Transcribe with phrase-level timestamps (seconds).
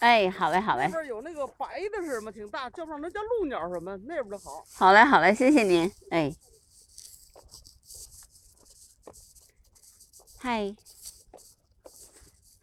[0.00, 2.30] 哎，好嘞，好嘞那，边有那个白的是什么？
[2.30, 3.96] 挺大，叫不上那叫鹿鸟什么？
[4.04, 4.62] 那边的好。
[4.74, 5.90] 好嘞，好嘞，谢谢您。
[6.10, 6.36] 哎，
[10.38, 10.76] 嗨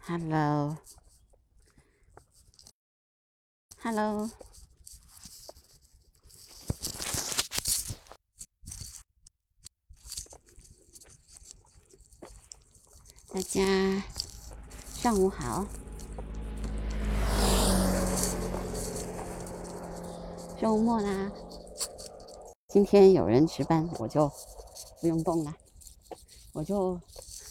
[0.05, 0.79] ，hello，hello，
[13.33, 13.61] 大家
[14.93, 15.65] 上午好。
[20.63, 21.29] 周末啦，
[22.69, 24.31] 今天有人值班，我就
[25.01, 25.53] 不用动了，
[26.53, 26.97] 我就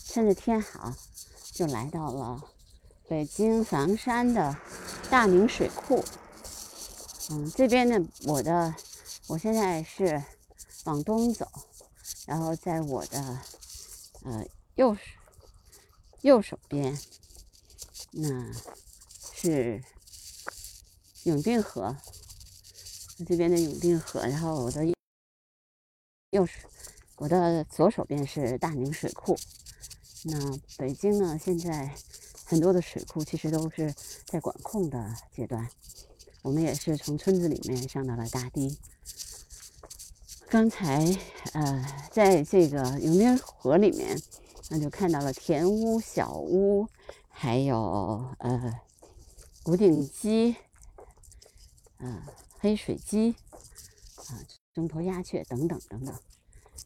[0.06, 0.94] 趁着天好，
[1.52, 2.42] 就来到了
[3.06, 4.56] 北京房山的
[5.10, 6.02] 大宁水库。
[7.28, 8.74] 嗯，这边呢，我的
[9.26, 10.24] 我现在是
[10.84, 11.46] 往东走，
[12.24, 13.38] 然后在我的
[14.22, 14.42] 呃
[14.76, 15.00] 右手
[16.22, 16.98] 右手边，
[18.12, 18.50] 那
[19.34, 19.84] 是
[21.24, 21.94] 永定河。
[23.24, 24.84] 这边的永定河，然后我的
[26.30, 26.68] 右手，
[27.16, 29.36] 我的左手边是大宁水库。
[30.24, 31.94] 那北京呢，现在
[32.44, 33.92] 很多的水库其实都是
[34.24, 35.68] 在管控的阶段。
[36.42, 38.78] 我们也是从村子里面上到了大堤。
[40.48, 41.04] 刚才
[41.52, 44.20] 呃，在这个永定河里面，
[44.70, 46.88] 那就看到了田屋、小屋，
[47.28, 47.76] 还有
[48.38, 48.80] 呃
[49.62, 50.56] 古顶鸡，
[51.98, 52.22] 嗯。
[52.62, 53.34] 黑水鸡
[54.28, 54.38] 啊，
[54.72, 56.14] 中头鸦雀等等等等。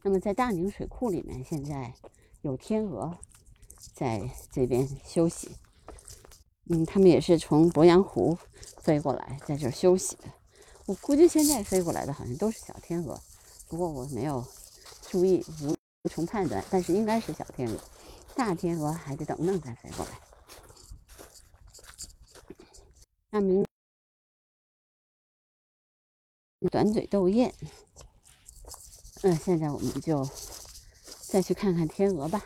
[0.02, 1.92] 那么在大宁水库里面，现在
[2.40, 3.18] 有天鹅
[3.92, 5.54] 在这边休息。
[6.70, 8.38] 嗯，它们也是从鄱阳湖
[8.78, 10.22] 飞过来，在这儿休息的。
[10.86, 13.20] 我估计现在飞过来的好像都是小天鹅，
[13.68, 14.42] 不过我没有
[15.10, 15.76] 注意，无
[16.08, 16.64] 从判断。
[16.70, 17.78] 但是应该是小天鹅，
[18.34, 20.12] 大天鹅还得等等再飞过来。
[23.28, 23.66] 那明。
[26.68, 27.52] 短嘴斗雁，
[29.22, 30.28] 嗯，现在我们就
[31.20, 32.44] 再去看看天鹅吧。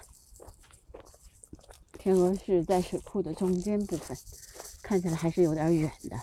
[1.99, 4.17] 天鹅是在水库的中间部分，
[4.83, 6.21] 看起来还是有点远的。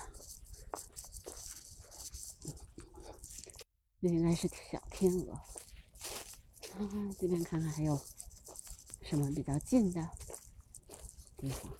[4.01, 5.39] 这应该是小天鹅。
[7.19, 8.00] 这边看看还有
[9.01, 10.09] 什么比较近的
[11.38, 11.71] 地方。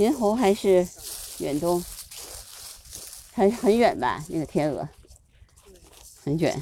[0.00, 0.88] 银猴还是
[1.40, 1.84] 远东，
[3.32, 4.24] 还是很远吧？
[4.30, 4.88] 那个天鹅，
[6.24, 6.58] 很远。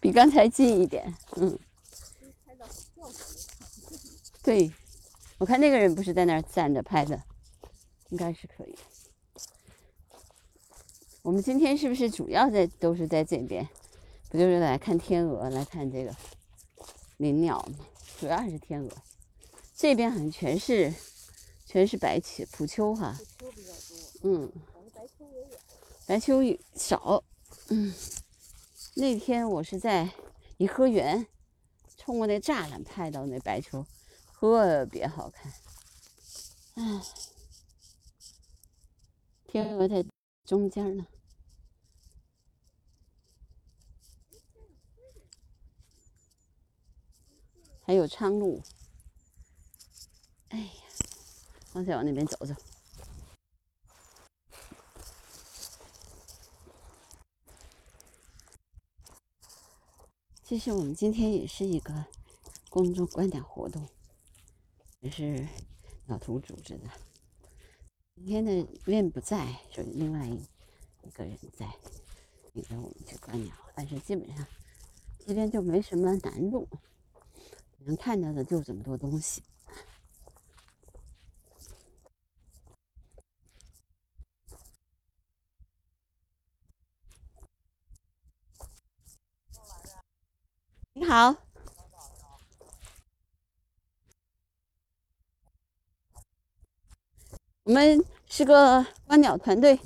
[0.00, 1.56] 比刚才近一点，嗯。
[4.42, 4.68] 对，
[5.38, 7.22] 我看那个人不是在那儿站着拍的，
[8.08, 8.76] 应该是可以。
[11.22, 13.68] 我们今天是不是主要在都是在这边？
[14.28, 16.12] 不就是来看天鹅，来看这个
[17.18, 17.86] 林鸟吗？
[18.24, 18.90] 主要还是天鹅，
[19.76, 20.90] 这边好像全是
[21.66, 23.14] 全是白丘普丘哈，
[24.22, 24.50] 嗯，
[26.06, 27.22] 白秋也少，
[27.68, 27.94] 嗯，
[28.94, 30.10] 那天我是在
[30.56, 31.26] 颐和园，
[31.98, 33.84] 冲过那栅栏拍到那白秋，
[34.32, 35.52] 特别好看，
[36.76, 37.02] 唉，
[39.46, 40.02] 天鹅在
[40.46, 41.06] 中间呢。
[47.86, 48.62] 还有苍鹭，
[50.48, 50.72] 哎呀，
[51.74, 52.54] 刚才往那边走走。
[60.42, 62.06] 其实我们今天也是一个
[62.70, 63.86] 公众观鸟活动，
[65.00, 65.46] 也是
[66.06, 66.88] 老图组织的。
[68.14, 70.42] 今天的院不在，就另外一
[71.02, 71.66] 一个人在
[72.54, 74.46] 领着我们去观鸟，但是基本上
[75.26, 76.66] 这边就没什么难度。
[77.86, 79.42] 能看到的就这么多东西。
[90.96, 91.34] 你好，
[97.64, 99.78] 我们是个观鸟团队，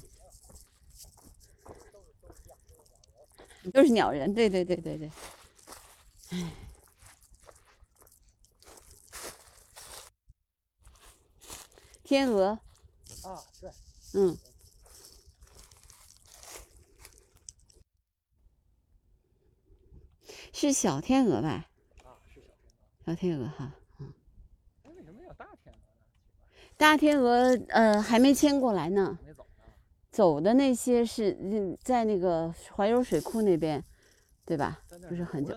[3.72, 5.10] 都是鸟人，对对对对对，
[6.30, 6.67] 哎。
[12.08, 12.58] 天鹅，
[13.22, 13.70] 啊，对，
[14.14, 14.34] 嗯，
[20.54, 21.48] 是小天鹅吧？
[22.04, 23.04] 啊是小天鹅。
[23.04, 23.74] 小天鹅哈，
[24.84, 25.84] 哎，为什么叫大天鹅呢？
[26.78, 29.64] 大天鹅呃还没迁过来呢，没走呢。
[30.10, 33.84] 走的那些是嗯在那个怀柔水库那边，
[34.46, 34.82] 对吧？
[35.10, 35.54] 不是很久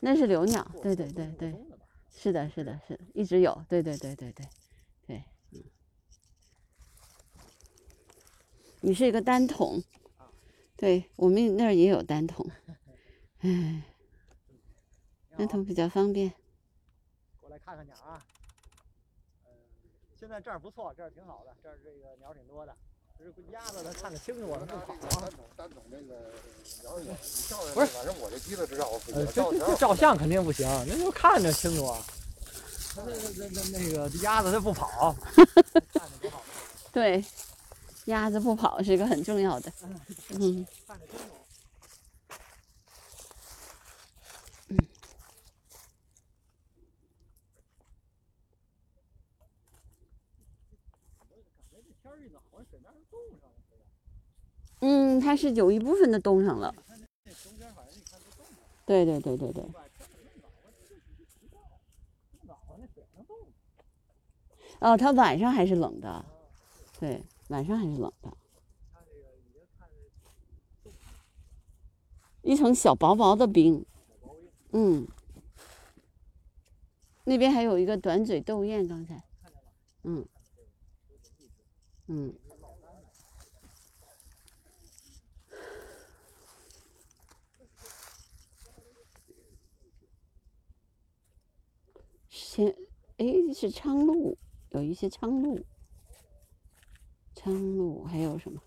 [0.00, 1.54] 那是留鸟，对对对对，
[2.10, 4.48] 是的，是的，是的，一直有，对对对对对
[5.06, 5.62] 对，嗯。
[8.84, 9.82] 你是一个单筒，
[10.76, 12.46] 对我们那儿也有单筒，
[13.40, 13.82] 唉，你
[15.30, 16.30] 好，单筒比较方便。
[17.40, 18.22] 过来看看鸟啊。
[19.46, 19.50] 嗯，
[20.20, 22.76] 现在这儿不错，这儿挺好的，这儿这个鸟儿挺多的。
[23.16, 25.30] 这鸭子它看得清楚我呢，不跑啊单。
[25.30, 26.34] 筒单筒那个
[26.82, 27.16] 鸟儿有，你
[27.48, 29.00] 照不是反正我这机子知道我
[29.32, 32.04] 照条照相肯定不行，那就看着清楚啊。
[32.96, 35.16] 那那那那那个鸭子它不跑，
[35.94, 36.42] 看着多好，
[36.92, 37.24] 对，
[38.06, 39.72] 鸭子不跑是一个很重要的，
[40.30, 40.66] 嗯。
[54.80, 56.74] 嗯，它是有一部分的冻上了。
[58.84, 59.64] 对对对对对。
[64.80, 66.22] 哦，它晚上还是冷的，
[67.00, 68.36] 对，晚上还是冷的，
[72.42, 73.84] 一层小薄薄的冰。
[74.72, 75.06] 嗯，
[77.24, 79.22] 那边还有一个短嘴斗雁，刚才，
[80.02, 80.26] 嗯。
[82.06, 82.34] 嗯，
[92.28, 92.76] 先，
[93.16, 93.24] 哎，
[93.54, 94.36] 是苍鹭，
[94.72, 95.64] 有一些苍鹭，
[97.44, 98.58] 苍鹭还有什么？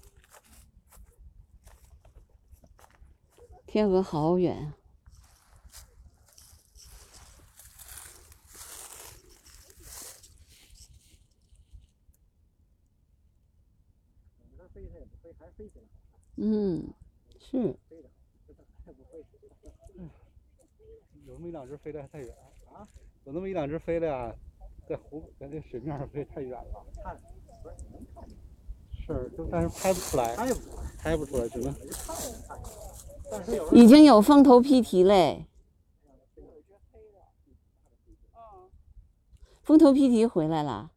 [3.65, 4.77] 天鹅好远啊！
[16.35, 16.93] 嗯，
[17.39, 17.57] 是，
[21.25, 22.29] 有那么一两只飞得太远
[22.71, 22.87] 啊，
[23.25, 24.31] 有那么一两只飞的呀，
[24.87, 26.85] 在湖在这水面上飞太远了。
[27.03, 27.19] 看，
[27.63, 28.23] 不是能看，
[29.07, 30.35] 是，就但是拍不出来，
[30.97, 31.73] 拍不出来，只能
[33.71, 35.47] 已经有凤头披蹄嘞，
[38.33, 38.67] 啊，
[39.63, 40.91] 凤头披蹄回来了。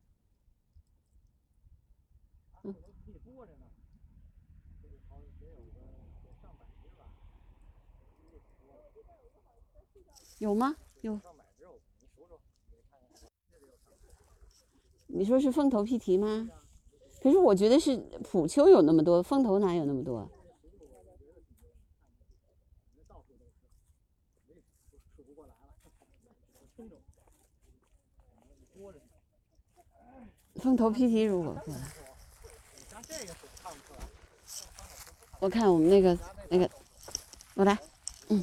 [10.39, 10.75] 有吗？
[11.03, 11.21] 有。
[15.07, 16.49] 你说是凤头披蹄吗？
[17.23, 20.21] 可是我觉得是普丘有那么多，凤头哪有那么多？
[23.07, 23.53] 到处都是，
[24.49, 25.59] 没数数不过来了，
[26.55, 26.97] 我听着，
[28.75, 29.05] 多着呢。
[30.57, 31.81] 凤头披蹄如果过，来，
[35.41, 36.19] 我看我们那个
[36.49, 36.71] 那个，
[37.55, 37.79] 我来，
[38.29, 38.43] 嗯，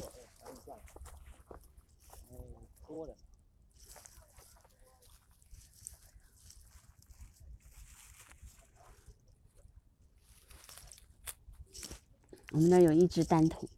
[12.52, 13.68] 我们那儿有一只单筒，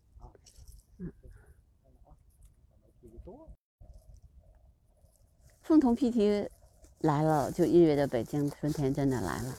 [3.00, 3.52] 屁股多了，
[5.62, 6.48] 凤头披蹄
[7.00, 9.50] 来了，就意味着北京春天真的来了。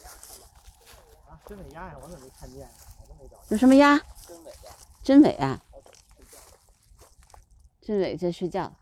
[1.28, 2.70] 啊，真尾鸭呀，我怎么没看见？
[3.02, 3.46] 我都没找见。
[3.50, 3.98] 有什么鸭？
[4.26, 5.62] 真尾鸭，真尾啊。
[7.82, 8.74] 真尾在睡觉。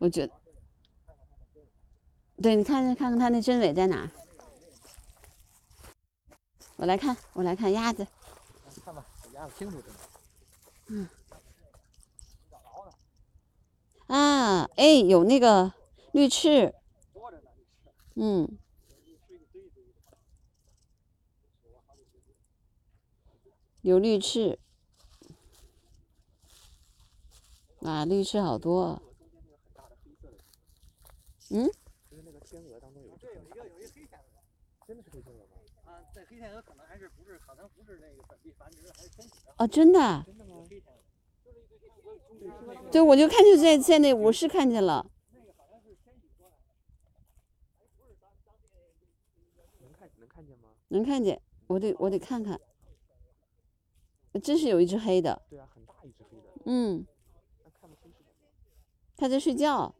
[0.00, 0.32] 我觉得，
[2.42, 4.10] 对，你看看看看它那真伪在哪？
[6.76, 8.06] 我来看，我来看鸭子。
[8.82, 9.04] 看吧，
[9.34, 9.94] 鸭子清楚着呢。
[10.86, 11.08] 嗯。
[14.06, 15.74] 啊，哎，有那个
[16.12, 16.74] 绿翅。
[18.14, 18.58] 嗯。
[23.82, 24.58] 有绿翅。
[27.82, 29.02] 啊，绿翅好多。
[29.02, 30.36] 中间那个很大的黑色的。
[31.50, 31.70] 嗯。
[32.10, 33.16] 就是那个天鹅当中有。
[33.16, 34.24] 对有一个有一个黑天鹅。
[34.86, 35.56] 真的是黑天鹅吗？
[35.84, 39.54] 啊，这黑天鹅可能还是不是，可能不是那个本地繁殖，还是天启的。
[39.58, 40.24] 哦，真的啊？
[40.26, 40.66] 真的吗？
[42.90, 45.08] 对，我就看就在在那，我是看见了。
[45.32, 46.62] 那个好像是天启过来的，
[47.78, 48.54] 还不是当当
[50.88, 52.60] 能看见，我得我得看看，
[54.42, 57.06] 真是有一只黑的，对啊，很大一只黑的，嗯。
[59.16, 59.94] 它在睡觉。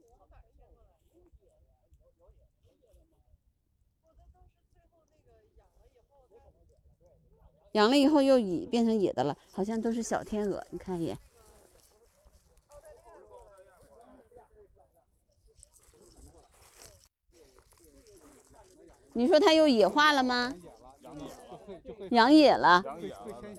[7.72, 10.64] 养了以后又野变成野的了，好像都是小天鹅。
[10.70, 11.18] 你看一眼，
[19.12, 20.54] 你说它又野化了吗？
[22.10, 23.54] 养野了，就会就会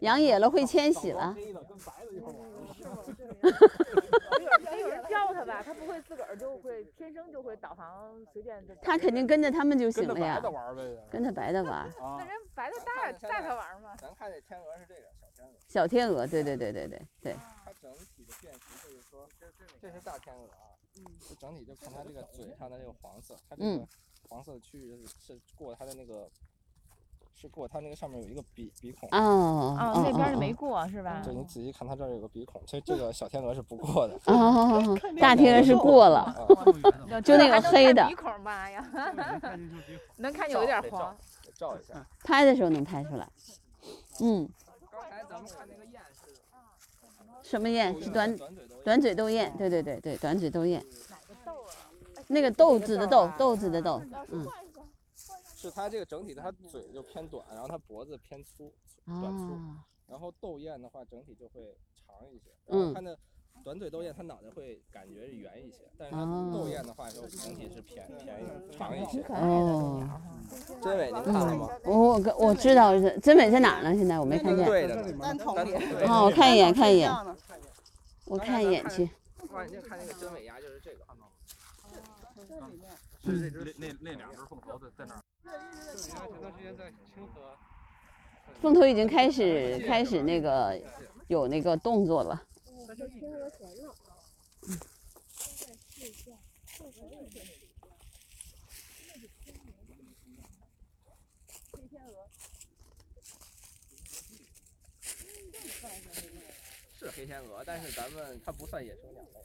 [0.00, 1.36] 养野了，会会迁徙了。
[1.36, 2.51] 养野了会迁徙了。
[3.42, 4.62] 黑的跟白的一块儿玩儿。
[4.72, 8.74] 得有人教它吧，它不会自个儿就会天生就会导航，随便就。
[8.76, 11.06] 它肯定跟着他们就行了呀着白的，玩呗。
[11.10, 13.96] 跟着白的玩那，人白的带带它玩儿嘛。
[13.96, 19.28] 咱看这天鹅是这个小天鹅，小天鹅，对对对对对对，它整体的变形就是说，
[19.80, 20.78] 这是大天鹅啊，
[21.28, 23.88] 这整体就看它这个嘴上的这个黄色，它这嗯个
[24.28, 26.30] 黄色的区域是是过它的那个，
[27.34, 29.08] 是过它那个上面有一个鼻鼻孔。
[29.10, 31.20] 哦哦，那边儿就没哦过是吧？
[31.24, 34.14] 对你仔细看，它这儿有个鼻孔，其实这个小天鹅是不过的。
[34.26, 36.20] 哦哦，哦大天鹅是过了
[37.10, 38.88] 啊，就那个黑的鼻孔吧呀。
[40.16, 41.14] 能看见 有点黄。
[41.54, 42.04] 照一下。
[42.24, 43.28] 拍的时候能拍出来。
[44.20, 44.48] 嗯，
[44.90, 48.00] 刚才咱们看那个雁是什么雁？
[48.00, 50.82] 是短短嘴都短嘴豆雁，对对对对，短嘴豆雁。
[52.28, 54.46] 那个豆子的豆，豆子的豆，嗯，
[55.62, 58.72] 是它这个整体，它嘴就偏短，然后它脖子偏粗，
[59.06, 59.52] 短粗。
[59.52, 59.76] 哦，
[60.08, 62.50] 然后豆雁的话，整体就会长一些。
[62.66, 63.16] 然嗯后它那
[63.62, 68.36] 短嘴豆雁，它脑袋会感觉是圆一些，但是它哦豆雁的话，就整体是偏偏
[68.72, 70.02] 长一些哦。
[70.82, 71.68] 真美，您看了吗？
[71.84, 73.94] 我我跟我知道是真美在哪儿呢？
[73.96, 74.66] 现在我没看见。
[74.66, 75.70] 对的呢，单头里。
[75.70, 77.36] 对哦，我看一眼，看一眼，呢。
[78.24, 79.08] 我看一眼去。
[79.52, 81.06] 望远镜看那个真尾鸭就是这个。
[83.24, 85.20] 是那只那那两只凤头在在那儿。
[85.42, 87.56] 前段时间在清河，
[88.60, 90.80] 凤头已经开始开始那个
[91.28, 92.42] 有那个动作了。
[106.98, 109.40] 是黑天鹅，但是咱们它不算野生鸟类，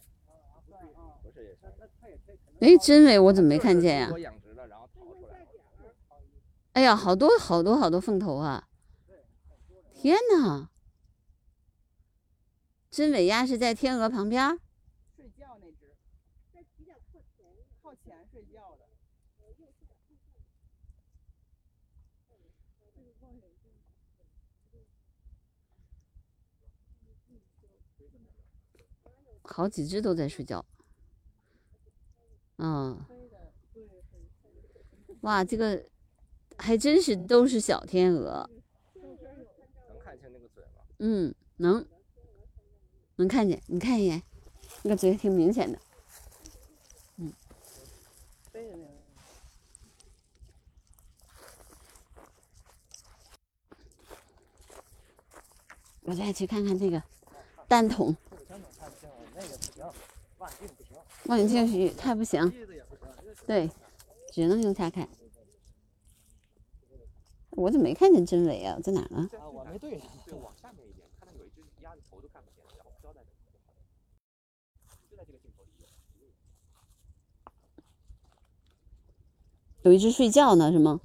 [1.23, 1.71] 不是野生。
[2.59, 5.46] 哎，真伪，我怎么没看见呀、多养殖的，然后逃出来的。
[6.77, 8.69] 哎呀，好多好多好多凤头啊！
[9.95, 10.69] 天哪！
[12.91, 14.59] 真尾鸭是在天鹅旁边。
[15.15, 15.95] 睡觉那只。
[17.81, 18.85] 靠前睡觉的。
[29.41, 30.63] 好几只都在睡觉。
[32.57, 33.03] 嗯，
[35.21, 35.83] 哇，这个
[36.57, 38.49] 还真是都是小天鹅。
[38.95, 40.81] 能看清那个嘴吗？
[40.99, 41.85] 嗯，能
[43.15, 44.21] 能看见，你看一眼，
[44.83, 45.79] 那个嘴挺明显的。
[48.51, 48.89] 飞的那个。
[56.01, 57.03] 我再去看看这个
[57.67, 59.85] 单筒这个真的看不清，那个不行，
[60.37, 63.05] 望远镜不行，望远镜是它不行，机子也不行。
[63.45, 63.69] 对，
[64.31, 65.07] 只能用它看。
[67.57, 68.77] 我怎么没看见真伪啊？
[68.83, 69.27] 在哪呢？
[69.33, 70.07] 啊，我没对上。
[70.25, 73.33] 对，往下面一点，看到有一只鸭子头都看不见，然后飘在这里，
[75.09, 75.87] 就在这个镜头里有。
[79.81, 81.01] 有一只睡觉呢，是吗？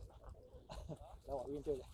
[1.26, 1.84] 来，我给你对对。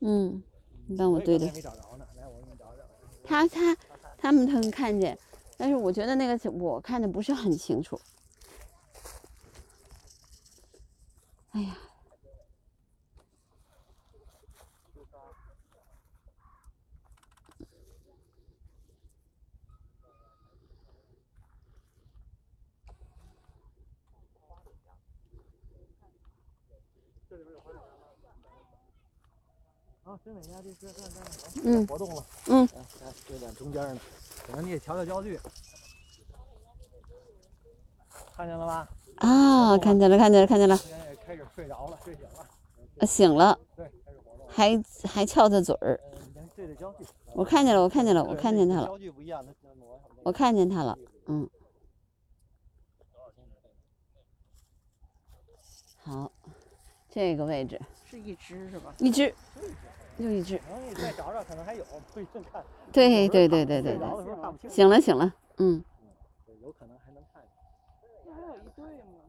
[0.00, 0.42] 嗯，
[0.86, 1.52] 你帮我对对也。
[1.52, 2.82] 没找着呢，来，我给你找找。
[3.22, 3.76] 他他
[4.16, 5.18] 他们能看见，
[5.58, 8.00] 但是我觉得那个我看的不是很清楚。
[11.50, 11.76] 哎呀，
[31.64, 32.24] 嗯活动了。
[32.46, 34.00] 嗯来，来，这点中间呢，
[34.46, 35.38] 可能你得调调焦距。
[38.36, 38.88] 看见了吧？
[39.16, 42.46] 啊，看见了，看见了，看见了，现在也开始睡着了，睡醒了。
[42.98, 44.46] 呃醒了，对，开始活动。
[44.48, 46.00] 还还翘着嘴儿。
[46.54, 47.04] 对着焦距。
[47.34, 49.44] 我看见了，我看见了，我看见他了，焦距不一样，
[50.22, 50.96] 我看见他了。
[51.26, 51.48] 嗯，
[56.04, 56.30] 好，
[57.10, 57.80] 这个位置
[58.16, 58.94] 是一只是吧？
[58.98, 59.34] 一只，
[60.18, 60.56] 就一只。
[60.58, 62.64] 可能你再找找，可能还有，不一定看。
[62.90, 64.70] 对对对对对对。
[64.70, 65.84] 醒了醒了，嗯，
[66.62, 67.42] 有可能还能看
[68.24, 69.20] 还有一对吗？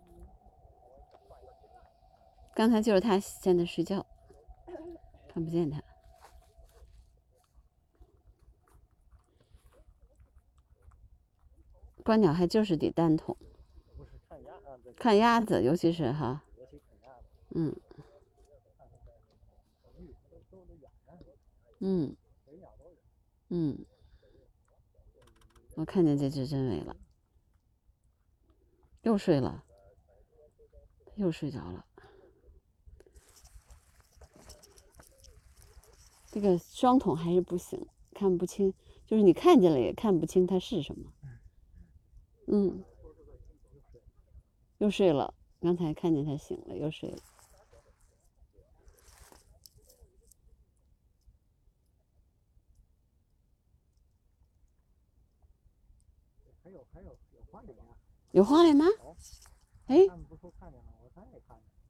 [2.56, 4.06] 刚才就是它现在睡觉，
[5.28, 5.84] 看不见它。
[12.04, 13.36] 观鸟还就是得单筒，
[14.96, 16.42] 看鸭子，尤其是哈，
[17.50, 17.76] 嗯
[18.78, 18.98] 看看
[19.84, 20.90] 在绿都都都远
[21.20, 21.36] 着，
[21.80, 22.16] 嗯。
[23.50, 23.86] 嗯，
[25.76, 26.98] 我看见这只真尾了，
[29.04, 29.64] 又睡了，
[31.16, 31.86] 又睡着了。
[36.30, 38.74] 这个双筒还是不行，看不清，
[39.06, 41.14] 就是你看见了也看不清它是什么。
[42.48, 42.84] 嗯，
[44.80, 47.18] 又睡了，刚才看见它醒了，又睡了。
[56.64, 57.84] 还有还有有花脸鸭，
[58.38, 58.86] 有花脸吗？
[59.88, 60.06] 哎。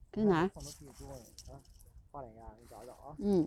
[0.09, 0.49] 跟哪儿？
[3.17, 3.45] 嗯，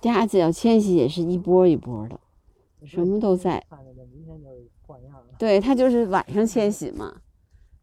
[0.00, 2.18] 鸭子要迁徙也是一波一波的，
[2.86, 3.62] 什么都在。
[5.38, 7.20] 对，它就是晚上迁徙嘛，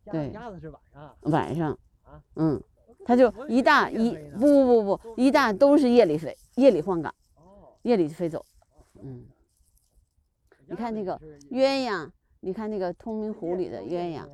[0.06, 0.32] 对。
[0.32, 1.16] 鸭子是晚上。
[1.22, 1.78] 晚上。
[2.04, 2.62] 啊，嗯，
[3.06, 8.46] 它就一大一不不不不一大都是夜里飞，夜里换岗，哦，夜里飞走。
[9.02, 9.26] 嗯，
[10.68, 11.20] 你看那个
[11.52, 14.28] 鸳鸯，你看那个通明湖里的鸳鸯，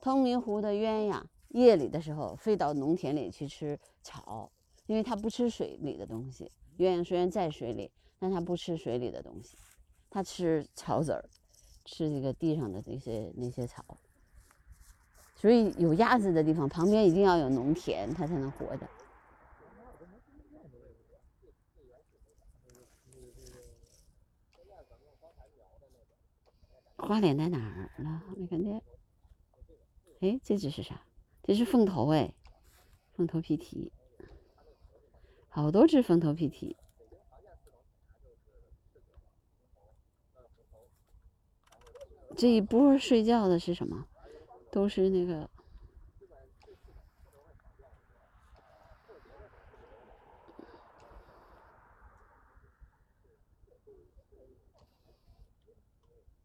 [0.00, 4.50] 通明湖的鸳鸯夜里的时候飞到农田里去吃草，
[4.86, 6.50] 因为它不吃水里的东西。
[6.78, 9.56] 鸳鸯虽然在水里，但它不吃水里的东西，
[10.10, 11.24] 它吃草籽儿，
[11.84, 13.84] 吃这个地上的那些那些草。
[15.40, 18.88] 所以有鸭子的地方旁边一定要有农田，它才能活着。
[26.96, 28.22] 花脸在哪儿了？
[28.36, 28.82] 没看见。
[30.20, 31.00] 哎，这只是啥？
[31.44, 32.34] 这是凤头哎，
[33.12, 33.92] 凤头皮蹄，
[35.48, 36.76] 好多只凤头皮蹄。
[42.36, 44.08] 这一波睡觉的是什么？
[44.70, 45.48] 都是那个。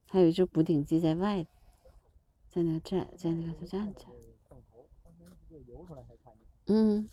[0.08, 1.44] 还有一只捕顶鸡在外，
[2.48, 4.06] 在那站，在那个站着。
[6.68, 7.10] 嗯。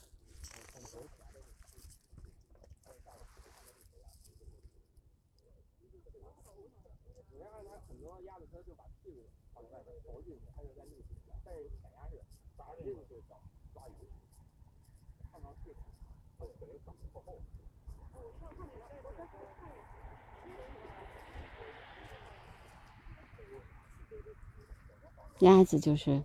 [25.40, 26.22] 鸭子就是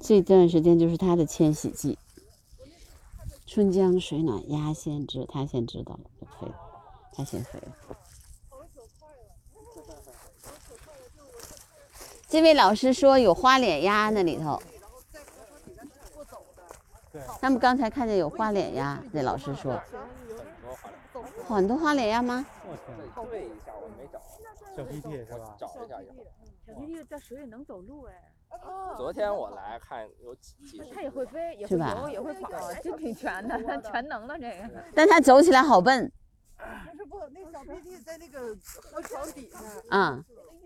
[0.00, 1.96] 这段时间就是它的迁徙季。
[3.46, 6.54] 春江水暖鸭先知，它先知道了就飞了，
[7.12, 7.76] 它先飞了。
[12.26, 14.60] 这位老师说有花脸鸭那里头，
[17.40, 19.80] 他们刚才看见有花脸鸭，那老师说，
[21.46, 22.44] 很多花脸鸭吗？
[23.16, 24.20] 再对一下，我没找。
[24.76, 25.56] 小皮皮是吧？
[25.58, 26.26] 找一下一会儿。
[26.66, 28.30] 小皮皮在水里能走路哎。
[28.96, 34.70] 昨天我来看有几几它也会飞，也是吧会游，也会跑，真挺全的， 它全能的这个。
[34.94, 36.10] 但它走起来好笨
[36.58, 39.58] 但是不，那小 飞机在那个河床底下
[39.90, 40.24] 嗯，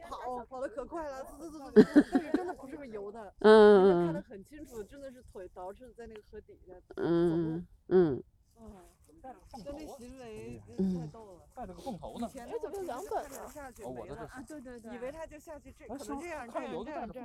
[0.09, 8.23] 跑，跑的可快了，滋滋滋滋，但是真的不是个游的，嗯看得很清楚，真的是腿捯饬在那个河底下，嗯嗯。
[8.61, 8.73] 嗯，
[9.65, 11.41] 就那行为嗯太逗了。
[11.55, 12.29] 带了个凤头呢。
[12.33, 17.21] 前的我两本我的这没了，啊，对对对，以为他就下去这可能这样这样这样这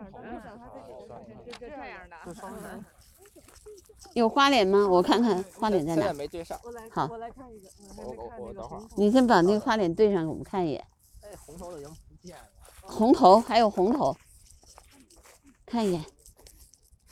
[1.67, 2.85] 样，
[4.13, 4.87] 有花脸吗？
[4.87, 6.17] 我看看花脸在现在哪。
[6.17, 6.59] 没对上。
[6.91, 8.83] 好我来看一个，我我我我等会儿。
[8.95, 10.85] 你先把那个花脸对上，给我们看一眼。
[11.21, 12.43] 哎，红头的已经不见了。
[12.81, 14.15] 红头还有红头，
[15.65, 16.03] 看一眼，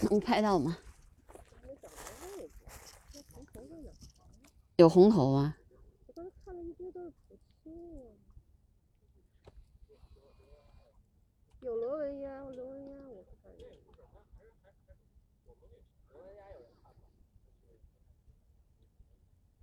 [0.10, 0.78] 能拍到吗？
[4.78, 5.56] 有红头吗？
[11.62, 13.68] 有螺纹鸭，螺纹鸭我不看见。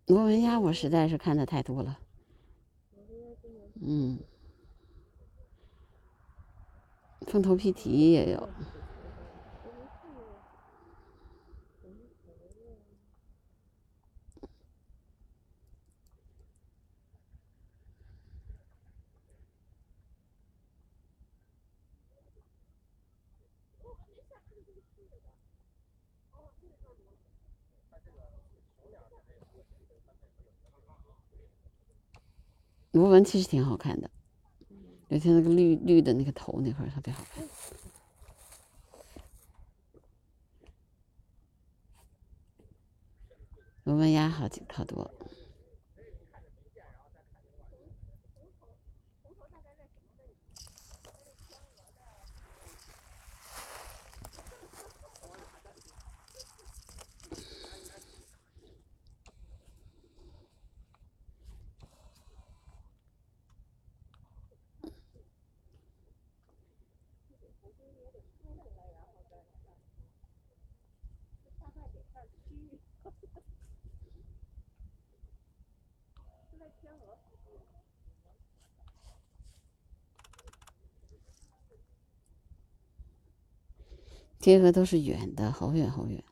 [0.07, 1.99] 螺纹鸭我实在是看的太多了。
[3.81, 4.21] 嗯，
[7.27, 8.49] 凤头皮蹄也有。
[32.99, 34.11] 螺纹其实挺好看的，
[35.07, 37.45] 尤其那个绿绿的那个头那块特别好看。
[43.85, 45.09] 螺纹鸭好几好多。
[84.41, 86.23] 天河都是远的，好远好远。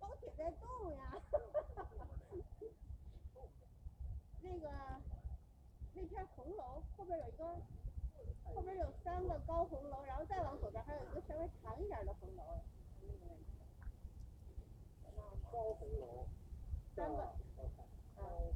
[0.00, 1.22] 高铁在动呀，
[4.62, 4.72] 那个
[5.94, 7.44] 那片红楼后边有一个，
[8.44, 12.42] 后边有三个高红楼，然后再往左边还有一个稍微长一点的红楼。
[15.50, 16.26] 高红楼，
[16.94, 17.34] 三个，
[18.18, 18.54] 嗯。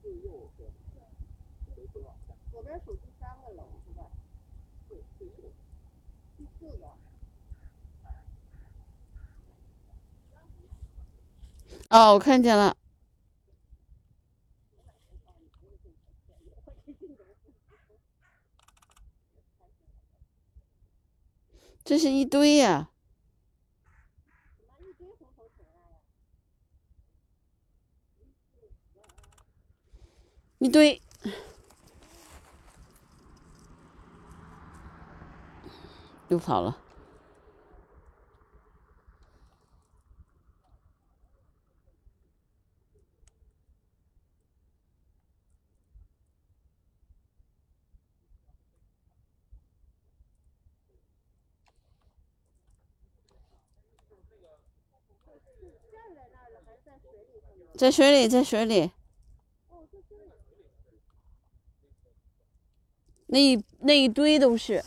[0.00, 0.70] 最右边，
[2.50, 4.06] 左边属第三个楼是吧？
[4.88, 5.50] 对，最右。
[6.38, 6.88] 第四个。
[11.90, 12.76] 哦，我看见了。
[21.82, 22.90] 这是一堆呀、
[30.58, 31.00] 一堆。
[36.28, 36.76] 又跑了。
[57.76, 58.28] 在，水里？
[58.28, 58.90] 在水里，
[63.26, 64.84] 那一那一堆都是。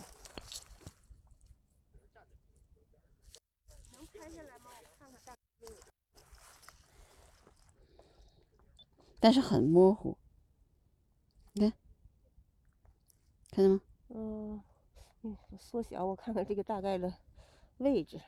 [9.22, 10.18] 但是很模糊。
[11.54, 11.74] 你看，
[13.52, 13.82] 看见吗？
[14.10, 14.62] 嗯，
[15.60, 17.14] 缩小我看看这个大概的
[17.78, 18.20] 位置。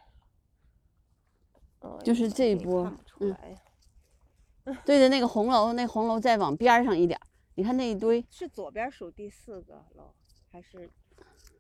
[1.84, 4.78] 哦，就是这一波看不出来呀。
[4.86, 10.14] 对着那个红楼，那红楼再往边上一点儿，你看那一堆，是左边数第四个楼，
[10.50, 10.90] 还是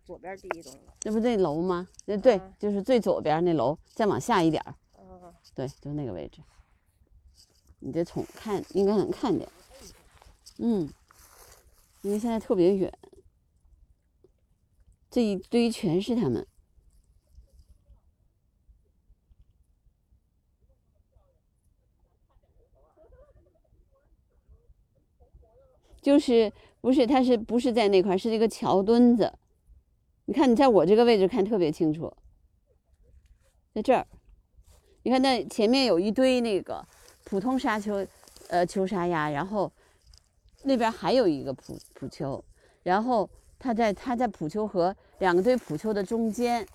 [0.05, 0.93] 左边第一栋楼？
[1.03, 1.89] 那不那楼吗？
[2.05, 4.63] 那对啊，就是最左边那楼，再往下一点
[5.53, 6.41] 对，就那个位置。
[7.79, 9.45] 你这从看应该能看见，
[10.59, 10.89] 嗯，
[12.01, 12.97] 因为现在特别远，
[15.11, 16.47] 这一堆全是他们。
[26.03, 28.17] 就是不是，它是不是在那块儿？
[28.17, 29.33] 是一个桥墩子。
[30.25, 32.13] 你看，你在我这个位置看特别清楚，
[33.73, 34.05] 在这儿。
[35.03, 36.85] 你看那前面有一堆那个
[37.23, 38.05] 普通沙丘，
[38.49, 39.71] 呃，丘沙鸭，然后
[40.63, 42.43] 那边还有一个普普丘，
[42.83, 46.65] 然后它在它在普丘和两个堆普丘的中间。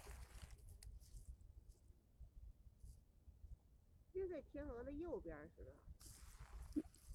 [4.12, 5.70] 就在天鹅的右边是吧？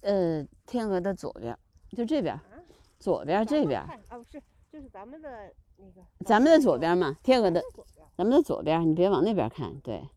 [0.00, 1.56] 呃，天鹅的左边，
[1.94, 2.42] 就这边，啊，
[2.98, 6.02] 左边这边，看啊，不是，就是咱们的那个。
[6.24, 7.62] 咱们的左边嘛，天鹅的。
[8.16, 10.08] 咱们的左边，你别往那边看，对。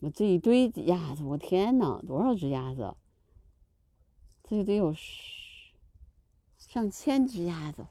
[0.00, 2.94] 我这一堆鸭子，我天呐，多少只鸭子？
[4.42, 5.72] 这得有十
[6.58, 7.86] 上千只鸭子，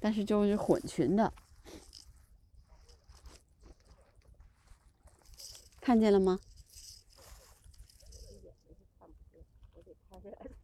[0.00, 1.32] 但是就是混群的，
[5.82, 6.38] 看见了吗？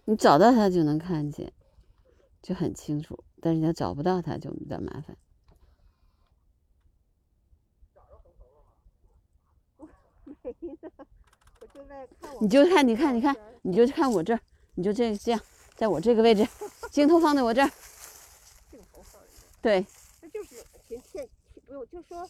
[0.05, 1.51] 你找到它就能看见，
[2.41, 3.21] 就很清楚。
[3.41, 5.17] 但是你要找不到它就比较麻烦。
[12.41, 14.39] 你就看，你看，你看，你就看我这儿，
[14.75, 15.41] 你就这这样，
[15.75, 16.47] 在我这个位置，
[16.89, 17.69] 镜头放在我这儿。
[18.71, 19.43] 镜头放一下。
[19.61, 19.85] 对，
[20.21, 21.27] 那就是天天，
[21.65, 22.29] 不用就说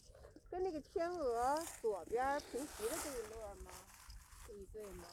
[0.50, 3.72] 跟那个天鹅左边平齐的这一摞吗？
[4.48, 5.06] 这一对吗？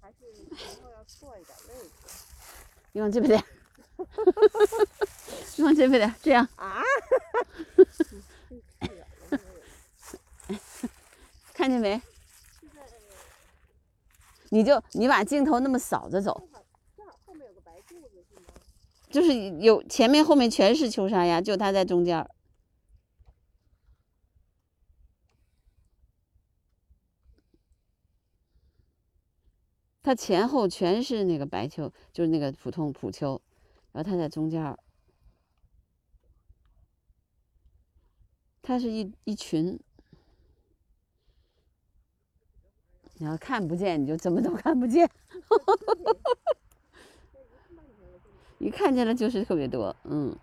[0.00, 1.90] 还是前后要错一点位置？
[2.92, 3.44] 你往这边点，
[5.56, 6.82] 你往这边点，这样啊？
[11.52, 12.00] 看见没？
[14.50, 16.48] 你就你把镜头那么扫着走，
[16.96, 18.42] 正好后面有个白柱子是吗？
[19.10, 22.30] 就是有前面后面全是秋沙鸭，就它在中间儿。
[30.02, 33.38] 它前后全是那个白秋，就是那个普通普秋，
[33.92, 34.78] 然后它在中间儿。
[38.62, 39.80] 它是一一群，
[43.14, 45.08] 你要看不见，你就怎么都看不见。
[48.58, 50.36] 一看见了就是特别多，嗯。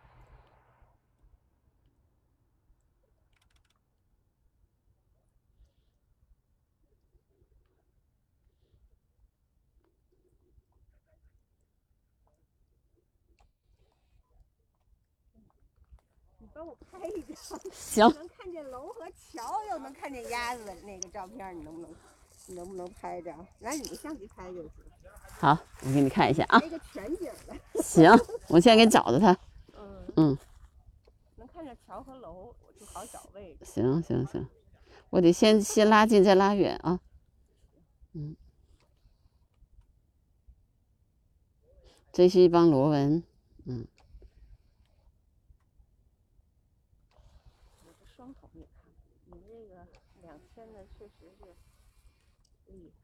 [16.39, 17.24] 你帮我拍一张，
[17.71, 21.95] 行能看见楼和桥，又能看见鸭子那个照片，你能不能？
[22.47, 23.33] 你能不能拍着？
[23.57, 24.71] 拿你的相机拍就行。
[25.39, 26.59] 好，我给你看一下啊。
[26.59, 27.81] 那个全景的。
[27.81, 28.11] 行，
[28.49, 29.35] 我现在给找着它。
[29.73, 30.05] 嗯。
[30.17, 30.37] 嗯。
[31.37, 33.65] 能看见桥和楼，我就好找位置。
[33.65, 34.47] 行行行，
[35.09, 36.99] 我得先先拉近再拉远啊。
[38.13, 38.35] 嗯。
[42.13, 43.23] 这是一帮螺纹，
[43.65, 43.87] 嗯。
[47.83, 48.85] 我这双瞳也看，
[49.25, 49.87] 你这个
[50.21, 51.55] 两千的确实是
[52.67, 52.95] 厉害。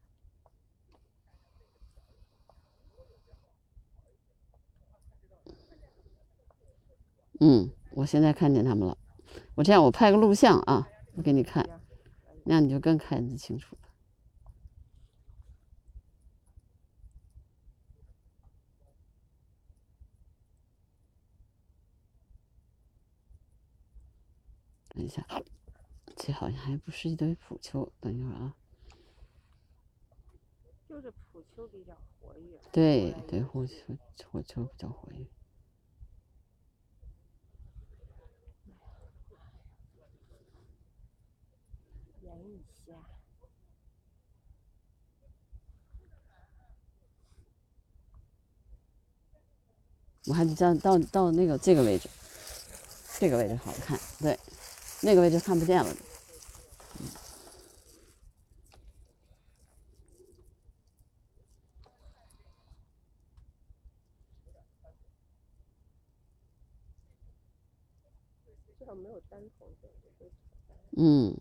[7.44, 8.96] 嗯，我现在看见他们了。
[9.56, 11.68] 我这样，我拍个录像啊，我给你看，
[12.44, 13.88] 那样你就更看得清楚了。
[24.90, 25.26] 等一下，
[26.14, 28.54] 这好像还不是一堆普丘，等一会儿啊。
[30.88, 32.60] 就是普秋比较活跃。
[32.70, 33.74] 对对，火球
[34.30, 35.26] 火球比较活跃。
[42.20, 42.92] 演一下。
[50.26, 52.08] 我还得到到到那个这个位置，
[53.18, 54.38] 这个位置好看，对，
[55.00, 55.92] 那个位置看不见了。
[68.78, 69.88] 至少没有单头的，
[70.96, 71.36] 嗯。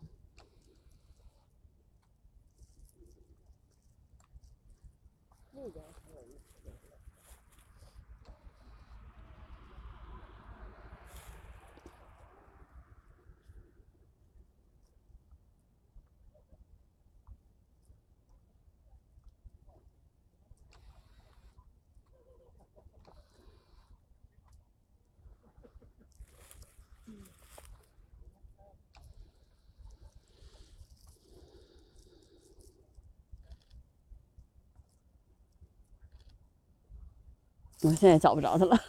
[37.83, 38.79] 我现在找不着它了，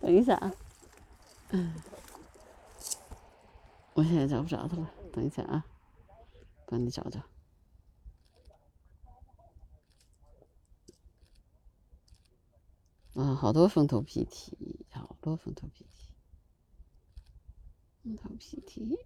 [0.00, 0.54] 等一下啊，
[1.50, 1.74] 嗯，
[3.94, 5.64] 我现在找不着它了，等一下啊，
[6.66, 7.20] 帮你找找。
[13.14, 16.08] 啊，好多风头皮体，好多风头皮体，
[18.04, 18.96] 风头皮体。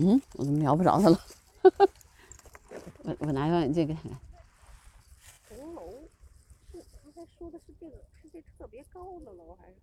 [0.00, 1.20] 嗯，我怎么瞄不着它了？
[3.04, 4.12] 我我拿望远镜给他看。
[5.48, 5.92] 红楼
[6.72, 9.74] 是刚才说的是这个，是这特别高的楼还是？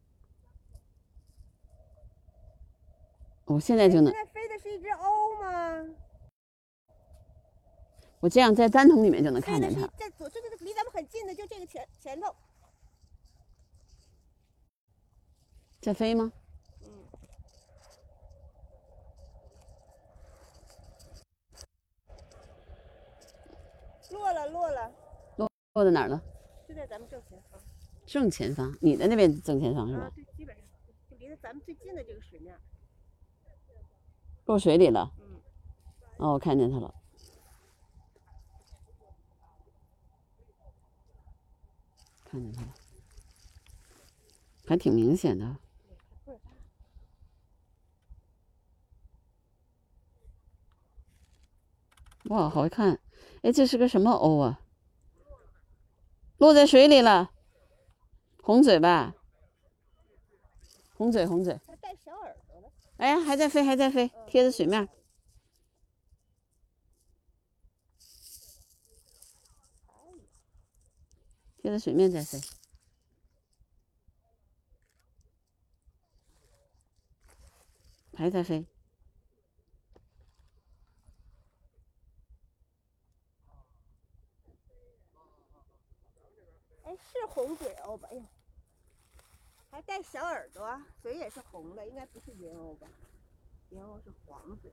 [3.45, 5.95] 我现在就能，现在飞的是一只鸥吗？
[8.19, 9.87] 我这样在单筒里面就能看见它。
[9.97, 12.35] 在左，这个离咱们很近的，就这个前前头。
[15.81, 16.31] 在飞吗？
[16.83, 16.89] 嗯，
[24.11, 24.91] 落了落了，
[25.37, 26.21] 落落在哪儿了？
[26.67, 27.59] 就在咱们正前方。
[28.05, 30.65] 正前方，你的那边正前方是吧？，啊对，基本上
[31.09, 32.57] 就离着咱们最近的这个水面。
[34.45, 35.11] 落水里了。
[35.19, 35.41] 嗯，
[36.17, 36.93] 哦，我看见它了。
[42.25, 42.73] 看见它了，
[44.65, 45.57] 还挺明显的。
[52.25, 52.97] 哇，好看！
[53.41, 54.61] 哎，这是个什么鸥啊？
[56.37, 57.31] 落在水里了，
[58.41, 59.15] 红嘴吧？
[60.95, 61.59] 红嘴，红嘴。
[61.65, 62.71] 还带小耳朵的。
[62.97, 64.87] 哎呀，还在飞，还在飞，贴着水面。
[71.61, 72.41] 贴着水面在飞，
[78.15, 78.65] 还在飞。
[86.83, 88.07] 哎，是红嘴鸥吧？
[88.11, 88.23] 哎呀，
[89.69, 92.87] 还带小耳朵，嘴也是红的，应该不是银鸥吧？
[93.69, 94.71] 银鸥是黄嘴。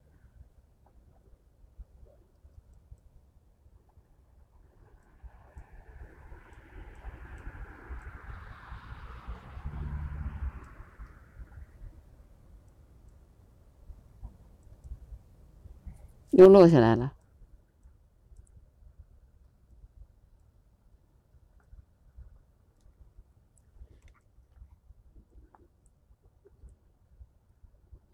[16.31, 17.13] 又落下来了。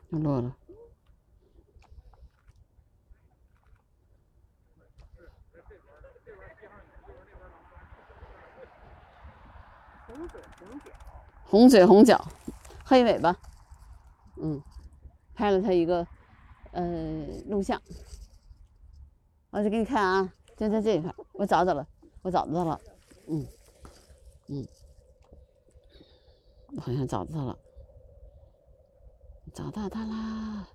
[0.08, 0.56] 又落了。
[11.46, 12.26] 红嘴红脚，
[12.84, 13.36] 黑尾巴，
[14.42, 14.60] 嗯，
[15.34, 16.04] 拍了它一个
[16.72, 16.82] 呃
[17.46, 17.80] 录像，
[19.50, 21.86] 我就给你看啊，就在这一块，我找着了，
[22.22, 22.80] 我找到了，
[23.28, 23.46] 嗯
[24.48, 24.66] 嗯，
[26.74, 27.56] 我好像找到了，
[29.54, 30.66] 找到它啦，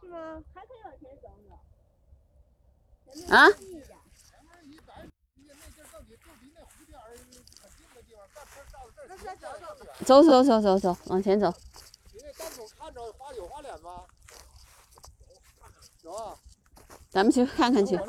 [0.00, 0.42] 是吗？
[0.54, 1.50] 还可以往前走走。
[3.28, 3.46] 啊
[10.06, 10.42] 走走。
[10.42, 11.52] 走走走往前走，
[17.10, 17.96] 咱们去看看去。
[17.96, 18.06] 这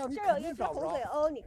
[0.00, 1.02] 有一只红嘴。
[1.04, 1.44] 鸥，你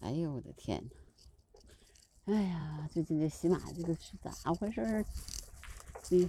[0.00, 0.90] 哎呦我的天呐！
[2.32, 5.04] 哎呀，最近这喜马这个是咋回事儿？
[6.08, 6.28] 你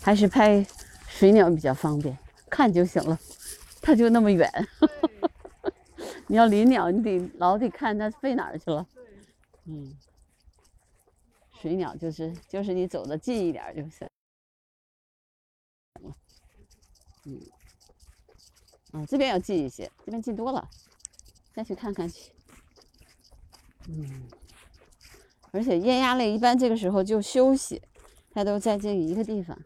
[0.00, 0.64] 还是拍
[1.08, 2.16] 水鸟比较方便，
[2.48, 3.18] 看就行了，
[3.82, 4.50] 它就那么远。
[6.28, 8.86] 你要林鸟，你得老得看它飞哪儿去了。
[9.64, 9.98] 嗯，
[11.60, 14.08] 水鸟就是就是你走的近一点儿就行。
[17.24, 17.42] 嗯，
[19.06, 20.68] 这边要近一些，这边近多了，
[21.54, 22.32] 再去看看去。
[23.88, 24.28] 嗯，
[25.50, 27.82] 而且雁鸭类一般这个时候就休息，
[28.32, 29.58] 它都在这一个地方。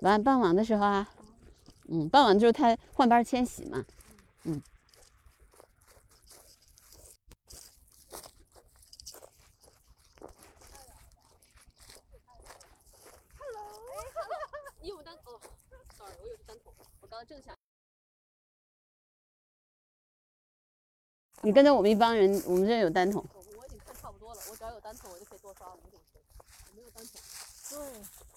[0.00, 1.08] 晚傍晚的时候啊，
[1.88, 3.84] 嗯，傍晚就是它换班迁徙嘛，
[4.44, 4.62] 嗯。
[14.80, 15.38] 你有单哦
[15.96, 16.56] ，sorry，我有单
[17.24, 17.56] 正想。
[21.42, 23.24] 你跟着我们一帮人，我们这有单筒。
[23.32, 26.20] 我我已经看差不多了，我只要有单筒，我就可以多刷五种球。
[26.70, 27.20] 我没有单筒。
[27.70, 27.78] 对。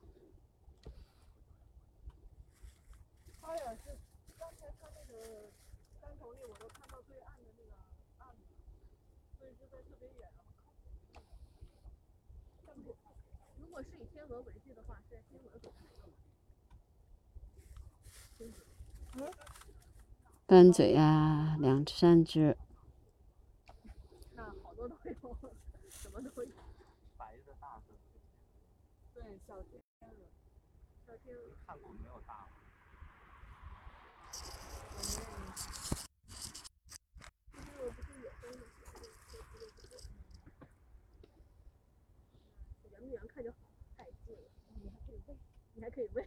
[20.46, 22.56] 斑嘴啊，两三只。
[24.34, 25.12] 那好多都有，
[25.90, 26.50] 什么都有。
[27.16, 27.94] 白的大的。
[29.14, 30.08] 对，小天鹅，
[31.06, 31.42] 小天鹅。
[31.66, 32.50] 看过没有大的？
[42.90, 43.58] 圆不圆看就好，
[43.96, 44.40] 太近了，
[44.82, 45.36] 你还可以喂，
[45.74, 46.26] 你还可以喂。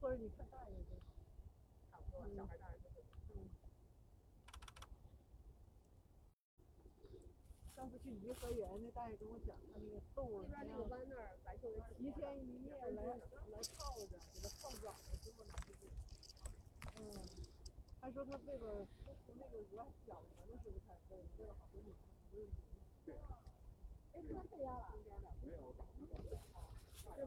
[0.00, 0.96] 或者你看大一点的。
[1.90, 3.02] 差不多，小孩大人都会。
[3.30, 3.48] 嗯。
[7.74, 13.16] 上次去颐和园，那大爷跟我讲，他那个动物，那边那个湾那儿白秋一天一夜来来
[13.78, 15.46] 泡着，给它泡软了之后
[16.96, 17.00] 嗯，
[18.00, 18.86] 他说他为了
[19.24, 21.96] 从那个鹅小年的时候开始喂，喂了好多年，
[22.30, 23.16] 不是
[24.12, 24.92] 哎，这被压了。
[25.42, 25.74] 没有。
[27.16, 27.24] 去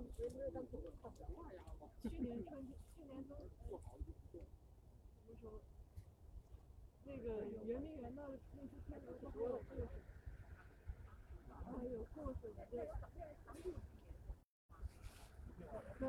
[2.22, 2.62] 年春，
[2.96, 3.34] 去年冬，
[5.26, 5.44] 不是说，
[7.04, 7.26] 那个
[7.66, 8.22] 圆明园那
[8.54, 9.90] 那些天鹅都还有故事，
[11.66, 12.82] 还有故事的这个。
[15.58, 15.66] 对，
[16.00, 16.04] 对，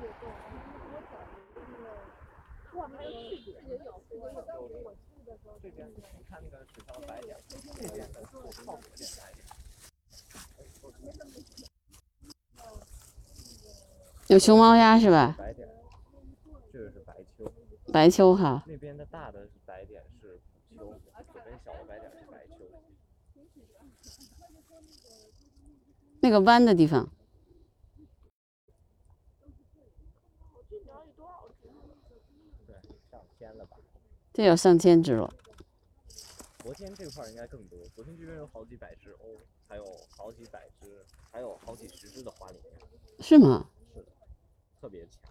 [0.00, 0.22] 对对，
[0.90, 1.86] 我讲的那个，
[2.78, 4.34] 哇，还有视觉也有，视觉有。
[4.42, 7.52] 当时我去的时候，这边你看那个水上的白点，这
[7.88, 8.50] 边的靠谱
[8.96, 9.30] 点白
[14.30, 15.34] 有熊猫鸭是吧？
[15.36, 15.68] 白点，
[16.72, 17.52] 这个是白秋。
[17.92, 18.62] 白秋哈。
[18.64, 20.94] 那边的大的白点是普秋，
[21.34, 22.54] 这边小的白点是白秋。
[26.20, 27.10] 那个弯的地方，
[32.68, 32.76] 对，
[33.10, 33.76] 上千了吧？
[34.32, 35.28] 这有上千只了。
[36.60, 42.60] 昨天这块应该更多，昨天这边有好几百只鸥，还有好几百只，还有好几十只的花鲢，
[43.18, 43.68] 是吗？
[44.80, 45.30] 特别强。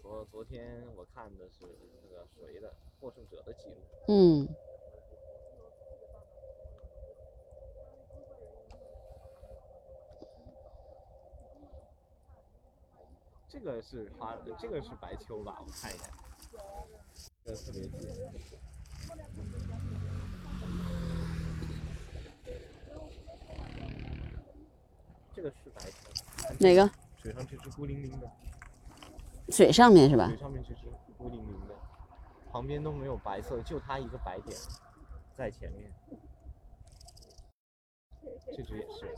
[0.00, 1.66] 昨昨天我看的是
[2.02, 3.74] 那个谁的获胜者的记录，
[4.06, 4.48] 嗯，
[13.48, 15.60] 这个是花，这个是白秋吧？
[15.60, 16.08] 我看一下，
[17.44, 18.08] 这个特别近。
[25.34, 25.96] 这个是白秋，
[26.60, 26.90] 哪个？
[27.28, 28.30] 水上这只孤零零的，
[29.50, 30.36] 水上面是吧嘴？
[30.38, 30.86] 上面这只
[31.18, 31.74] 孤零零的，
[32.50, 34.56] 旁边都没有白色，就它一个白点
[35.36, 35.92] 在前面。
[38.56, 39.14] 这只也是。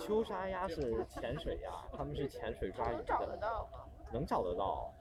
[0.00, 3.68] 秋沙鸭是潜水鸭，它们是潜水抓鱼的，
[4.12, 4.92] 能找得到。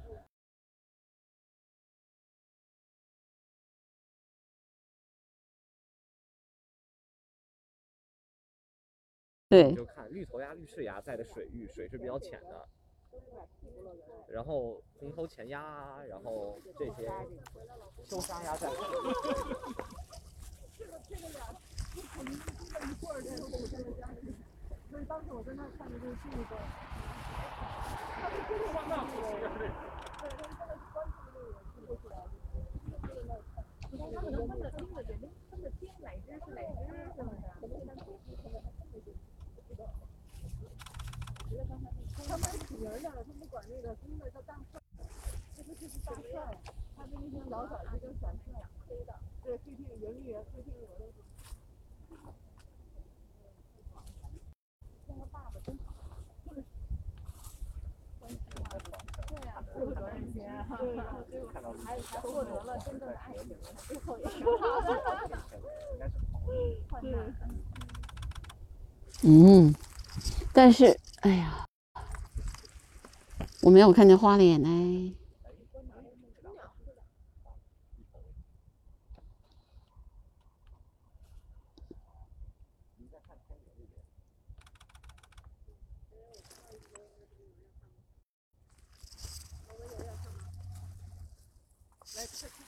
[9.47, 12.67] 对你就看绿头鸭、绿翅鸭在的水域，水是比较浅的。
[14.27, 17.09] 然后红头前鸭，然后这些
[18.03, 18.67] 秋沙鸭在。
[24.89, 26.57] 所以当时我在那儿看的就是这个，
[28.21, 28.87] 他们起名儿
[37.17, 37.44] 的，
[42.35, 44.81] 他们管那个公的叫大帅，
[45.55, 46.57] 这个就是大帅，
[46.95, 49.13] 他的那些老崽儿就叫小帅，黑的，
[49.43, 51.05] 对，黑天圆明园黑天鹅的。
[59.73, 60.41] 负责任心，
[60.79, 60.97] 对，
[61.83, 63.55] 还还获得了真正的爱情，
[63.87, 64.39] 最后也是
[67.01, 67.05] 对，
[69.23, 69.75] 嗯，
[70.53, 71.64] 但是哎呀，
[73.65, 75.15] 我没有看见花脸呢。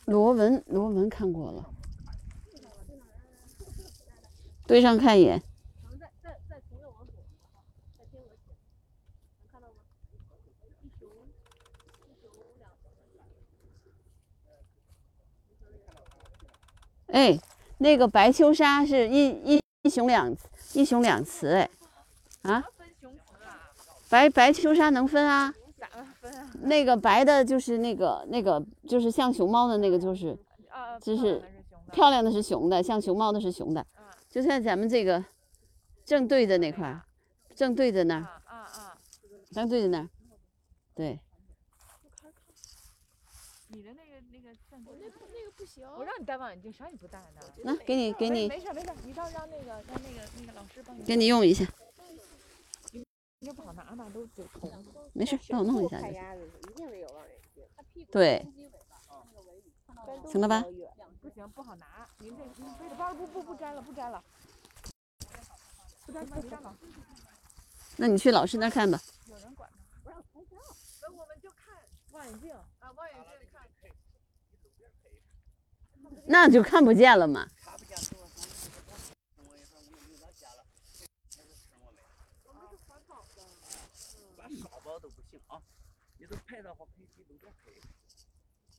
[0.05, 1.69] 螺纹，螺纹看过了，
[4.65, 5.39] 对上看一眼。
[5.83, 7.23] 可能在在在同乐王左，
[7.99, 8.55] 在天鹅前，
[9.41, 9.83] 能看到吗？
[10.81, 11.07] 一雄
[12.07, 12.71] 一雄两
[17.07, 17.39] 哎，
[17.79, 20.35] 那个白秋沙是一一一雄两
[20.73, 21.69] 一雄两雌哎，
[22.43, 22.63] 啊？
[24.09, 25.53] 白白秋沙能分啊？
[25.77, 25.87] 咋
[26.21, 26.51] 分啊？
[26.61, 30.37] 那个白的就是那个那个就是像熊猫的那个就是
[30.69, 31.43] 啊，就是。
[31.93, 35.23] 漂亮的是熊的，像熊猫的是熊的，啊就像咱们这个
[36.03, 37.01] 正对着那块儿，
[37.55, 38.97] 正对着那儿，啊啊啊！
[39.53, 40.09] 正对着那儿，
[40.93, 41.17] 对，
[43.69, 47.41] 你的那个那个相机，那那个不行，我让你戴望远镜，啥你不戴呢？
[47.63, 51.65] 那给你给你没事没事，你到让那个让那个那个老师帮你给你用一下，
[52.91, 53.05] 你
[53.41, 54.71] 这不好拿嘛，都有虫。
[55.13, 56.13] 没事，帮我弄一下就行。
[56.13, 58.43] 鸭子一定得有望远镜，它屁股对
[60.25, 60.65] 行了吧？
[61.21, 62.09] 不行，不好拿。
[62.19, 64.23] 您这您背着包不不不摘了，不摘了，
[66.07, 66.75] 不摘不摘了。
[67.97, 68.99] 那你去老师那看吧。
[69.27, 70.57] 有人管呢，不让拍照。
[71.01, 71.75] 那我们就看
[72.11, 72.55] 望远镜
[76.27, 77.47] 那就看不见了嘛。
[84.35, 85.61] 管沙包都不行啊！
[86.17, 87.71] 你都拍的话，可以都多拍。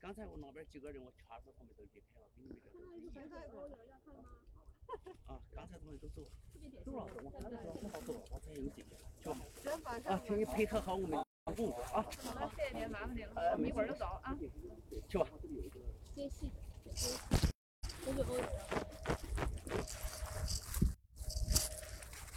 [0.00, 2.78] 刚才我那边几个人，我全部他们都离开了，给你们这个。
[5.26, 6.22] 啊，刚才他们都走，
[6.84, 8.84] 走了，我看的时候很好走，我才有劲，
[9.22, 10.00] 去吧。
[10.06, 12.02] 啊，请你配合好我们工作啊。
[12.22, 14.34] 好了，谢谢您，麻烦您了，我们一会儿就走啊。
[15.08, 15.26] 去吧。
[16.14, 16.50] 接戏，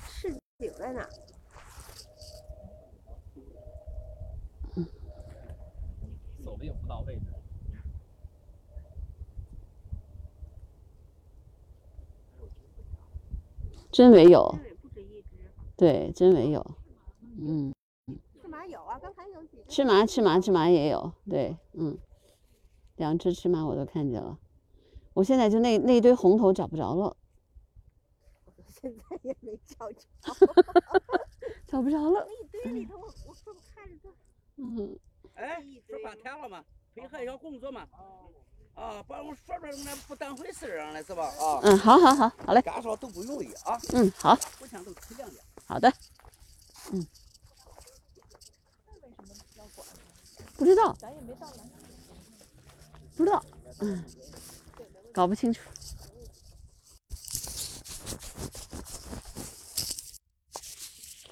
[0.07, 1.07] 市井在哪？
[6.43, 7.21] 走的也不到位置。
[13.91, 14.57] 真没有，
[15.75, 16.65] 对，真没有，
[17.39, 17.73] 嗯，
[18.41, 19.63] 赤马有啊，刚才有几只。
[19.67, 21.97] 赤麻赤麻赤麻也有，对，嗯，
[22.95, 24.39] 两只赤麻我都看见了。
[25.13, 27.15] 我现在就那那一堆红头找不着了，
[28.81, 29.99] 现在也没找着。
[31.67, 32.25] 找不着了。
[32.27, 33.33] 那一堆里头，我我
[33.75, 34.09] 看着它？
[34.57, 34.99] 嗯，
[35.35, 36.63] 哎，这半天了嘛，
[36.95, 37.87] 配合一下工作嘛。
[38.73, 41.25] 啊，把我说出来那不当回事儿啊，那是吧？
[41.27, 42.61] 啊，嗯，好好好，好嘞。
[42.61, 43.79] 干啥都不容易啊。
[43.93, 45.43] 嗯，好，互相都体谅点。
[45.65, 45.91] 好的。
[46.93, 47.05] 嗯。
[50.57, 50.93] 不知道。
[50.93, 51.63] 咱也没到呢。
[53.17, 53.43] 不知道。
[53.81, 54.03] 嗯。
[55.13, 55.61] 搞不清楚。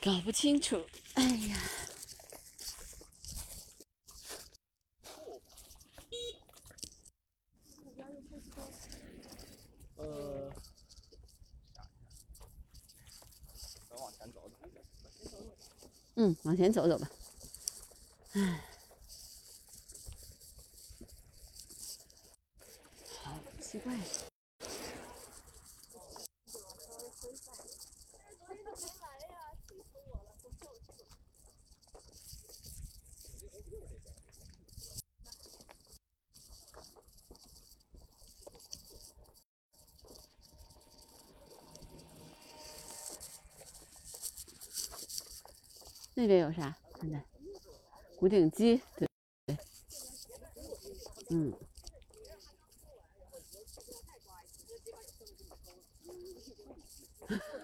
[0.01, 0.85] 搞不清楚。
[1.15, 1.57] 哎呀。
[9.97, 10.51] 呃，
[13.91, 14.57] 往前走走。
[16.15, 17.09] 嗯，往前走走吧。
[18.33, 18.68] 唉，
[23.95, 24.29] 奇怪。
[46.15, 46.77] 那边有啥？
[46.99, 47.23] 看看，
[48.17, 49.07] 古顶鸡，对
[49.45, 49.57] 对，
[51.29, 51.53] 嗯，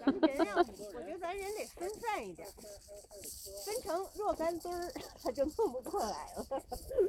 [0.06, 0.64] 咱们人啊，我
[1.04, 2.48] 觉得咱人得分散一点，
[3.66, 4.90] 分成若干堆儿，
[5.22, 6.46] 他就弄不过来了。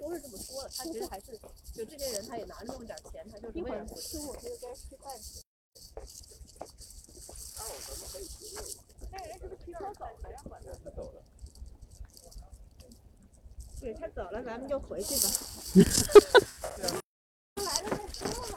[0.00, 1.38] 都是这么说的，他其实还是
[1.72, 5.42] 就这些人，他也拿那么点钱，他就是一会儿为了中午就该吃饭去。
[9.12, 10.40] 那人是不是提车走了呀？
[10.82, 11.22] 他走了。
[13.78, 15.28] 对他走了，咱们就回去吧。
[17.56, 18.56] 来了再说嘛。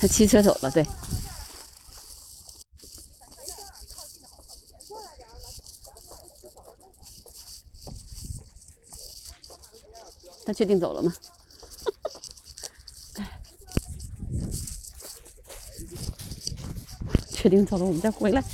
[0.00, 0.84] 他骑车走了，对。
[10.56, 11.12] 确定走了吗？
[17.28, 18.42] 确定走了，我们再回来。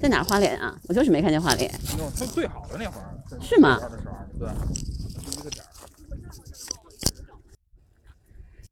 [0.00, 0.80] 在哪儿花脸啊？
[0.88, 1.70] 我就是没看见花莲。
[1.98, 3.22] 用最最好的那会儿。
[3.42, 4.48] 是吗玩的时候，对，
[5.38, 5.68] 一个点儿。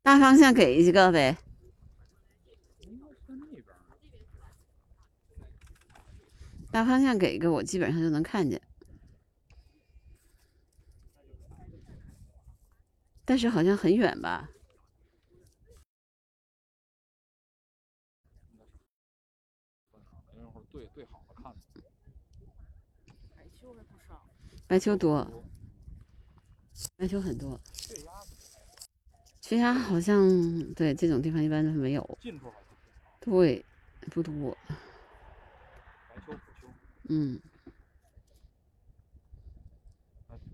[0.03, 1.37] 大方向给一个呗。
[6.79, 8.63] 大方向给一个，我基本上就能看见。
[13.25, 14.49] 但是好像很远吧？
[20.37, 21.53] 那会儿最最好的看。
[23.35, 24.23] 白球还不少。
[24.69, 25.45] 白秋多，
[26.97, 27.61] 白球很多。
[29.41, 30.29] 缺鸭好像
[30.75, 32.19] 对这种地方一般都是没有。
[33.19, 33.65] 对，
[34.13, 34.57] 不多。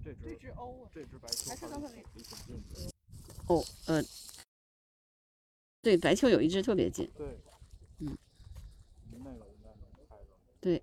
[0.05, 2.91] 这只这只鸥啊，这只白秋还是刚才那离挺近的。
[3.49, 4.03] 哦，呃，
[5.83, 7.11] 对，白球有一只特别近。
[7.17, 7.27] 对。
[7.99, 8.17] 嗯。
[9.11, 10.27] 那个应该能拍着。
[10.61, 10.83] 对。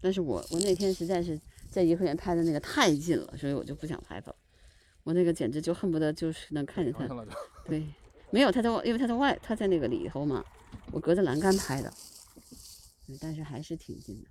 [0.00, 1.38] 但是我我那天实在是
[1.70, 4.36] 在颐和园拍的那个太近了，所以我就不想拍它了。
[5.02, 7.06] 我那个简直就恨不得就是能看见它。
[7.66, 7.86] 对，
[8.30, 10.44] 没有它在外，因为它在外，它在那个里头嘛，
[10.92, 11.92] 我隔着栏杆拍的。
[13.06, 14.28] 对，但是还是挺近的。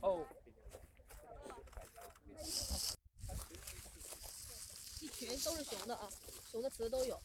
[0.00, 0.24] 哦。
[5.00, 6.08] 一群都是雄的啊，
[6.50, 7.18] 雄的雌的都有。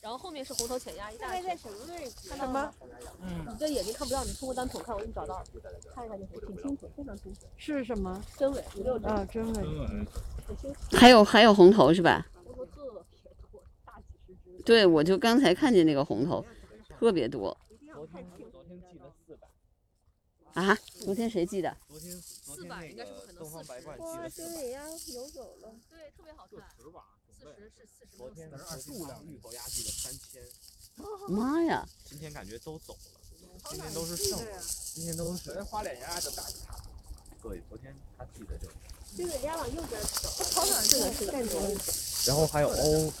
[0.00, 2.28] 然后后面是红头浅鸭，一大在什么位置？
[2.28, 2.72] 看到吗？
[3.20, 3.44] 嗯。
[3.48, 5.44] 你这眼睛看不到，你通过单筒看，我给你找到了，
[5.94, 7.40] 看一下就行，挺清楚，非常清楚。
[7.56, 8.22] 是什么？
[8.38, 9.06] 真尾，五六只。
[9.06, 10.06] 啊，真尾。
[10.92, 12.26] 还有还有红头是吧？
[12.70, 14.62] 特别多，大几十只。
[14.62, 16.44] 对，我就刚才看见那个红头，
[16.98, 17.56] 特别多。
[17.92, 19.48] 昨天昨天寄了四百。
[20.54, 20.74] 啊？
[21.00, 21.76] 昨天谁寄的？
[21.88, 24.48] 昨天昨天那个东方白鹳寄哇，了四百。
[24.48, 25.74] 真尾鸭游走了。
[25.88, 26.68] 对，特别好看。
[27.38, 28.16] 四十是四十。
[28.16, 30.42] 昨天是数量绿头鸭寄了三千。
[31.28, 31.88] 妈呀！
[32.04, 33.20] 今天感觉都走了，
[33.70, 34.60] 今天都是剩的，
[34.94, 35.62] 今天都是。
[35.62, 36.76] 花脸鸭就大几塔。
[37.42, 38.68] 对，昨天他记得就。
[39.16, 41.12] 这个鸭往右边走，跑哪儿去了？
[41.12, 41.32] 是的。
[42.26, 43.12] 然后还有鸥，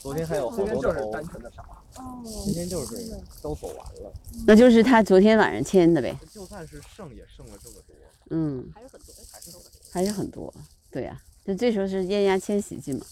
[0.00, 1.62] 昨天还有好今天就是多的欧，单纯的啥。
[1.96, 4.12] 哦，今天就是都走完了。
[4.46, 6.16] 那就是他昨天晚上签的呗。
[6.32, 7.94] 就算是剩也剩了这么多，
[8.30, 9.70] 嗯，还是很多，还是很多。
[9.92, 10.54] 还是很多。
[10.90, 13.04] 对呀、那这时候是燕鸭迁徙季嘛。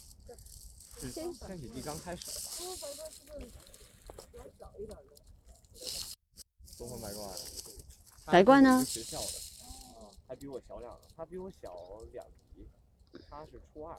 [1.00, 2.32] 是迁徙季刚开始吧。
[6.78, 7.30] 东方白鹳，
[8.24, 9.26] 白鹳呢学校的，
[10.33, 11.76] 还比我小两，他比我小
[12.11, 12.24] 两
[12.55, 12.66] 级，
[13.28, 13.95] 他是初二，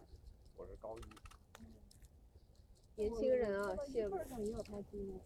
[0.57, 1.01] 我是高一。
[2.95, 4.17] 年轻人啊，羡慕。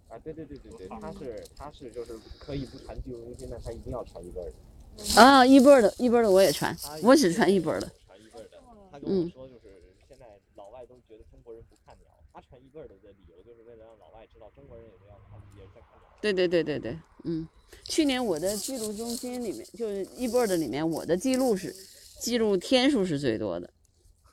[0.10, 5.22] 啊，对对对对对，他是他是就是可以不传技术中心，但他一定要传一辈儿的。
[5.22, 7.90] 啊，一波儿的，一波儿的我也传，我只传一波儿的。
[8.06, 8.62] 传一辈儿的。
[8.92, 16.08] 他跟我嗯说，就是现在老外都觉得中国人不看鸟，他传一辈儿的的理由就是为了让老外知道中国人也是要看，也是在看鸟。
[16.22, 17.50] 对对对对对，嗯，
[17.86, 21.74] 去年我的记录中心里面，就是一波儿的里面，我的记录是
[22.22, 23.74] 记录天数是最多的。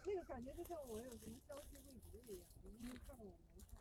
[0.04, 3.80] 那个感觉就像我有什么消息未读一样，你明明看到我没看。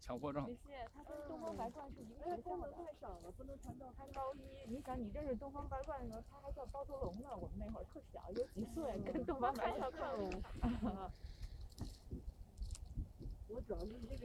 [0.00, 0.42] 强迫症。
[0.42, 0.58] 没事，
[0.92, 2.72] 它跟东方白鹳是一个学校的。
[2.72, 7.30] 太少了，不能传到他高一，你想你认识东方白鹳的时候，他还叫包头龙呢。
[7.30, 10.18] 我们那会儿特小，有几岁，跟东方白鹳看了。
[10.18, 11.12] 我主要是这个。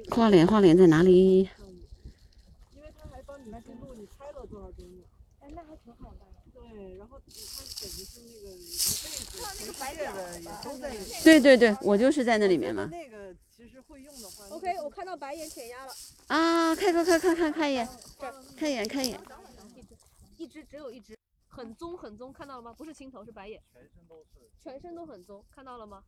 [0.10, 1.50] 花脸，花脸在哪里？
[2.74, 5.06] 因为他还帮你记录你拍了多少种鸟。
[5.40, 6.26] 哎，那还挺好的。
[6.54, 10.96] 对，然后他简直是那个一辈子全世界的也都在。
[11.24, 12.88] 对对对，我就是在那里面嘛。
[12.92, 14.48] 那个其实会用的话。
[14.50, 15.94] OK，我看到白眼潜鸭了。
[16.28, 17.88] 啊，看看看看看看一眼，
[18.58, 19.20] 看一眼看一眼。
[20.38, 21.18] 一只只有一只，
[21.48, 22.74] 很棕很棕，看到了吗？
[22.74, 23.62] 不是青头，是白眼。
[23.74, 24.50] 全身都是。
[24.62, 26.04] 全身都很棕，看到了吗？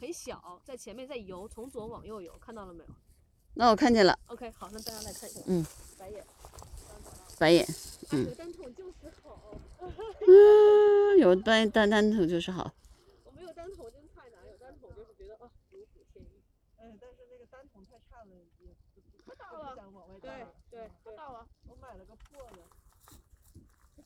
[0.00, 2.90] 很小，在前面在游，从左往右游，看到了没有
[3.54, 5.40] 那我看见了，？OK，好，那大家来看一下。
[5.46, 5.66] 嗯，
[5.98, 6.24] 白眼。
[7.38, 7.66] 白眼。
[8.12, 9.54] 嗯有单筒就是好。
[9.80, 12.72] 嗯，有单单单筒就是好。
[13.24, 16.42] 我没有单筒真太难，有单筒就是觉得啊，如虎添翼。
[16.78, 20.46] 嗯，但是那个单筒太差了，也不不到了想往外对。
[20.70, 21.46] 对对，大了。
[21.68, 22.58] 我买了个破的。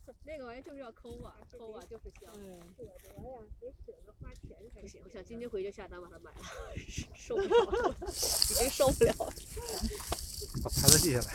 [0.24, 2.32] 那个玩意就是要抠啊，抠啊就是香。
[2.32, 2.60] 得呀，
[3.60, 6.38] 得舍得花钱才不行，我想今天回去下单把它买了，
[7.14, 9.32] 受不了了，已经受不了了。
[10.62, 11.34] 把牌子记下来。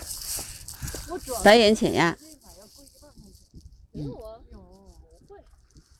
[1.09, 3.61] 我主要白眼潜鸭，那把要贵一万块钱。
[3.91, 5.37] 没有啊，有，我会，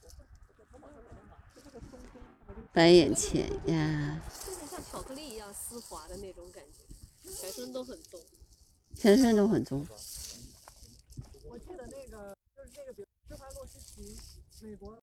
[0.04, 0.26] 我会，
[0.58, 2.22] 我淘宝上能买，就那个松松，
[2.74, 8.22] 白眼潜鸭，有点像巧克力一样丝滑的那种感觉，全身都很棕。
[8.96, 9.88] 全身都很棕。
[11.50, 12.37] 我记得那个
[14.62, 15.02] 美国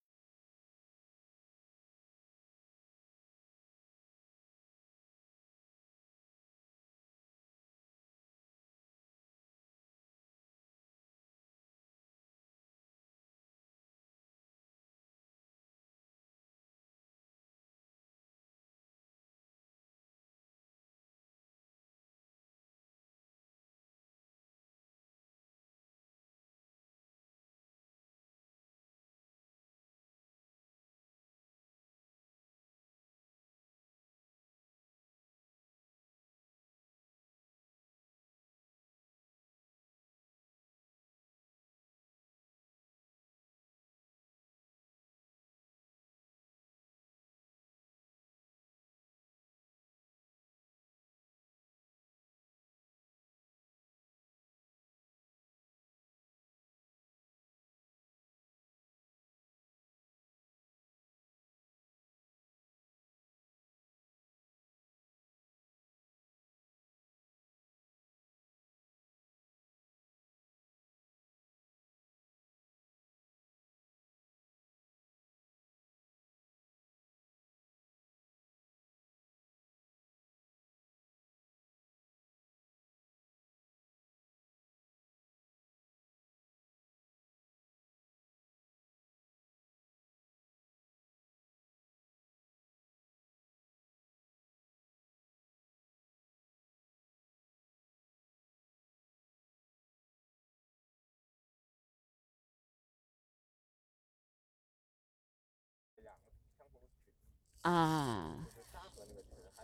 [107.64, 108.46] 啊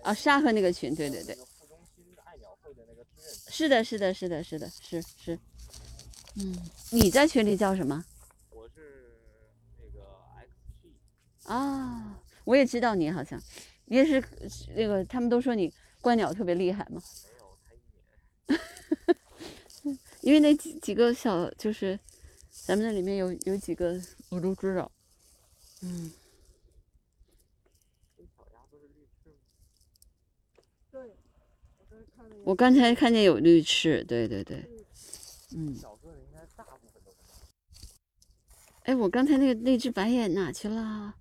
[0.02, 1.36] 啊，沙河那个群，对对对，
[3.48, 5.38] 是的，是的，是的，是的，是是。
[6.36, 6.56] 嗯，
[6.90, 8.04] 你在群里叫什么？
[8.50, 9.18] 我是
[9.78, 10.00] 那个
[10.38, 13.38] XG，啊，我也知道你好像，
[13.86, 14.22] 你也是
[14.74, 17.02] 那个，他们都说你观鸟特别厉害嘛。
[20.22, 21.98] 因为那几几个小就是，
[22.50, 24.90] 咱们那里面有有几个我都知道。
[25.82, 26.12] 嗯，
[28.16, 29.36] 这小鸭子是绿翅吗？
[30.90, 31.14] 对，的呀。
[32.44, 34.68] 我刚才看见有绿翅，对对对，
[35.56, 35.74] 嗯。
[35.74, 37.16] 小个的应该大部分都是。
[38.84, 41.14] 哎，我刚才那个那只白眼哪去了？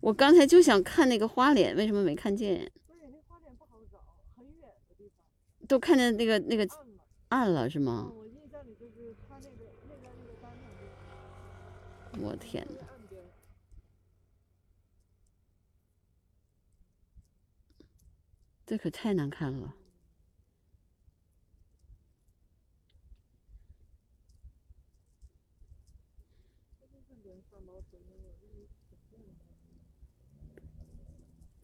[0.00, 2.70] 我刚才就想看那个花脸，为什么没看见？
[2.86, 3.98] 对，那花脸不好找，
[4.36, 5.16] 很远的地方。
[5.66, 6.68] 都看见那个那个
[7.30, 7.68] 暗了。
[7.68, 8.12] 是吗？
[8.12, 10.52] 嗯，我印象里就是它那个那边那个单
[12.12, 12.86] 上我天哪！
[18.66, 19.74] 这可太难看了。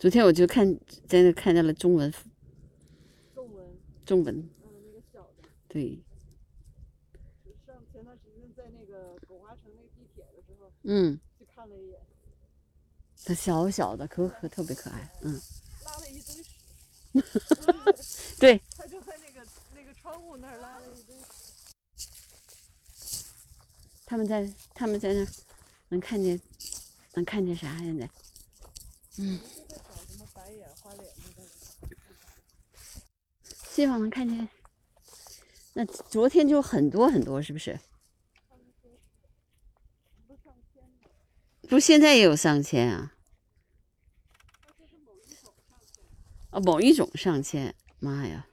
[0.03, 0.67] 昨天我就看
[1.07, 2.13] 在那看到了中文，
[3.33, 3.65] 中文，
[4.05, 5.49] 中文，嗯，那个小的。
[5.69, 5.97] 对，
[7.65, 12.01] 上前段时间在那个狗华城那个地铁的时候，嗯，去看了一眼，
[13.25, 15.41] 它小小的，可可特别可爱，嗯，
[15.85, 16.51] 拉了一堆屎。
[18.41, 19.47] 对， 它就在那个
[19.77, 21.25] 那个窗户那儿拉了一堆屎。
[24.05, 25.29] 他们在他们在那儿
[25.91, 26.41] 能看见
[27.13, 27.79] 能看见啥？
[27.79, 28.11] 现在，
[29.19, 29.39] 嗯，
[29.69, 31.43] 在找什么白眼花脸那个。
[33.73, 34.47] 希望能看见。
[35.73, 37.81] 那昨天就很多很多，是不是？
[41.71, 43.15] 不，现在也有上千啊。
[46.51, 48.47] 啊，某一种上千，妈呀！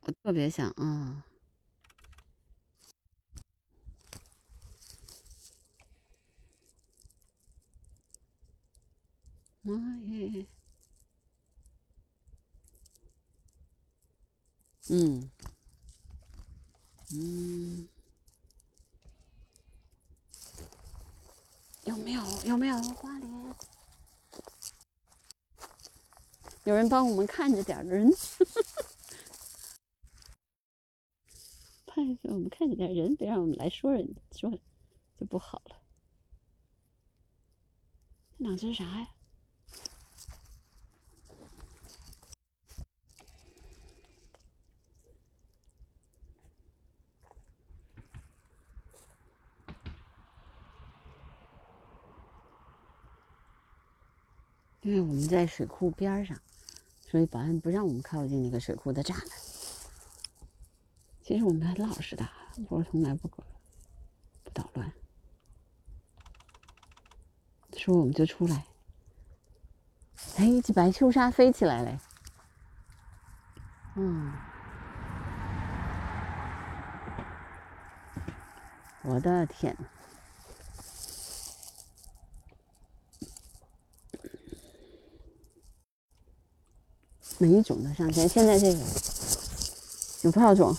[0.00, 1.22] 我特别想，嗯。
[9.62, 9.72] 妈
[10.08, 10.46] 耶！
[14.88, 15.30] 嗯，
[17.12, 17.88] 嗯，
[21.84, 23.54] 有没有有没有花莲？
[26.64, 28.10] 有人帮我们看着点人，
[31.86, 34.50] 怕我们看着点人，别让我们来说人说
[35.18, 35.76] 就不好了。
[38.38, 39.15] 这两只啥呀？
[54.86, 56.38] 因为我们在水库边上，
[57.10, 59.26] 所以保安不让我们靠近那个水库的栅栏。
[61.22, 62.24] 其实我们还老实的，
[62.68, 63.42] 我从来不搞
[64.44, 64.92] 不捣乱。
[67.76, 68.64] 说我们就出来。
[70.36, 71.98] 哎，这白秋沙飞起来嘞。
[73.96, 74.32] 嗯，
[79.02, 79.76] 我的天！
[87.38, 88.78] 每一种的上千，现在这个
[90.22, 90.76] 有多少种？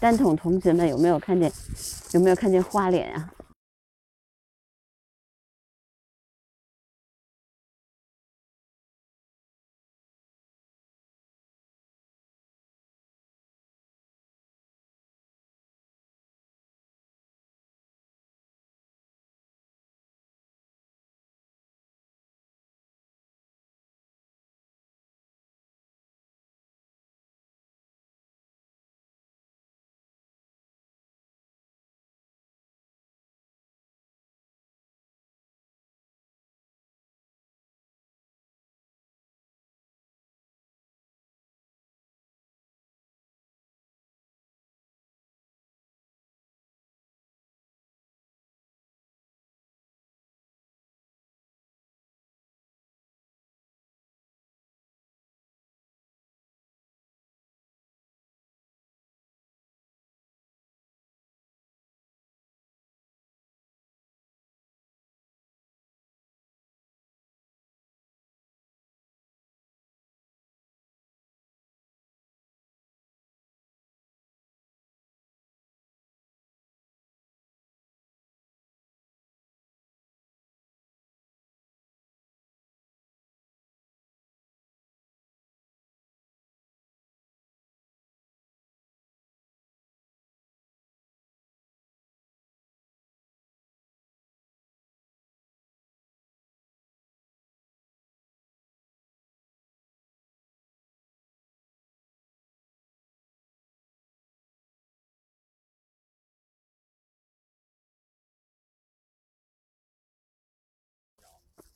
[0.00, 1.52] 单筒同学们有没有看见？
[2.12, 3.30] 有没有看见花脸啊？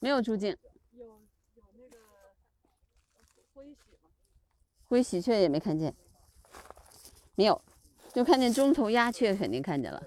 [0.03, 0.57] 没有朱颈，
[0.91, 1.07] 有
[1.55, 1.97] 有那个
[3.55, 4.11] 灰喜吗？
[4.89, 5.95] 灰喜鹊也没看见，
[7.37, 7.63] 没有，
[8.13, 10.03] 就看见中头鸦雀肯定看见了，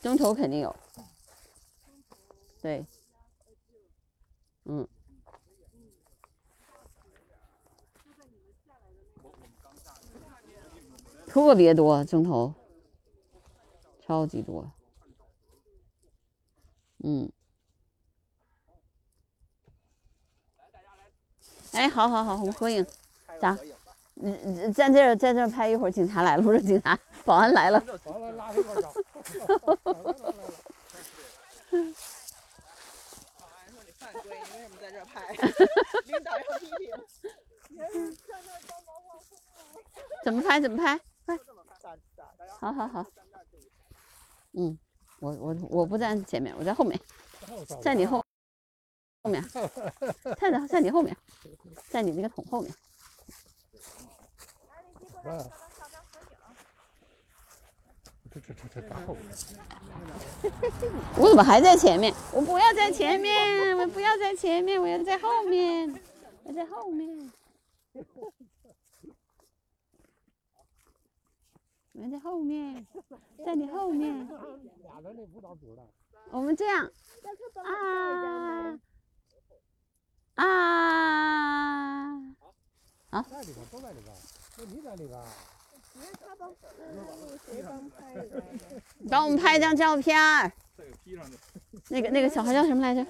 [0.00, 0.74] 中头肯定有，
[2.60, 2.84] 对，
[4.64, 4.88] 嗯，
[11.28, 12.52] 特别多中头，
[14.00, 14.68] 超级多，
[17.04, 17.30] 嗯。
[21.74, 22.86] 哎，好好好，我们合影，
[23.40, 23.56] 咋？
[24.22, 27.80] 嗯嗯，在这儿在这儿拍一会儿，警察来了，不是警察，保安来了。
[36.04, 36.90] 领导要批评。
[40.22, 40.60] 怎么拍？
[40.60, 41.00] 怎么拍？
[41.24, 41.36] 快！
[42.60, 43.04] 好好好。
[44.52, 44.78] 嗯，
[45.20, 47.00] 我我我不站前面，我在后面，
[47.80, 48.21] 在你后
[49.22, 49.40] 后面，
[50.36, 51.16] 在在在你后面，
[51.88, 52.74] 在你那个桶后面。
[58.32, 59.24] 这这这这大后面。
[61.16, 62.12] 我怎么还在前面？
[62.32, 66.02] 我不要在前面，我不要在前面，我要在后面，
[66.42, 67.30] 我在后面，
[71.92, 72.84] 我在后面，
[73.44, 74.28] 在你后面。
[76.30, 76.90] 我们这样
[77.64, 78.78] 啊
[80.34, 82.12] 啊！
[83.10, 84.16] 啊，在里边，都在里边，
[84.56, 85.20] 就你在里边。
[85.94, 86.50] 别他帮
[87.44, 88.42] 谁帮拍的？
[89.10, 90.50] 帮我们拍一张照片儿。
[90.76, 91.38] 这个 P 上去。
[91.88, 93.06] 那个那个小孩叫什么来着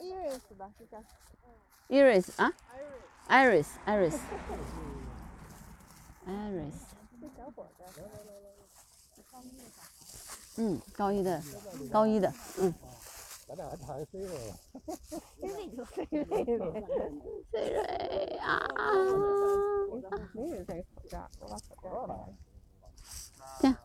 [0.00, 1.02] ？Iris 吧，是叫。
[1.88, 2.52] ？Iris 啊
[3.28, 4.18] ？Iris Iris
[6.26, 6.72] Iris。
[7.20, 7.84] 这小伙子。
[10.56, 11.42] 嗯，高一的，
[11.90, 12.72] 高一的，嗯。
[13.54, 14.54] 咱俩还差一 C 位了。
[15.40, 16.44] 这位就 C 位呗。
[17.52, 18.66] C 位啊！
[20.32, 22.14] 没人戴口罩，我把口罩戴。
[23.60, 23.76] 这样。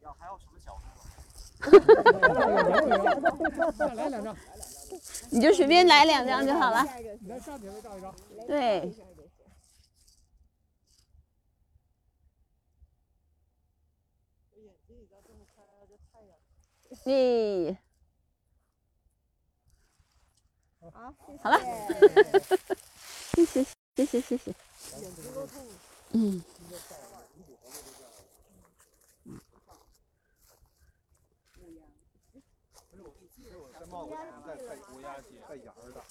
[0.00, 0.90] 要还有什么角度？
[3.78, 4.36] 再来两张。
[5.30, 6.84] 你就随便来两张就好了。
[7.20, 8.12] 你来上前面照一张。
[8.48, 8.92] 对。
[17.04, 17.76] 咦，
[20.92, 21.58] 好，好了，
[23.34, 23.64] 谢谢
[23.96, 24.54] 谢谢谢谢，
[26.12, 26.42] 嗯。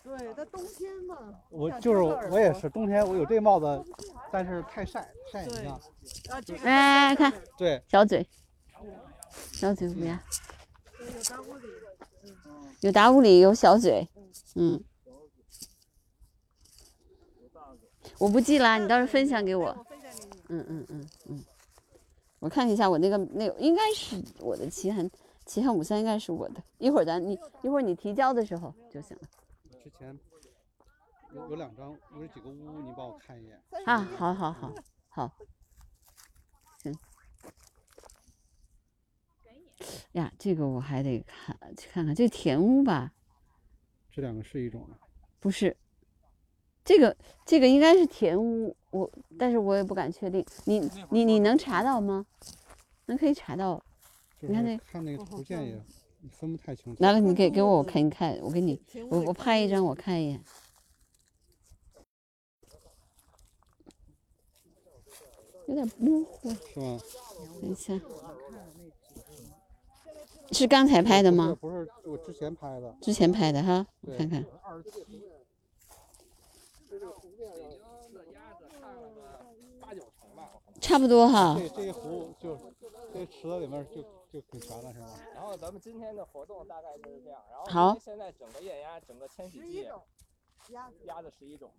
[0.04, 1.40] 对，它冬天嘛。
[1.50, 3.86] 我就是我也是冬天，我有这帽子，
[4.32, 5.80] 但是太晒，晒眼
[6.44, 6.58] 睛。
[6.64, 8.28] 哎，看，对，小嘴，
[9.54, 10.18] 小嘴不要。
[12.82, 14.08] 有达乌里，有小嘴，
[14.56, 14.84] 嗯。
[18.18, 19.86] 我不记啦，你到时候分享给我。
[20.50, 21.46] 嗯嗯嗯嗯。
[22.40, 25.10] 我看一下我那个那个应该是我的奇汉
[25.46, 29.24] 奇汉五三应该是我的，一会儿咱你一会儿你提交的时候就行了。
[29.84, 30.18] 之前
[31.34, 33.62] 有有两张，有几个屋，你帮我看一眼。
[33.86, 34.74] 啊，好好好
[35.10, 35.32] 好。
[40.14, 43.12] 呀，这个我还得看去看看，这田屋吧？
[44.12, 44.98] 这两个是一种吗？
[45.40, 45.76] 不是，
[46.84, 47.16] 这个
[47.46, 50.46] 这个应该是田屋，我但是我也不敢确定。
[50.66, 52.26] 你你你能查到吗？
[53.06, 53.82] 能可以查到？
[54.42, 55.82] 你看那看那个图片也
[56.32, 57.04] 分不太清楚。
[57.04, 60.44] 来了，你给给我我看一看，我给你我我拍一张我看一眼。
[65.68, 66.50] 有点模糊。
[66.50, 67.00] 是吧？
[67.62, 67.94] 等一下。
[70.52, 71.56] 是刚才拍的吗？
[71.60, 72.96] 不是，我之前拍的。
[73.02, 74.46] 之前拍的哈，我看看。
[80.82, 81.56] 差不多哈。
[81.60, 82.58] 这这一壶就
[83.14, 85.08] 这池子里面就就挺全了，是吗？
[85.36, 87.42] 然后咱们今天的活动大概就是这样。
[87.52, 88.00] 然后好。
[88.00, 89.88] 现在整个液压，整个迁徙季，
[90.70, 91.70] 鸭鸭子十一种，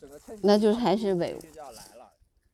[0.00, 1.36] 整个迁徙那就是还是尾。
[1.38, 2.12] 就要来了。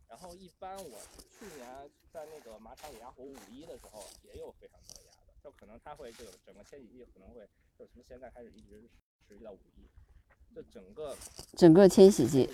[0.09, 0.99] 然后一般我
[1.39, 4.03] 去年在那个马场野鸭湖五一的时候，
[4.33, 8.83] 也有非常多的鸭子，就可能它会这个整个迁徙季可能会就从现在开始一直
[9.27, 11.17] 持续到五一，就整个
[11.57, 12.49] 整个迁徙季。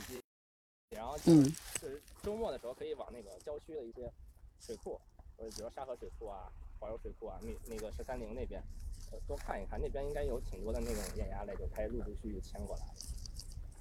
[0.91, 1.43] 然后嗯，
[1.81, 4.11] 就是周末的时候可以往那个郊区的一些
[4.61, 5.01] 水库，
[5.37, 8.63] 或者比如沙河水库啊、华柔水库啊，那那个十三陵那边，
[9.11, 12.95] 呃，多看一看，那边应该有挺多的那种野鸭类就开始陆陆续续迁过来了。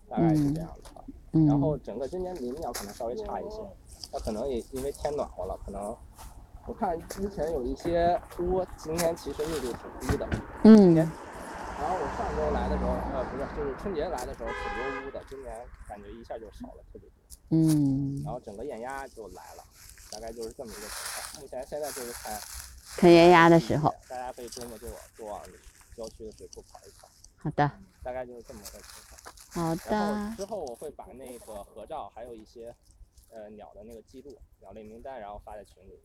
[0.08, 3.58] 大概是这样的啊，嗯、然后整个今年林鸟可能稍微差一些，
[4.12, 5.96] 它可能也因为天暖和了，可能
[6.68, 10.28] 我看之前有一些屋，今天其实密度挺低的。
[10.64, 11.06] 嗯，然
[11.88, 15.56] 后我上周来的时候，呃，不是，就是春节来的时候挺多屋的，今年
[15.88, 17.16] 感觉一下就少了特别多。
[17.50, 19.64] 嗯，然后整个艳压就来了，
[20.12, 21.42] 大概就是这么一个情况。
[21.44, 22.34] 目前现在就是看
[22.98, 25.40] 看艳压的时候，大家可以周末就往就往
[25.96, 27.08] 郊区的水库跑一跑，
[27.38, 29.22] 好的，大概就是这么个情况。
[29.54, 32.76] 好然后的，之后我会把那个合照，还有一些
[33.30, 36.00] 呃鸟的那个记录、鸟类名单，然后发在群里，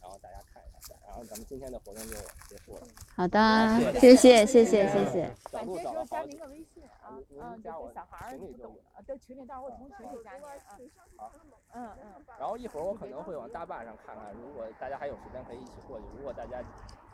[0.00, 0.94] 然后大家看一下。
[1.06, 2.14] 然后咱们今天的活动就
[2.48, 2.80] 结束了。
[3.16, 5.34] 好的，谢谢谢谢谢谢。
[5.50, 10.60] 小路晚些时候找了好几加您个微信啊，嗯，加我对小孩儿不懂群里就有啊，对群里，到时候我从群里加您啊，
[11.16, 11.32] 好
[11.72, 12.24] 嗯嗯。
[12.38, 16.04] 然后一会儿我可能会往大坝上看看，如果大家还有时间可以一起过去。
[16.16, 16.62] 如果大家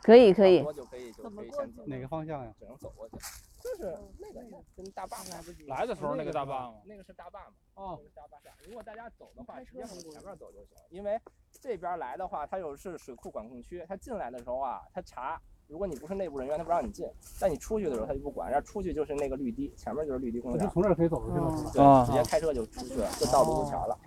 [0.01, 1.83] 可以可以差不多就可以就可以先走。
[1.87, 2.53] 哪个方向呀？
[2.59, 3.17] 只能走过去。
[3.63, 4.41] 就是那个
[4.75, 5.63] 跟大坝来不及。
[5.67, 6.81] 来的时候那个大坝吗？
[6.85, 7.55] 那个是大坝嘛？
[7.75, 8.37] 哦，那个是大坝。
[8.67, 10.77] 如果大家走的话，直接从前面走就行。
[10.89, 11.17] 因为
[11.61, 15.41] 这边来的话，它有是水库管控区，它进来的时候啊，它查。
[15.67, 17.07] 如果你不是内部人员，他不让你进；
[17.39, 18.51] 但你出去的时候，他就不管。
[18.51, 20.71] 然后出去就是那个绿堤，前面就是绿堤公园我就。
[20.73, 21.49] 从这儿可以走出去了？
[21.73, 23.97] 对，直接开车就出去了，就到卢沟桥了。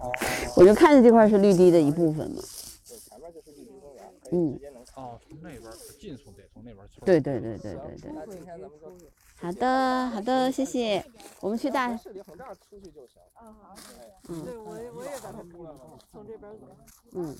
[0.54, 2.42] 我就看见这块是绿地的一部分嘛。
[2.86, 5.02] 对，前面就是绿堤公园，可以嗯直接能看。
[5.02, 7.00] 哦，从那边儿进从得从那边儿出。
[7.06, 8.12] 对对对对对对。
[8.14, 8.88] 那今天咱们就
[9.38, 11.04] 好的好的，谢谢。
[11.40, 13.20] 我们去大，市里从这儿出去就行。
[13.40, 14.00] 嗯，好，谢谢。
[14.28, 16.66] 嗯对，我也我也在这出来了，从这边走。
[17.12, 17.36] 嗯。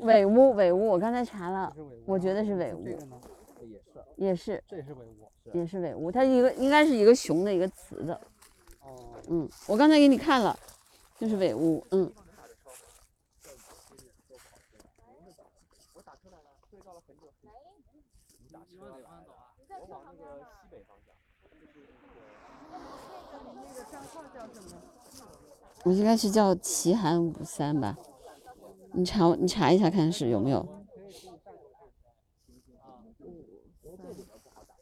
[0.00, 1.74] 伪屋伪屋，我刚才查了，
[2.06, 3.20] 我觉得是伪屋这，个呢？
[3.62, 5.30] 也是，也是这是伪屋。
[5.52, 8.14] 也是伪屋，它一个应该是一个雄的一个雌的。
[8.80, 10.58] 哦，嗯，我刚才给你看了，
[11.18, 12.12] 就是伪屋，嗯。
[15.94, 17.22] 我打车来了，对照了很久。
[18.42, 19.04] 你打车来的？
[19.80, 21.12] 我往那个西北方向，
[21.50, 21.82] 就是
[23.54, 24.33] 那个账号叫什么？
[25.84, 27.98] 我应该是叫奇寒五三吧，
[28.92, 30.66] 你查你查一下看是有没有，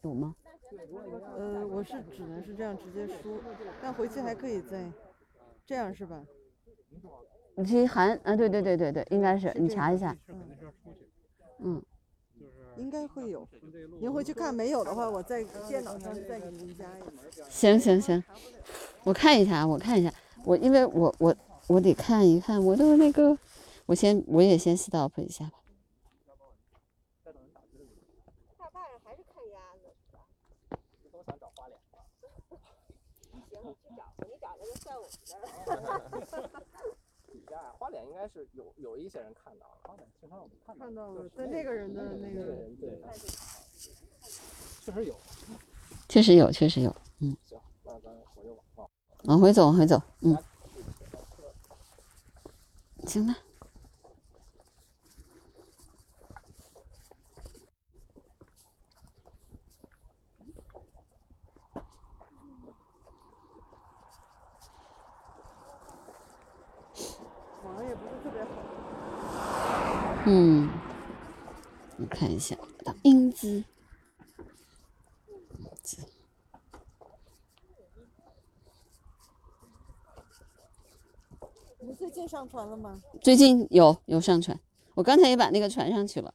[0.02, 0.34] 有吗？
[1.36, 3.40] 呃，我是只能是这样直接输，
[3.82, 4.84] 但回去还可以再
[5.66, 6.22] 这样是吧？
[7.56, 10.16] 你去韩啊，对对对对对，应该是你查一下，
[11.58, 11.82] 嗯，
[12.76, 13.46] 应该会有。
[14.00, 17.12] 您回去看没有的话，我在电脑上再给您加一个。
[17.50, 18.22] 行行行，
[19.04, 20.12] 我看一下，我看一下，
[20.44, 21.34] 我因为我我
[21.68, 23.36] 我得看一看我的那个，
[23.86, 25.52] 我先我也先 stop 一下吧。
[37.92, 38.64] 大坝上还是看鸭子是吧？
[38.64, 39.52] 都想找花脸。
[39.52, 39.56] 行，你去找，你找那个算我们的。
[39.56, 42.42] 底下花脸应该是有有一些人看到了，花脸经常我们看看到了，在那个人的那个。
[42.80, 43.00] 对，
[44.80, 45.14] 确实有。
[46.08, 48.90] 确实有，确实有，嗯，行，那咱我就往
[49.24, 50.36] 往回走，往回走，嗯，
[53.06, 53.36] 行吧。
[67.64, 68.50] 网也不是特别好。
[70.24, 70.70] 嗯，
[71.98, 73.64] 我看一下我的英姿。
[81.80, 83.02] 你们最近上传了吗？
[83.20, 84.58] 最近有有上传，
[84.94, 86.32] 我刚才也把那个传上去了，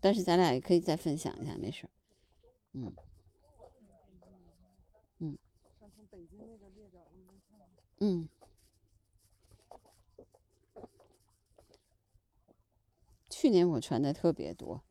[0.00, 1.90] 但是咱俩也可以再分享一下，没事儿。
[2.72, 2.92] 嗯
[5.18, 5.38] 嗯。
[7.98, 8.28] 嗯。
[13.38, 14.82] 去年我传的特别多。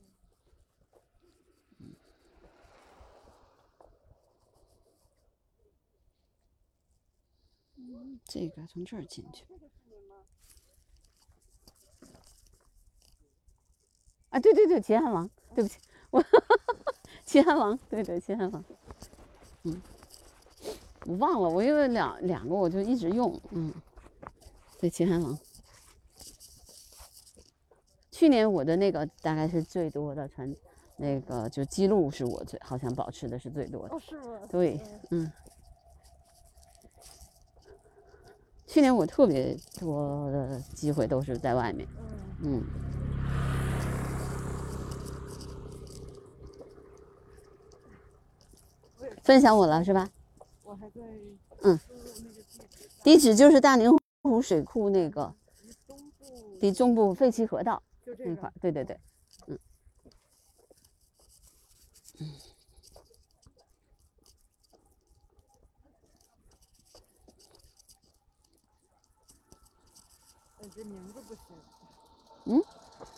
[8.23, 9.43] 这个从这儿进去。
[14.29, 15.79] 啊，对对对，齐汉王，对不起，
[16.11, 16.23] 我
[17.25, 18.63] 齐汉王，对对，齐汉王，
[19.63, 19.81] 嗯，
[21.07, 23.73] 我忘了，我有两两个我就一直用，嗯，
[24.79, 25.35] 对，齐汉王。
[28.15, 30.55] 去年我的那个大概是最多的传，
[30.95, 33.93] 那个就记录是我最好像保持的是最多的。
[33.93, 34.39] 哦，是吗？
[34.49, 34.79] 对，
[35.09, 35.29] 嗯。
[38.65, 41.85] 去年我特别多的机会都是在外面，
[42.41, 42.63] 嗯。
[49.23, 50.09] 分享我了是吧？
[50.63, 51.01] 我还在。
[51.63, 51.77] 嗯。
[53.03, 53.91] 地址就是大宁
[54.23, 55.35] 湖水库那个，
[56.61, 58.99] 离中部废弃河道那块，对对对，
[59.47, 59.59] 嗯。
[62.19, 62.27] 嗯。
[70.75, 71.41] 这名字不行。
[72.45, 72.61] 嗯？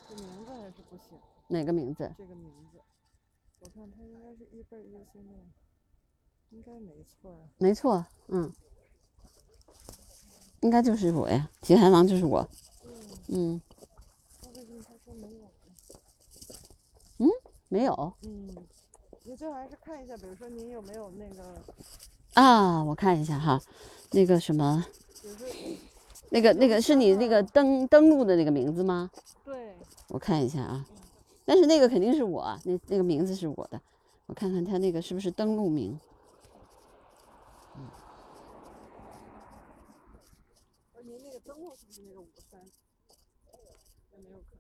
[0.07, 1.17] 这名字还是不行。
[1.47, 2.13] 哪个名字？
[2.17, 2.79] 这个名字，
[3.59, 5.33] 我看它应该是一辈儿优先的，
[6.51, 7.49] 应该没错啊。
[7.57, 8.53] 没错，嗯，
[10.61, 12.47] 应该就是我呀，齐寒王就是我。
[13.29, 13.59] 嗯。
[15.07, 15.49] 说没有？
[17.19, 17.29] 嗯，
[17.69, 18.13] 没有。
[18.23, 18.53] 嗯，
[19.23, 21.63] 你最好还是看一下，比如说您有没有那个，
[22.33, 23.61] 啊，我看一下哈，
[24.11, 24.85] 那个什么，
[26.29, 29.09] 那个那个是你那个登登录的那个名字吗？
[29.45, 29.73] 对，
[30.09, 30.85] 我看一下啊，
[31.45, 33.81] 但是那个肯定是我，那那个名字是我的，
[34.25, 35.97] 我看看他那个是不是登录名。
[37.75, 37.87] 嗯
[41.05, 42.59] 您那个登录是不是那个五三？
[44.11, 44.57] 也没有看。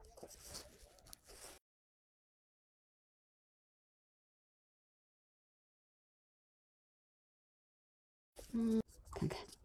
[8.57, 8.81] 嗯，
[9.11, 9.56] 看看。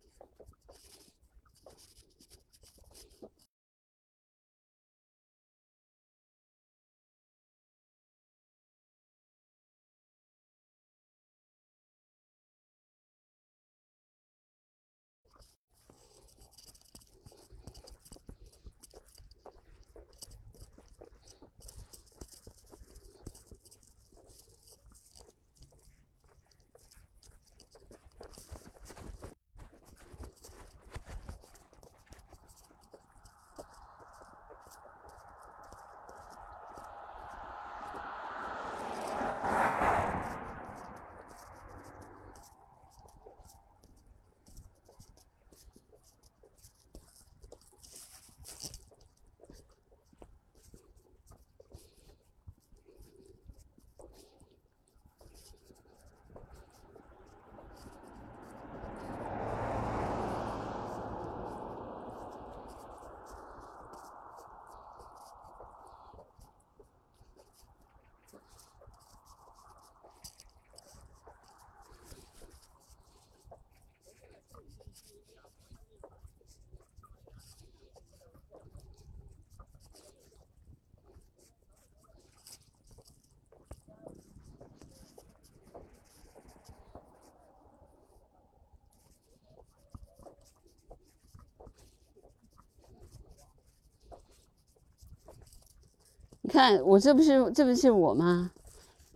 [96.52, 98.52] 看我这不是这不是我吗？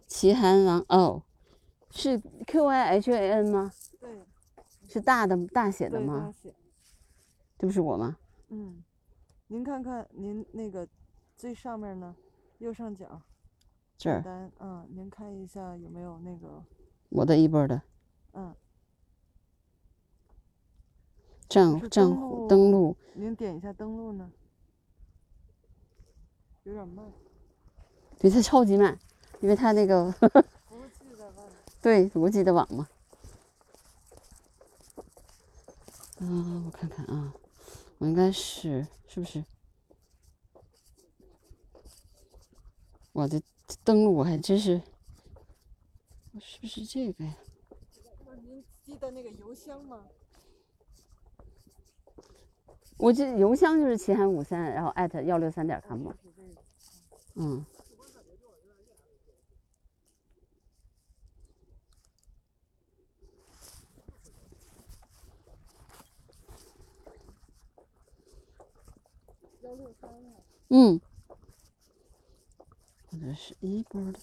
[0.06, 1.22] 齐寒王哦，
[1.90, 3.70] 是 Q I H A N 吗？
[4.00, 4.24] 对，
[4.88, 6.32] 是大的大写的吗？
[6.32, 6.54] 写。
[7.58, 8.16] 这不是我吗？
[8.48, 8.82] 嗯，
[9.48, 10.88] 您看看您那个
[11.36, 12.16] 最上面呢，
[12.56, 13.20] 右上角。
[13.98, 16.64] 这儿单，嗯，您看一下有没有那个，
[17.10, 17.82] 我的一波的
[18.32, 18.54] 嗯，
[21.40, 24.30] 是账账登户登录，您点一下登录呢，
[26.64, 27.04] 有点慢，
[28.18, 28.98] 对，它超级慢，
[29.40, 31.52] 因为它那个服务器在外面。
[31.82, 32.88] 对国际的网嘛。
[36.18, 37.34] 啊，我看看啊，
[37.98, 39.44] 我应该是是不是？
[43.12, 43.40] 我的
[43.84, 44.82] 登录我还真是，
[46.32, 47.34] 我是不是这个呀？
[48.24, 50.04] 那您记得那个邮箱吗？
[52.98, 56.08] 我这邮箱就是齐寒五三，然后艾特幺六三点 com。
[57.34, 57.64] 嗯。
[69.62, 70.32] 幺六三呀。
[70.68, 71.00] 嗯。
[73.10, 74.18] 或者是一波的。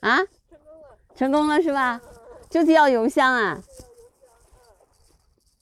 [0.00, 0.18] 啊？
[1.14, 2.00] 成功了是吧？
[2.50, 3.62] 就是要邮箱啊。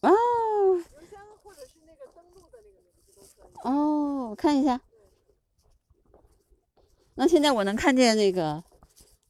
[0.01, 0.11] 哦。
[0.11, 3.61] 邮箱或者是那个登录的那个名字都可以。
[3.63, 4.81] 哦，我看一下。
[7.15, 8.65] 那现在我能看见那个，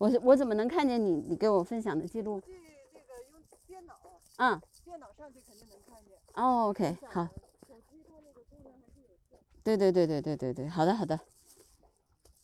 [0.02, 2.40] 我是我怎么能看见你你给我分享的记录？
[2.40, 2.50] 这
[2.92, 3.94] 那个用电脑。
[4.38, 4.60] 嗯。
[4.84, 6.18] 电脑上去肯定能看见。
[6.34, 7.22] 哦，OK，好。
[7.68, 9.38] 手机它那个功能还是有限。
[9.62, 11.20] 对对对对对对对，好的好的。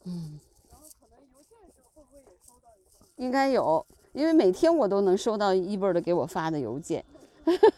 [0.05, 0.39] 嗯。
[0.71, 2.71] 然后可能邮件是会不会也收到？
[3.17, 7.05] 应该有，因为每天我都能收到一波的给我发的邮件，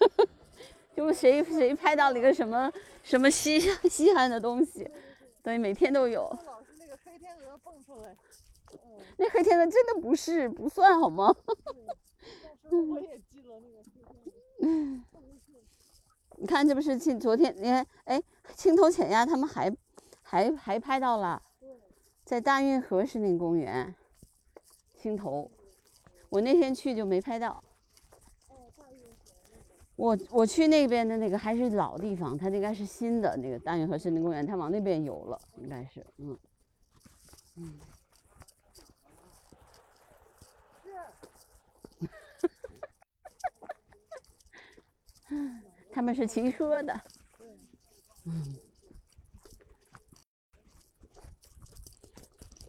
[0.95, 2.71] 就谁谁拍到了一个什么
[3.03, 3.59] 什么稀
[3.89, 4.87] 稀罕的东西，
[5.43, 6.25] 对，每天都有。
[6.45, 8.15] 老是那个黑天鹅蹦出来。
[9.17, 11.35] 那黑天鹅真的不是不算好吗？
[12.71, 15.01] 我也记了那个黑天鹅。
[16.37, 18.23] 你看，这不是青昨天你看，哎，
[18.55, 19.71] 青头浅鸭他们还
[20.23, 21.43] 还还拍到了，
[22.25, 23.95] 在大运河森林公园，
[24.97, 25.51] 青头。
[26.31, 27.63] 我那天去就没拍到。
[29.97, 36.39] 我我去那边的那个还是老地方，它应该是新的那个大运河森林公园，它往那边游了，应该是，嗯，
[37.57, 37.75] 嗯。
[45.93, 47.01] 他们是骑车的，
[48.25, 48.57] 嗯。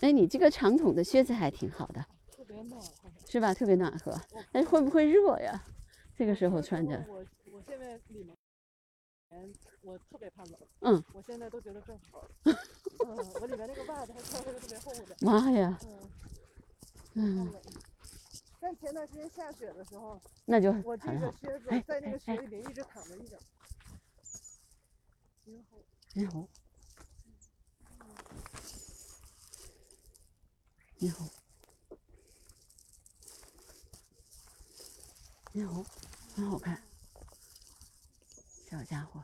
[0.02, 2.04] 哎，你这个长筒的靴子还挺好的，
[2.36, 3.54] 特别暖和，是吧？
[3.54, 4.20] 特别暖和，
[4.52, 5.64] 但是会不会热呀？
[6.16, 8.36] 这个时候穿着，我我现在里面，
[9.84, 12.58] 我特别怕冷，嗯，我现在都觉得正好， 嗯，
[13.42, 15.78] 我里面那个袜子还穿了个特别厚的，妈呀，
[17.14, 17.54] 嗯，嗯，
[18.62, 23.40] 但前段时间下雪的时候，那就我这个靴子哎在那个雪哎里面一直躺着一点，
[25.44, 25.78] 挺好。
[26.14, 26.48] 你好，
[31.00, 31.28] 你好，
[35.54, 35.84] 你好，
[36.36, 36.84] 很好看，
[38.70, 39.24] 小家伙。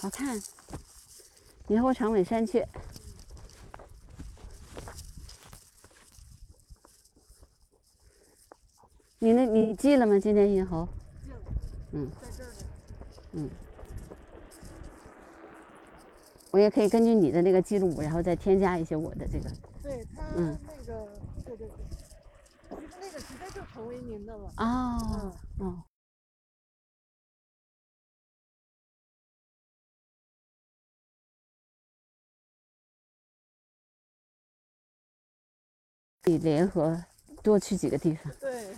[0.00, 0.40] 好看，
[1.68, 2.66] 猕猴长尾山雀。
[9.18, 10.18] 你那你记了吗？
[10.18, 10.88] 今天银猴？
[11.92, 12.52] 嗯在这儿呢。
[13.32, 13.50] 嗯。
[16.50, 19.50] 我也可以根据你的那个记录，然后再添加一些我的这个。
[19.82, 21.06] 对他嗯那个，
[21.44, 21.70] 对对对，
[22.70, 24.50] 其实那个直接就成为您的了。
[24.56, 25.84] 哦嗯哦。
[36.30, 36.96] 可以联合
[37.42, 38.68] 多去几个地方，对，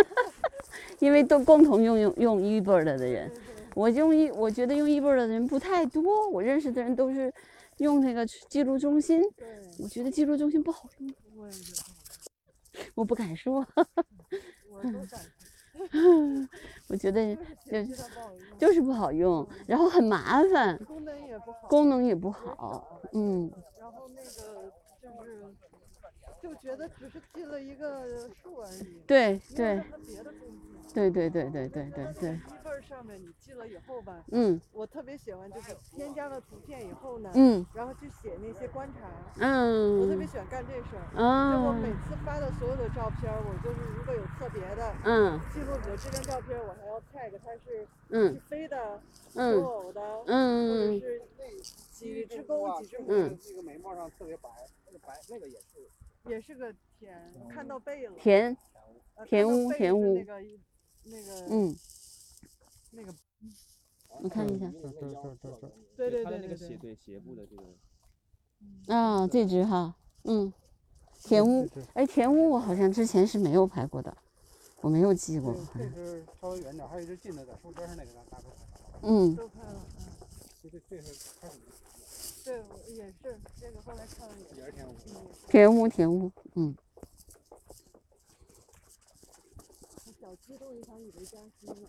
[1.00, 3.30] 因为都共同用用用 eBird 的人，
[3.74, 7.30] 我用一我觉得用 eBird 的人不太多，我认识的人都是
[7.76, 9.22] 用那个记录中心，
[9.78, 11.12] 我觉得记录中心不好用，
[12.94, 13.66] 我 不敢说，
[14.70, 15.20] 我都敢
[16.88, 17.36] 我觉得
[18.58, 24.30] 就是不好用，然后很麻烦，功能也不好，功能也不好，嗯，然后那个
[25.02, 25.44] 就是
[26.42, 29.82] 就觉得只是记了一个数而已，对对。
[30.94, 39.06] 对对对对对对对，一份儿上面你记了以后吧，嗯，我特别喜欢就是添加了图片以后呢，嗯，然后去写那些观察，
[39.36, 49.00] 嗯我特别喜欢干这事儿，嗯就我每次发的所有的照片儿，我就是如果有特别的，嗯记录里的这张照片儿，我还要 tag 它是嗯是飞的，
[49.34, 51.20] 嗯求偶的，嗯或者是
[51.92, 54.48] 几只公几只母，嗯那个眉毛上特别白，
[54.86, 55.86] 那个白那个也是。
[56.26, 58.56] 也是个田，看到背了，田
[59.14, 60.40] 呃田屋田屋那个
[61.04, 61.76] 那个嗯，
[62.92, 63.14] 那个
[64.20, 65.34] 我看一下，对对对对
[65.96, 70.52] 对对对那个斜对斜部的这个，啊，这只哈，嗯，
[71.22, 74.16] 田屋，哎，田屋我好像之前是没有拍过的，
[74.80, 78.98] 我没有记过，这只稍微远点，还有一只近的，在树枝上那个咱大哥拍的。
[79.02, 80.04] 嗯都看了，嗯，
[80.62, 81.58] 这这这是开始
[82.48, 84.94] 对，我也是这个后来看了也也是田屋。
[85.50, 86.74] 田屋田屋，嗯，
[90.06, 91.86] 我小激动一场以为江西呢，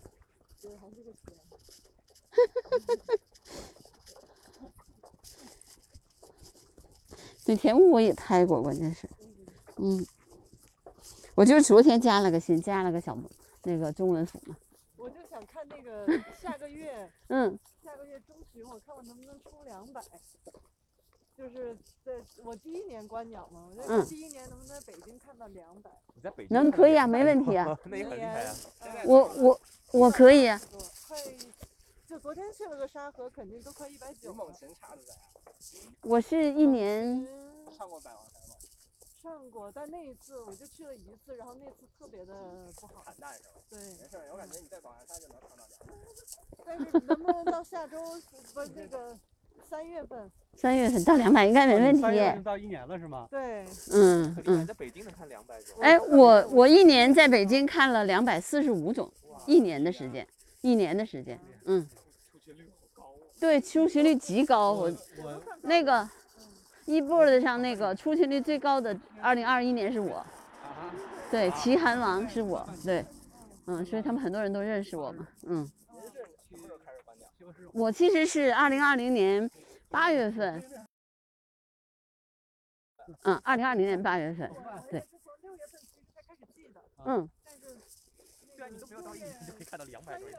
[0.60, 1.34] 结果还是个田。
[7.46, 9.08] 对田屋我也拍过，关键是，
[9.76, 10.06] 嗯，
[11.34, 13.16] 我就是昨天加了个新，加了个小
[13.62, 14.54] 那个中文府嘛，
[14.98, 16.06] 我就想看那个
[16.38, 17.69] 下个月，嗯，下
[18.00, 20.00] 个月中旬我看我能不能冲两百，
[21.36, 22.12] 就是在
[22.42, 25.90] 我第一年观鸟嘛，我就嗯第一年能不能在北京看到两百？
[26.14, 28.54] 你在北能可以啊，没问题啊， 那也很厉害啊。
[29.04, 29.60] 我我
[29.92, 30.58] 我可以啊，
[31.08, 31.18] 快，
[32.06, 34.50] 就昨天去了个沙河，肯定都快一百九了。
[34.52, 35.02] 前差的。
[36.04, 37.22] 我是一年
[37.76, 38.39] 上过百王山吗？
[39.22, 42.34] 上过，但那一次我就去了一次，然后那次特别的
[42.80, 43.02] 不好。
[43.04, 43.60] 惨淡是吧？
[43.68, 45.94] 对，没事儿，我感觉你在宝山山就能看到两百。
[46.64, 47.98] 但是能不能到下周
[48.54, 49.18] 不是那个
[49.68, 50.30] 三月份？
[50.54, 53.28] 三月份到两百应该没问题三，月份到一年了是吗？
[53.30, 54.66] 对，嗯嗯。
[54.66, 55.76] 在北京能看两百种。
[55.80, 59.10] 哎，我我一年在北京看了两百四十五种，
[59.46, 60.26] 一年的时间，
[60.62, 61.86] 一年的时间，嗯，
[63.38, 64.72] 对，出勤率极高。
[64.72, 64.92] 我
[65.22, 66.08] 我那个
[66.90, 70.26] eBird 上那个出勤率最高的，二零二一年是我，
[71.30, 73.04] 对，齐韩王是我，对，
[73.66, 75.70] 嗯，所以他们很多人都认识我嘛，嗯？
[77.72, 79.48] 我其实是二零二零年
[79.88, 80.60] 八月份，
[83.22, 84.50] 嗯，二零二零年八月份，
[84.90, 85.04] 对，
[87.04, 87.30] 嗯，
[88.58, 90.36] 但是你都没有到一年就可以看到两百多人，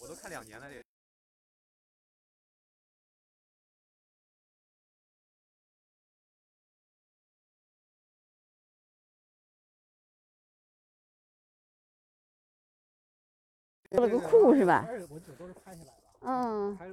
[0.00, 0.81] 我都看两年了这。
[13.92, 14.84] 做了个库是吧？
[14.88, 15.92] 而且我这都是拍下来的，
[16.22, 16.86] 嗯拍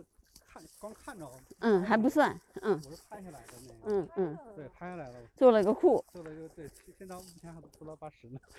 [0.51, 1.29] 看光看着。
[1.59, 3.73] 嗯，还不算，嗯我是拍下来的那个。
[3.85, 5.15] 嗯嗯，对，拍下来了。
[5.35, 6.03] 做了个库。
[6.13, 8.39] 做了一个对，现在目前还不到八十呢。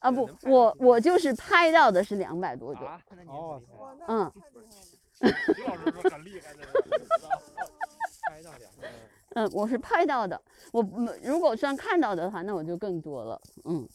[0.00, 2.80] 啊不，我我就是拍到的是两百多个。
[3.26, 3.62] 哦，
[4.08, 4.32] 嗯。
[5.20, 5.28] 徐
[5.62, 6.66] 老师是很厉害的，
[8.28, 8.88] 拍到两个。
[9.34, 10.42] 嗯，我是拍到的。
[10.72, 13.40] 我嗯如果算看到的话，那我就更多了。
[13.64, 13.88] 嗯，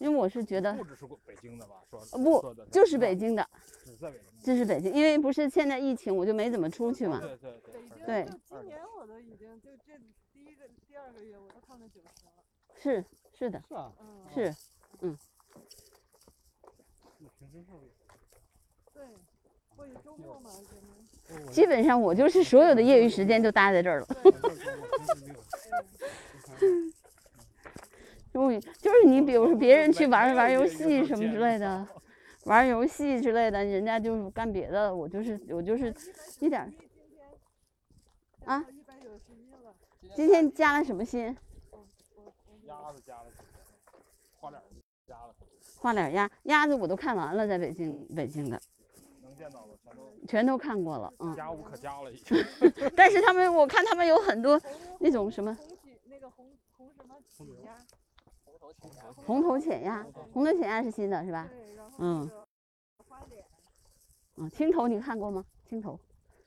[0.00, 1.74] 因为我是觉得不只是北京的吧？
[1.90, 3.46] 说呃不就是北京的，
[3.84, 4.26] 只在北京。
[4.42, 7.20] 这是北京，因为不是现在疫情，我就没怎么出去嘛。
[7.20, 7.72] 对对对。
[8.06, 9.98] 对就今年我都已经就这
[10.32, 12.32] 第一个第二个月我都看到九十了。
[12.78, 13.04] 是
[13.38, 13.62] 是的。
[13.68, 13.92] 是啊。
[14.00, 14.24] 嗯。
[14.34, 14.56] 是，
[15.00, 15.18] 嗯。
[17.38, 17.66] 平时是。
[18.94, 19.04] 对，
[19.76, 20.50] 或者周末嘛，
[21.52, 24.06] 基本上我就是所有的业余时间都待在这儿了。
[28.48, 31.86] 就就是你，比如说别人去玩玩游 戏什么之类的，
[32.46, 35.94] 玩游戏之类的，人家就干别的，我就是我就是
[36.38, 36.72] 一点儿
[38.44, 38.64] 啊。
[40.14, 41.36] 今天加了什么新？
[42.66, 43.26] 鸭子加了，
[44.38, 44.62] 花脸
[45.06, 45.34] 加了。
[45.78, 48.60] 花脸鸭鸭子我都看完了，在北京北京的。
[49.22, 51.34] 能见到的全都全都看过了，嗯。
[51.34, 52.36] 加无可加了已经。
[52.96, 54.60] 但是他们，我看他们有很多
[54.98, 55.56] 那种什么
[56.04, 56.46] 那个红
[56.76, 56.90] 红
[57.28, 57.54] 什么
[59.26, 61.48] 红头浅鸭，红头浅鸭是新的是吧？
[61.98, 62.30] 嗯。
[64.36, 65.44] 嗯，青头你看过吗？
[65.68, 65.98] 青头，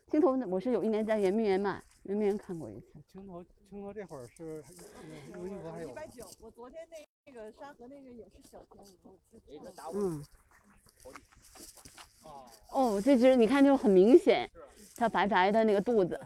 [0.09, 2.93] 青头我是有一年在圆明园买，圆明园看过一次。
[3.11, 4.63] 青头青头这会儿是
[5.33, 5.89] 有一河还有。
[5.89, 9.91] 一百九，我昨天那那个沙河那个也是小青头。
[9.93, 10.23] 嗯。
[12.71, 14.49] 哦，这只你看就很明显，
[14.95, 16.19] 它白白的那个肚子。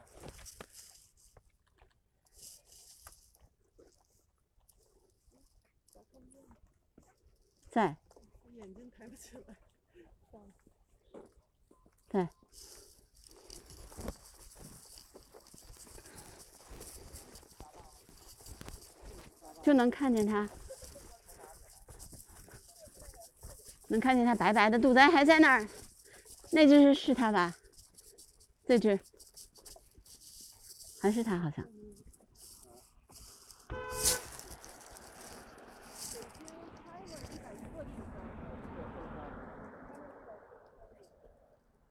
[7.77, 7.95] 在。
[8.55, 9.55] 眼睛抬不起来。
[12.09, 12.27] 在。
[19.61, 20.49] 就能看见它。
[23.89, 25.67] 能看见它白白的肚子，还在那儿，
[26.51, 27.55] 那只是是它吧？
[28.65, 28.99] 这只
[30.99, 31.63] 还是它好像。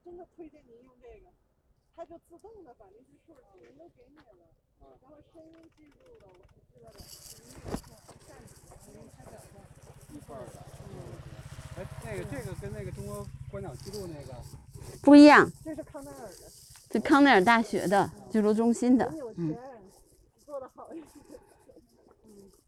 [0.05, 1.33] 真的推荐您用这个，
[1.97, 4.23] 它就自动的把那些数全都给你了，
[5.01, 7.89] 然后声音记录了，我是知道的，音乐上、
[8.29, 8.53] 站址、
[8.93, 9.49] 音开表上，
[10.13, 10.61] 一块儿的。
[11.79, 14.35] 哎，那个这个跟那个中国观鸟记录那个
[15.03, 15.51] 不一样。
[15.65, 16.53] 这是康奈尔的。
[16.91, 19.57] 这康奈尔大学的记录中心的，嗯。
[20.45, 21.07] 做的好一些。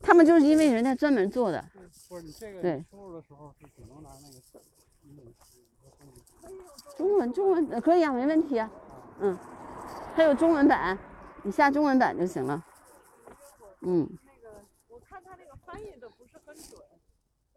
[0.01, 1.63] 他们就是因为人家专门做的。
[2.09, 2.83] 不是你这个对。
[2.91, 4.41] 输入的时候是只能拿那个
[6.97, 8.71] 中文中文可以啊，没问题啊，
[9.21, 9.37] 嗯，
[10.15, 10.99] 还有中文版，
[11.43, 12.65] 你下中文版就行了，
[13.81, 14.09] 嗯。
[14.25, 16.81] 那个我看他那个翻译的不是很准。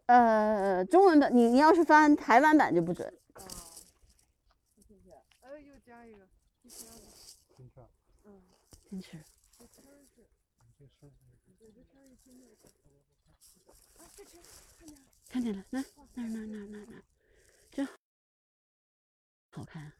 [0.06, 3.06] 呃，中文版你你要是翻台湾版就不准。
[3.34, 3.40] 啊。
[4.86, 5.12] 谢谢。
[5.40, 6.26] 哎，又加一个，
[6.62, 7.02] 第三个。
[8.90, 9.16] 金翅。
[9.16, 9.24] 嗯。
[15.28, 15.82] 看见了，那
[16.14, 17.02] 那那那那那，
[17.70, 17.88] 真
[19.50, 19.91] 好看。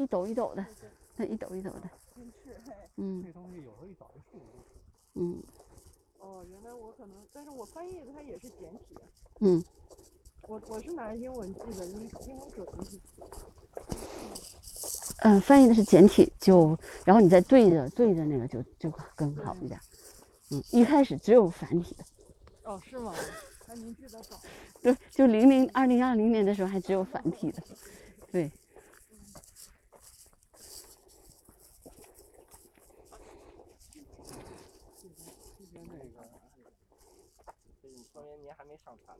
[0.00, 0.64] 一抖一抖的，
[1.16, 1.82] 那一抖一抖的。
[2.96, 3.22] 嗯。
[3.22, 4.40] 这东西有时候一早就数。
[5.12, 5.42] 嗯。
[6.18, 8.96] 哦，原来我可能，但是我翻译的它也是简体。
[9.40, 9.62] 嗯。
[10.48, 12.98] 我我是拿英文记的，因为英文准一些。
[15.18, 16.74] 嗯，翻译的是简体，就
[17.04, 19.78] 然后你再对着对着那个就就更好一点。
[20.50, 22.04] 嗯，一开始只有繁体的。
[22.64, 23.14] 哦，是吗？
[23.66, 24.40] 那您记得早。
[24.80, 27.62] 对，就零零二零二零年的时候还只有繁体的，
[28.32, 28.50] 对。
[38.12, 39.16] 说明您还没上传。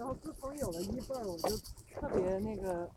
[0.00, 1.54] 然后自从有了一辈儿，我就
[2.00, 2.88] 特别那个，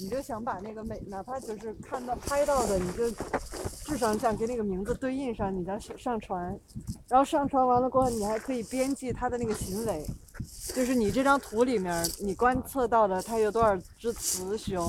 [0.00, 3.10] 你就想把那个每哪怕就是看到拍到的，你就
[3.84, 6.58] 至少想给那个名字对应上，你再上传，
[7.06, 10.02] 然后上传完了过后，你还可以编辑他的那个行为，
[10.74, 14.82] 就是你这张图里面你观测到的它有多少只雌雄，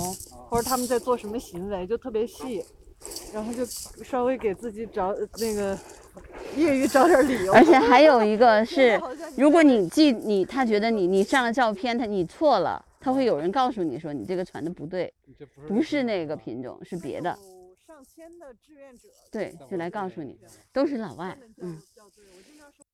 [0.49, 2.63] 或者他们在做什么行为，就特别细，
[3.33, 3.65] 然后就
[4.01, 5.77] 稍微给自己找那个
[6.55, 7.53] 业余找点理由。
[7.53, 8.99] 而且还有一个是，
[9.37, 15.13] 如果你记你他觉得你你上了照片，他你错了，他会有人告诉你说你这个传的不对，
[15.67, 17.37] 不是那个品种，是别的。
[17.85, 20.37] 上千的志愿者，对，就来告诉你，
[20.71, 22.85] 都是老外嗯，对，我经常说，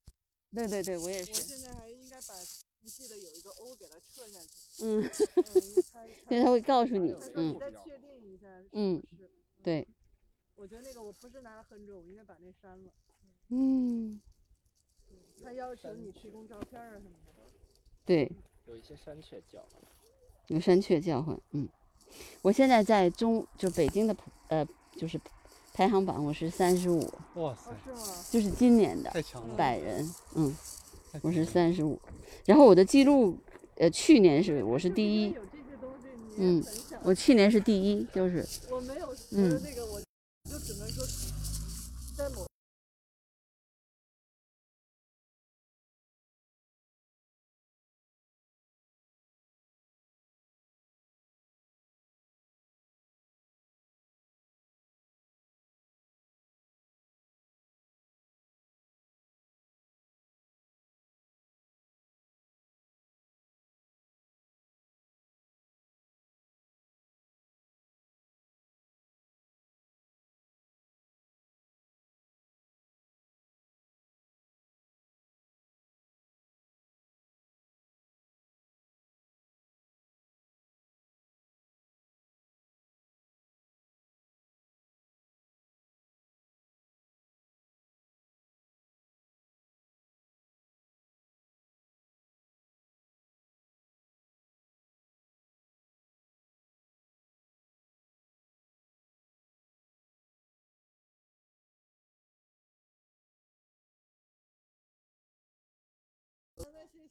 [0.53, 1.33] 对对对，我也我是。
[1.33, 4.83] 现在还应该把详细的有一个 O 给它撤下去。
[4.83, 6.05] 嗯，嗯，它
[6.35, 9.01] 因为他会告诉你嗯再确定一下嗯？
[9.63, 9.87] 对，
[10.55, 12.91] 我觉得那个我不是拿了很准，我应该把那删了。
[13.49, 14.21] 嗯，
[15.43, 17.43] 他要求你提供照片儿啊什么的。
[18.05, 18.31] 对，
[18.65, 19.63] 有一些山雀叫，
[20.47, 21.39] 有山雀叫唤。
[21.51, 21.67] 嗯，
[22.41, 24.65] 我现在在中就北京的普呃
[24.95, 25.19] 就是
[25.73, 26.99] 排行榜，我是三十五，
[27.35, 28.25] 哇塞哦，，是吗？
[28.31, 30.07] 就是今年的太强了，百人。
[30.35, 30.55] 嗯，
[31.21, 31.99] 我是三十五，
[32.45, 33.37] 然后我的记录
[33.77, 36.07] 呃去年是我是第一，有这些东西
[36.37, 36.63] 你也嗯。
[37.03, 40.01] 我去年是第一，就是我没有，我嗯那个我
[40.43, 41.05] 就只能说
[42.17, 42.48] 在某。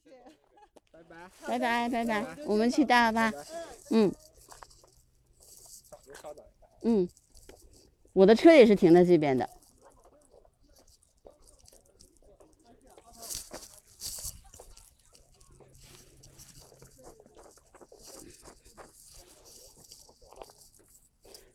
[0.03, 0.17] 谢谢。
[0.91, 1.29] 拜拜。
[1.47, 3.31] 拜拜拜拜，我们去大巴。
[3.91, 4.11] 嗯
[6.05, 6.67] 您稍等一下。
[6.81, 7.07] 嗯，
[8.13, 9.49] 我的车也是停在这边的。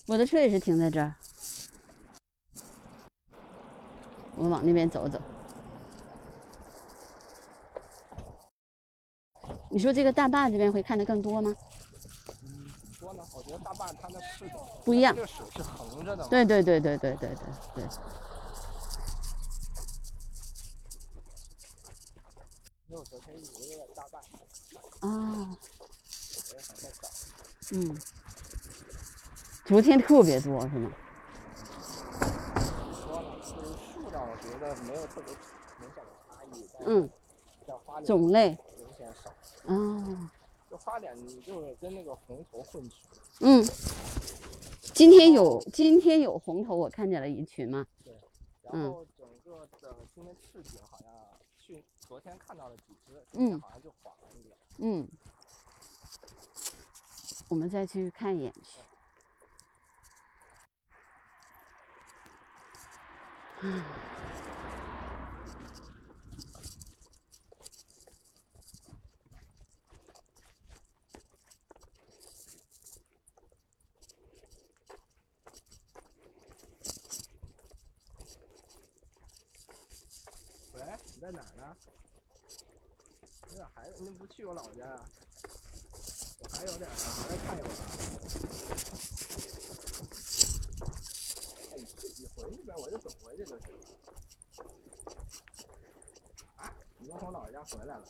[0.07, 1.15] 我的车也是停在这儿，
[4.37, 5.21] 我往那边走走。
[9.75, 11.53] 你说这个大坝这边会看得更多吗？
[11.99, 12.15] 怎么
[12.97, 13.25] 说呢？
[13.35, 16.29] 我觉得大坝它的视角不一样这个水是横着的嘛。
[16.31, 17.85] 对对对对对对对对。
[22.87, 24.21] 因为我昨天以为那个大坝，
[25.01, 27.09] 啊，我也还在找。
[27.73, 27.99] 嗯，
[29.65, 30.93] 昨天特别多是吗？
[33.03, 33.35] 说呢？
[33.43, 35.35] 就是树上我觉得没有特别
[35.81, 37.11] 明显的差异，嗯，
[38.07, 39.35] 种类明显少。
[39.66, 40.31] 啊，
[40.70, 43.09] 就花脸你就是跟那个红头混群，
[43.41, 43.65] 嗯，
[44.93, 47.86] 今天有今天有红头，我看见了一群嘛。
[48.62, 48.93] 然嗯。
[48.93, 51.09] 后整个的今天赤景好像
[51.59, 54.57] 去昨天看到了几只，今天嗯好像就黄了一点。
[54.78, 55.09] 嗯，
[57.49, 58.53] 我们再去看一眼。
[58.53, 58.81] 去。
[80.74, 80.82] 喂，
[81.15, 81.77] 你在哪儿呢？
[83.99, 85.05] 你不去我老家啊？
[86.41, 87.73] 我还有点儿呢，我再看一会儿。
[91.71, 93.87] 哎，你自己回去呗，我就走回去就行了。
[96.57, 98.05] 啊，你又从老家回来了？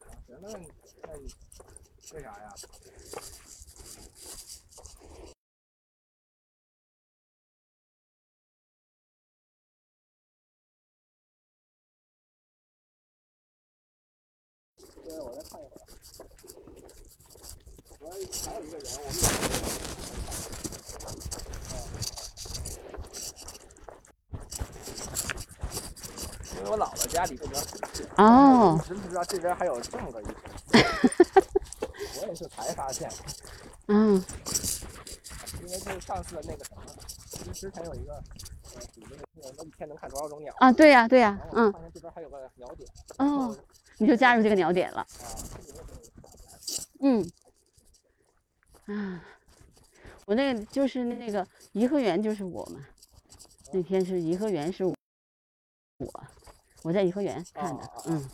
[0.00, 0.72] 啊，行，那你
[1.02, 2.54] 那为啥呀？
[15.14, 15.86] 对，我再看一会儿。
[18.00, 19.16] 我还有一个人，我们
[26.56, 28.04] 因为我姥姥家离这边很近。
[28.16, 30.26] 哦你知不知道这边还有这么个一
[32.20, 33.08] 我也是才发现，
[33.86, 34.20] 嗯
[35.62, 36.82] 因为就是上次那个什么，
[37.30, 39.24] 其实之前有一个呃，比那个
[39.56, 40.52] 那一天能看多少种鸟。
[40.58, 42.88] 啊，对呀、对呀、嗯发现这边还有个鸟点。
[43.18, 43.56] 哦，
[43.98, 45.06] 你就加入这个鸟点了。
[47.00, 47.30] 嗯，
[48.86, 49.22] 啊，
[50.26, 52.80] 我那个就是那个颐和园，就是我嘛。
[53.72, 54.94] 那天是颐和园，是我，
[56.82, 58.30] 我在颐和园看的，嗯，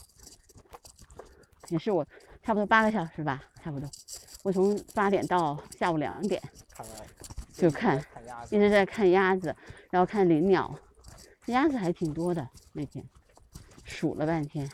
[1.69, 2.07] 也是我
[2.43, 3.89] 差不多八个小时吧，差不多。
[4.43, 6.43] 我从八点到下午两点
[7.53, 7.99] 就看，
[8.51, 9.55] 一直在看鸭子，
[9.91, 10.79] 然后看林鸟，
[11.47, 13.05] 鸭子还挺多的那天，
[13.85, 14.71] 数了半天。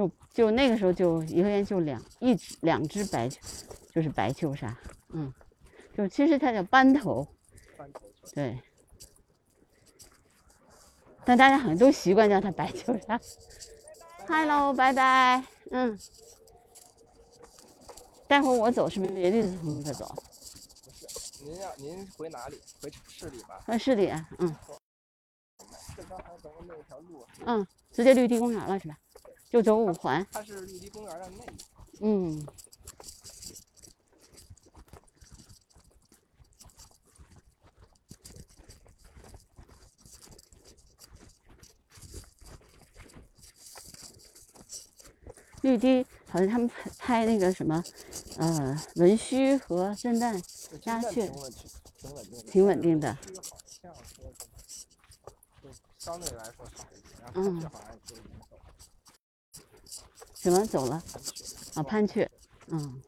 [0.00, 3.28] 就就那个时候就颐和园就两一只两只白，
[3.92, 4.74] 就是白秋沙，
[5.10, 5.30] 嗯，
[5.94, 7.26] 就其实它叫斑头，
[7.76, 8.00] 斑头
[8.32, 8.58] 对，
[11.22, 13.20] 但大家好像都习惯叫它白秋沙。
[14.26, 15.98] Hello，拜拜，嗯，
[18.26, 20.14] 待会儿我走是不是也得从这走？
[21.44, 22.58] 您要您回哪里？
[22.80, 23.60] 回市里吧。
[23.66, 24.56] 回市里啊，嗯
[25.94, 27.26] 这边还有咱们那条路。
[27.44, 28.96] 嗯，直接绿地公园了是吧？
[29.50, 31.44] 就走五环，它是绿地公园的内。
[32.00, 32.46] 嗯。
[45.62, 47.84] 绿地好像他们拍拍那个什么，
[48.38, 50.40] 呃，文须和震旦
[50.84, 51.30] 鸦雀
[52.46, 53.12] 挺稳定的。
[53.12, 53.42] 的。
[55.98, 57.60] 相对来说少一点，然后
[58.06, 58.29] 就。
[60.40, 61.02] 什么走了？
[61.74, 62.30] 啊，潘雀，
[62.68, 63.02] 嗯。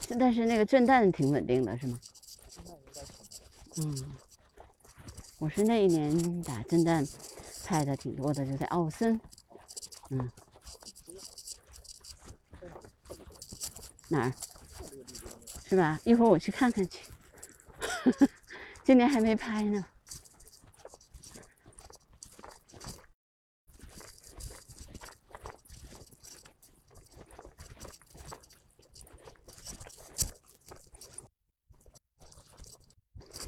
[0.00, 2.00] 是但是那个震旦挺稳定的，是吗？
[3.76, 4.16] 嗯，
[5.38, 7.08] 我是那一年打震旦
[7.64, 9.20] 拍的挺多的，就在奥森。
[10.10, 10.28] 嗯，
[14.08, 14.34] 哪儿？
[15.68, 16.00] 是吧？
[16.04, 16.98] 一会儿我去看看去。
[18.92, 19.86] 今年还没拍呢。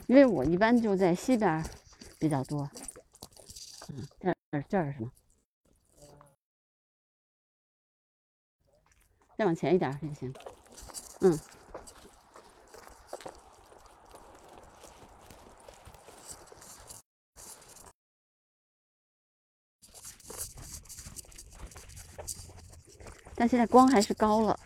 [0.06, 1.62] 因为我一般就在西边
[2.18, 2.70] 比较多。
[3.88, 5.12] 嗯，这儿这儿是吗？
[9.36, 10.32] 再往前一点儿也行。
[11.20, 11.38] 嗯。
[23.44, 24.58] 但现在光还是高了。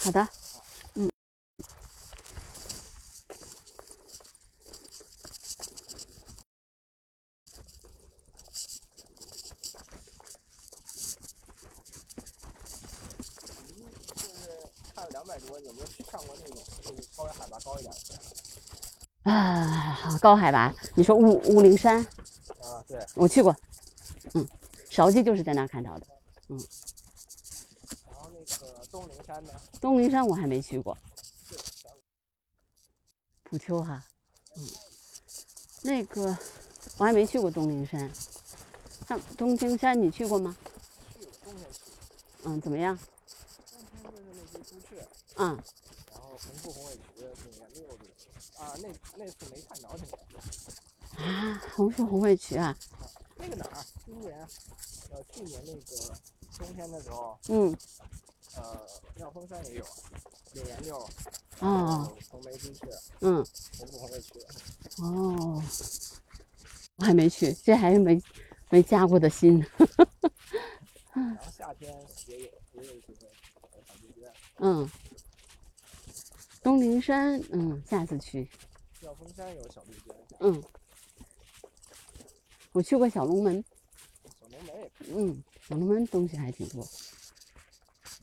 [0.00, 0.28] 好的，
[0.94, 1.08] 嗯。
[14.14, 14.60] 就是
[14.94, 17.94] 看了两百多，有没有去上过那种就是稍微海拔高一点
[19.24, 19.30] 的？
[19.30, 22.98] 啊，好高海拔，你说雾雾灵山，啊，对。
[23.14, 23.54] 我去过，
[24.32, 24.48] 嗯，
[24.88, 26.06] 勺鸡就是在那儿看到的，
[26.48, 26.58] 嗯，
[28.06, 29.52] 然后那个东陵山呢？
[29.82, 30.96] 东陵山我还没去过，
[33.42, 34.02] 普丘哈，
[34.56, 34.66] 嗯，
[35.82, 36.34] 那个
[36.96, 38.10] 我还没去过东陵山，
[39.08, 40.56] 那东京山你去过吗？
[41.12, 41.80] 去过冬天去，
[42.44, 42.98] 嗯，怎么样？
[43.70, 45.48] 冬天就是那些朱雀，嗯，
[46.10, 48.04] 然后红腹红尾渠那个溜子，
[48.56, 50.14] 啊，那那次没看着挺远。
[51.94, 52.76] 啊，红树红尾渠啊，
[53.36, 53.84] 那个哪儿？
[54.04, 54.36] 今年，
[55.10, 56.14] 呃，去年那个
[56.58, 57.76] 冬天的时候，嗯，
[58.56, 58.80] 呃，
[59.16, 59.84] 妙峰山也有
[60.54, 60.96] 有岩溜，
[61.60, 62.86] 哦，红眉朱雀，
[63.20, 63.44] 嗯，
[63.78, 64.32] 红腹红尾渠。
[65.02, 65.62] 哦，
[66.96, 68.20] 我还没去，这还是没
[68.70, 69.64] 没加过的心。
[71.12, 71.94] 然 后夏天
[72.26, 73.28] 也有也有机会
[73.72, 74.90] 有小杜鹃，嗯，
[76.62, 78.48] 东陵山，嗯，下次去。
[79.00, 80.62] 妙峰山有小杜鹃，嗯，
[82.74, 83.64] 我去过小龙门，
[84.24, 85.14] 小龙门也。
[85.14, 86.84] 嗯，小龙门东西还挺多，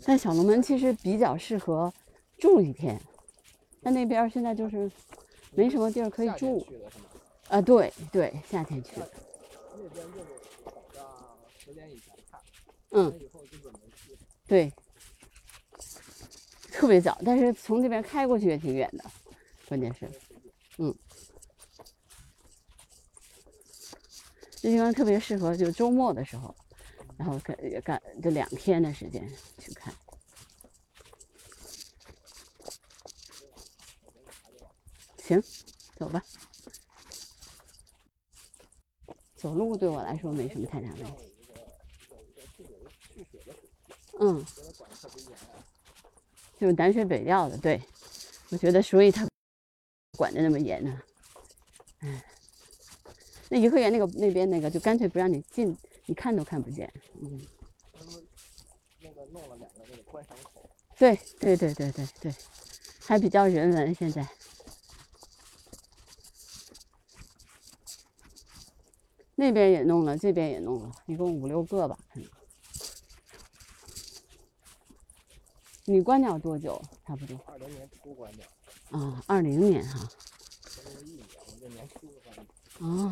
[0.04, 1.92] 但小龙门其实比较适合
[2.38, 3.00] 住一天，
[3.82, 4.92] 但那边现在就是
[5.56, 6.68] 没什么地儿可以住。
[7.48, 10.28] 啊，对对，夏天去，那边就是
[10.66, 12.40] 早上十点以前看，
[12.90, 14.18] 嗯，以后基本没去。
[14.48, 14.70] 对，
[16.74, 19.04] 特别早，但是从这边开过去也挺远的，
[19.70, 20.10] 关键是，
[20.78, 20.94] 嗯，
[24.62, 26.56] 这地方特别适合就周末的时候，
[27.18, 29.28] 然后干也干这两天的时间
[29.58, 29.92] 去看。
[35.18, 35.42] 行，
[35.96, 36.24] 走吧。
[39.36, 41.34] 走路对我来说没什么太大问题。
[44.20, 44.46] 嗯，
[46.60, 47.82] 就是南水北调的，对，
[48.50, 49.28] 我觉得所以他
[50.16, 51.02] 管的那么严呢。
[52.02, 52.24] 哎，
[53.54, 56.90] 那颐和园那个那边那个就干脆不让你进，你看都看不见。
[57.22, 57.42] 嗯，
[59.02, 62.34] 那个弄了两个那个观赏口，对对对对对对，
[63.02, 64.26] 还比较人文现在。
[69.36, 72.30] 那边也弄了，这边也弄了，一共五六个吧，可能。
[75.84, 76.82] 你关掉多久？
[77.06, 78.48] 差不多二零年初关掉，
[78.92, 80.10] 啊，二零年哈。
[80.64, 82.21] 差不多一年，我这年初观鸟。
[82.82, 83.12] 哦，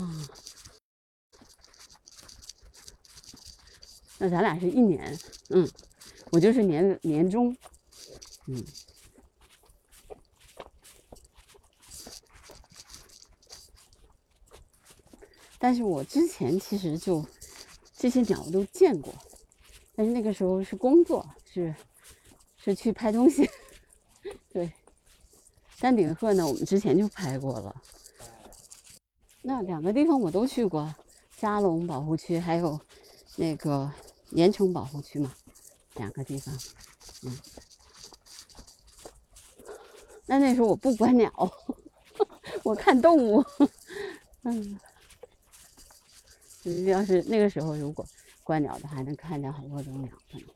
[4.17, 5.15] 那咱俩是一年，
[5.49, 5.69] 嗯，
[6.31, 7.55] 我就是年年中，
[8.47, 8.65] 嗯。
[15.59, 17.23] 但是我之前其实就
[17.95, 19.13] 这些鸟都见过，
[19.93, 21.75] 但是那个时候是工作，是
[22.57, 23.47] 是去拍东西，
[24.49, 24.73] 对。
[25.79, 27.81] 丹顶鹤呢，我们之前就拍过了。
[29.41, 30.93] 那两个地方我都去过，
[31.37, 32.79] 加龙保护区还有
[33.37, 33.91] 那个
[34.31, 35.33] 盐城保护区嘛，
[35.95, 36.57] 两个地方，
[37.23, 37.37] 嗯。
[40.25, 41.31] 那那时候我不观鸟，
[42.63, 43.43] 我看动物，
[44.43, 44.79] 嗯。
[46.85, 48.05] 要是那个时候如果
[48.43, 50.47] 观鸟的，还能看见好多种鸟可能。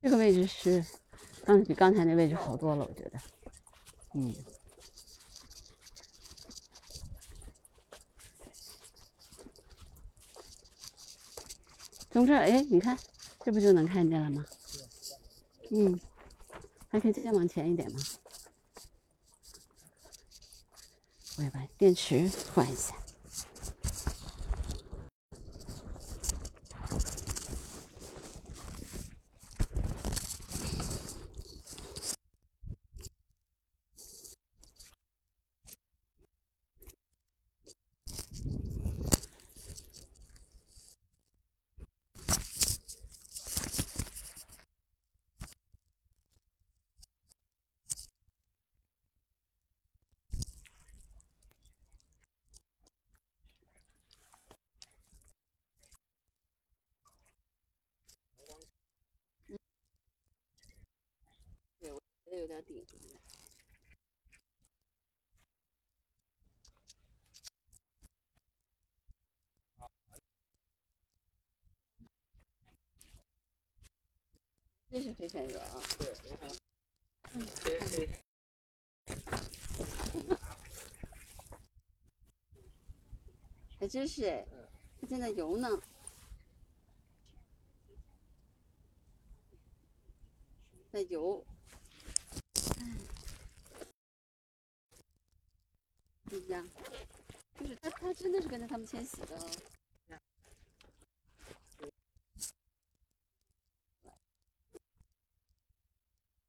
[0.00, 0.84] 这个位置是，
[1.48, 3.18] 嗯比刚才那位置好多了，我觉得。
[4.12, 4.34] 嗯。
[12.10, 12.98] 从这儿，哎，你看，
[13.42, 14.44] 这不就能看见了吗？
[15.70, 15.98] 嗯，
[16.90, 18.00] 还可以再往前一点吗？
[21.38, 22.94] 我要把电池换一下。
[62.36, 62.84] 有点顶。
[74.90, 75.80] 这是飞天鹅啊。
[75.98, 76.14] 对，
[77.34, 77.46] 嗯。
[83.78, 84.44] 还真是哎，
[85.00, 85.68] 它正在游呢。
[90.90, 91.46] 在游。
[96.24, 96.68] 不一样，
[97.58, 99.50] 就是它，它真的是跟着他们迁徙的哦。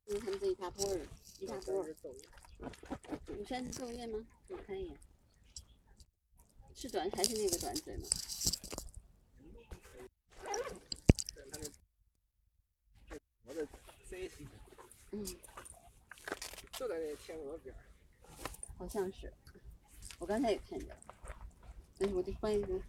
[0.05, 1.05] 因为他们这一大波儿，
[1.39, 1.95] 一大波儿。
[3.38, 4.26] 五山是昼夜吗？
[4.47, 4.97] 我看一眼，
[6.73, 8.07] 是短还是那个短嘴吗？
[15.11, 15.26] 嗯。
[16.73, 17.84] 就在那天鹅边儿。
[18.77, 19.34] 好像是。
[20.17, 21.19] 我刚才也看见了，
[21.99, 22.80] 但是我得换一个。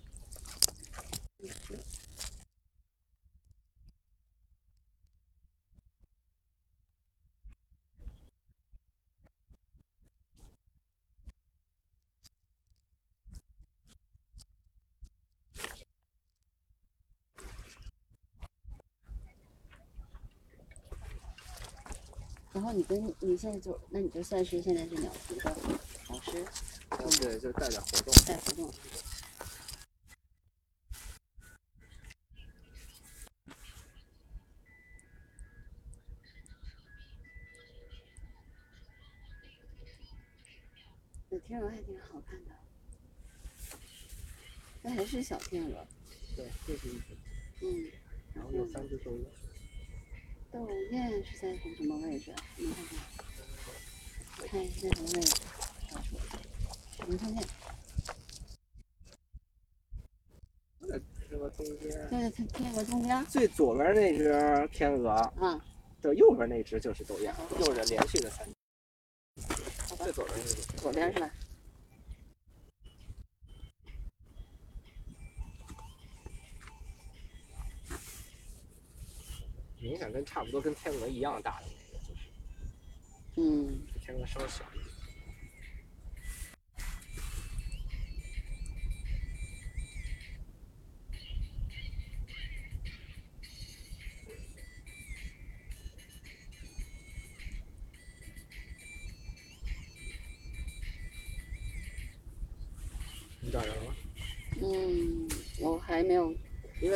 [22.53, 25.57] 然后你跟你现在就，那你就算是现在是鸟族的
[26.09, 26.45] 老师。
[27.19, 28.15] 对，就带点活动。
[28.27, 28.73] 带活动。
[41.31, 42.51] 这天鹅还挺好看的，
[44.83, 45.87] 那还是小天鹅。
[46.37, 47.17] 对，这是一只。
[47.61, 47.91] 嗯。
[48.35, 49.27] 然后有三只斗雁。
[50.51, 52.35] 斗雁是在什么位置？
[52.57, 52.99] 能看看？
[54.49, 55.35] 看一下什么位置，
[57.09, 57.45] 没看见。
[61.31, 63.25] 这个中间，对对，天鹅中间。
[63.27, 65.61] 最左边那只天鹅，嗯，
[66.03, 68.53] 这右边那只就是豆芽，又是连续的三只。
[69.97, 71.31] 最左边那只，左边是吧？
[79.79, 82.21] 明显跟差不多跟天鹅一样大的那个，就是
[83.37, 84.90] 嗯，比天鹅稍小一点。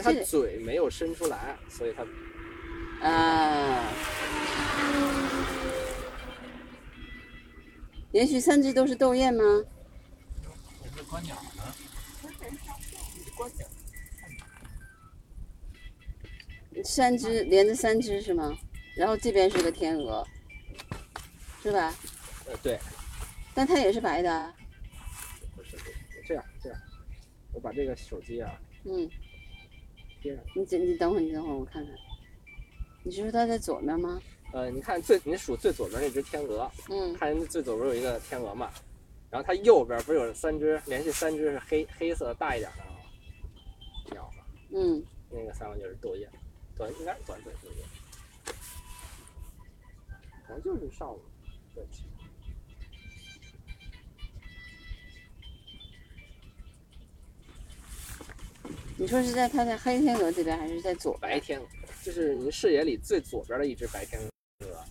[0.05, 2.05] 因为它嘴没有伸出来，所以它
[3.09, 3.85] 啊。
[8.13, 9.43] 连续三只都是斗燕吗？
[10.83, 11.65] 这是观鸟呢。
[16.85, 18.57] 三只连着三只是吗？
[18.97, 20.25] 然后这边是个天鹅，
[21.63, 21.95] 是吧？
[22.47, 22.79] 呃对，
[23.55, 24.55] 但它也是白的啊。
[25.57, 25.77] 不是
[26.27, 26.79] 这样这样，
[27.53, 28.53] 我把这个手机啊
[28.85, 29.11] 嗯。
[30.55, 31.95] 你等你等会儿，你等会儿我看看。
[33.03, 34.21] 你是说它在左面吗？
[34.53, 38.71] 呃，你看最你数最左边那只天鹅，嗯，看人最左边有一个天鹅嘛，
[39.29, 44.45] 然后它右边不是有三只，连续三只是黑黑色大一点的鸟吗？
[44.73, 46.31] 嗯，那个三个就是斗雁，
[46.77, 47.85] 短应该是短嘴斗雁，
[50.47, 51.21] 可能就是上午
[51.75, 51.85] 对
[58.97, 61.33] 你说是在它在黑天鹅这边，还是在左边？
[61.33, 61.67] 白天鹅，
[62.03, 64.85] 就是您视野里最左边的一只白天鹅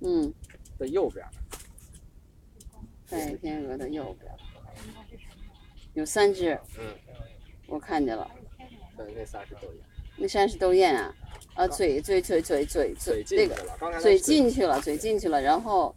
[0.00, 0.32] 嗯，
[0.78, 1.24] 的右边，
[3.10, 4.32] 白天鹅的右边
[5.92, 6.94] 有三只，嗯，
[7.66, 8.30] 我看见了，
[8.96, 9.84] 对，那仨是斗雁，
[10.16, 11.14] 那三是斗雁啊，
[11.54, 15.94] 啊，嘴嘴嘴嘴嘴嘴嘴那个嘴进去了，嘴进去了，然后，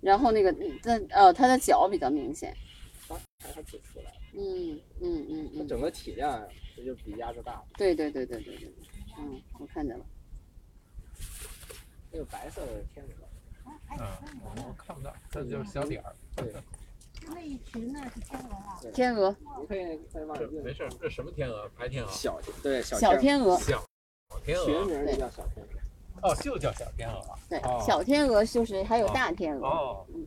[0.00, 2.56] 然后那个那呃，它的脚比较明显，
[3.08, 4.04] 刚才它嘴出来。
[4.04, 6.46] 了，嗯嗯嗯嗯，它整个体量
[6.76, 8.72] 这就比鸭子大，对对对对对对，
[9.18, 10.04] 嗯，我看见了，
[12.12, 13.26] 那个白色的天鹅。
[13.98, 13.98] 嗯，
[14.66, 16.14] 我看不到，这就是小点儿。
[16.36, 16.52] 对，
[17.26, 18.80] 那一群呢是天鹅啊。
[18.94, 20.62] 天鹅，你可以再望远镜。
[20.62, 21.68] 没事，这什么天鹅？
[21.78, 22.10] 白天鹅。
[22.10, 23.82] 小对小小天鹅，小
[24.44, 24.64] 天鹅。
[24.64, 26.28] 学名就叫小天鹅。
[26.28, 27.38] 哦，就叫小天鹅。
[27.48, 30.06] 对，哦小天鹅就是还有大天鹅，哦。
[30.14, 30.26] 嗯。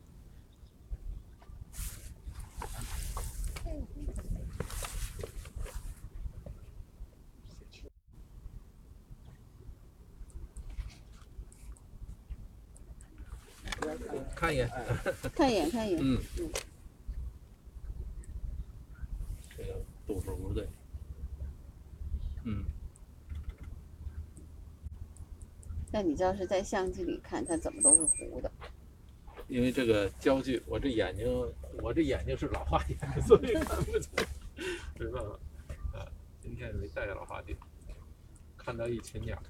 [14.36, 14.70] 看一眼，
[15.36, 16.20] 看一眼看一眼，嗯。
[16.40, 16.50] 嗯，
[19.56, 20.68] 这个度数不对，
[22.44, 22.66] 嗯，
[25.92, 28.52] 但你知道是在相机里看，它怎么都是糊的，
[29.48, 31.28] 因为这个焦距，我这眼睛，
[31.82, 34.12] 我这眼睛是老花眼，所以看不清，
[35.00, 35.30] 没办法，
[35.98, 36.12] 啊，
[36.42, 37.56] 今天没戴老花镜，
[38.58, 39.42] 看到一群鸟，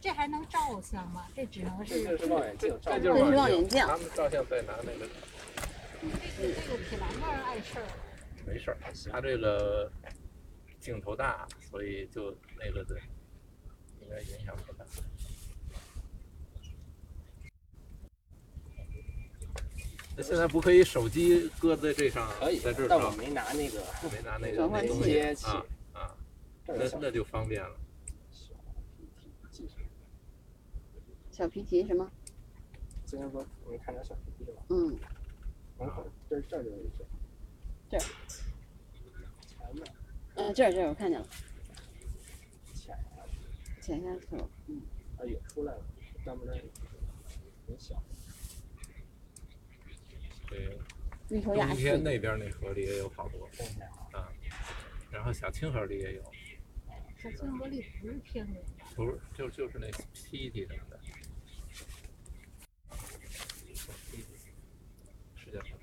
[0.00, 1.26] 这还能照相吗？
[1.34, 2.04] 这只能是。
[2.04, 5.08] 这就是望远镜，这就是望远镜他们照相再拿那个，
[6.38, 6.54] 这个
[6.88, 7.86] 铁栏杆碍事儿。
[8.46, 8.78] 没事儿，
[9.10, 9.90] 他这个
[10.80, 12.98] 镜头大，所以就那个对，
[14.00, 14.84] 应该影响不大。
[20.16, 23.80] 那现在不可以手机搁在这上，可以在这儿照但我没拿那个
[24.12, 26.16] 没拿那个东西啊啊，
[26.66, 27.76] 那那就方便了。
[31.38, 32.10] 小皮提是吗？
[33.06, 34.60] 之前不是你看着小皮皮吗？
[34.70, 34.98] 嗯，
[35.78, 37.06] 门口这这就有一只。
[37.88, 38.02] 这儿，
[39.46, 39.86] 前面。
[40.34, 41.26] 嗯，这儿这儿我看见了，
[42.74, 42.98] 浅
[43.80, 44.82] 潜下去了，嗯，
[45.16, 45.80] 啊也出来了，
[46.24, 46.50] 但不是
[47.68, 48.02] 很小。
[50.48, 50.76] 对，
[51.28, 53.48] 绿头鸭冬天那边那河里也有好多
[54.10, 54.28] 啊，
[55.12, 56.22] 然后小清河里也有，
[57.16, 58.54] 小青河里不是天鹅？
[58.96, 60.98] 不是就就是那梯梯什么的，
[65.36, 65.78] 是叫什么？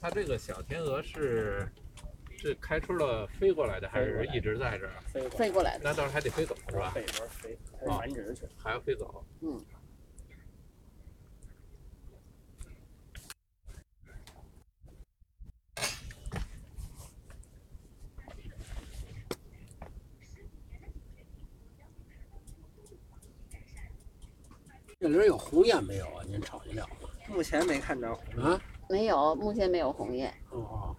[0.00, 1.66] 它这个小天鹅是
[2.36, 4.92] 是开春了飞过来的，还是一直在这儿？
[5.12, 6.90] 飞过飞过来的，那到时候还得飞走是吧？
[6.90, 8.46] 飞，还是繁殖去。
[8.56, 9.24] 还要飞走。
[9.42, 9.58] 嗯，
[25.00, 26.22] 这里有红雁没有啊？
[26.28, 27.08] 您瞅见了吗？
[27.26, 28.06] 目前没看着。
[28.38, 28.60] 啊？
[28.86, 30.94] 没有，目前没有鸿雁，哦，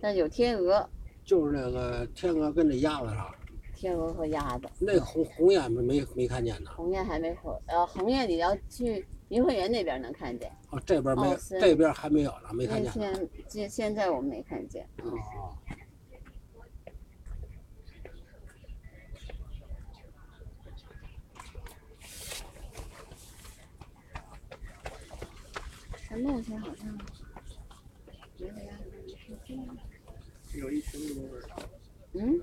[0.00, 0.88] 但有天鹅，
[1.24, 3.34] 就是那个天鹅跟那鸭子上，
[3.74, 4.68] 天鹅和鸭子。
[4.78, 6.70] 那红红雁没没没看见呢。
[6.76, 10.48] 鸿雁还没回，呃，鸿雁你要去颐和园那边能看见。
[10.70, 12.92] 哦，这边没这边还没有呢，没看见。
[12.92, 14.88] 现现现在我们没看见。
[15.02, 15.10] 嗯。
[15.10, 15.58] 哦，
[26.12, 26.98] 但目前好像
[28.36, 29.66] 觉得鸭子没事情。
[30.52, 31.42] 有一群螺纹。
[32.12, 32.38] 嗯，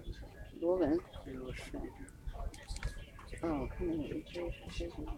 [0.59, 0.99] 螺纹。
[1.27, 3.45] 有十几只。
[3.45, 5.11] 哦，我看到有一只是飞行的。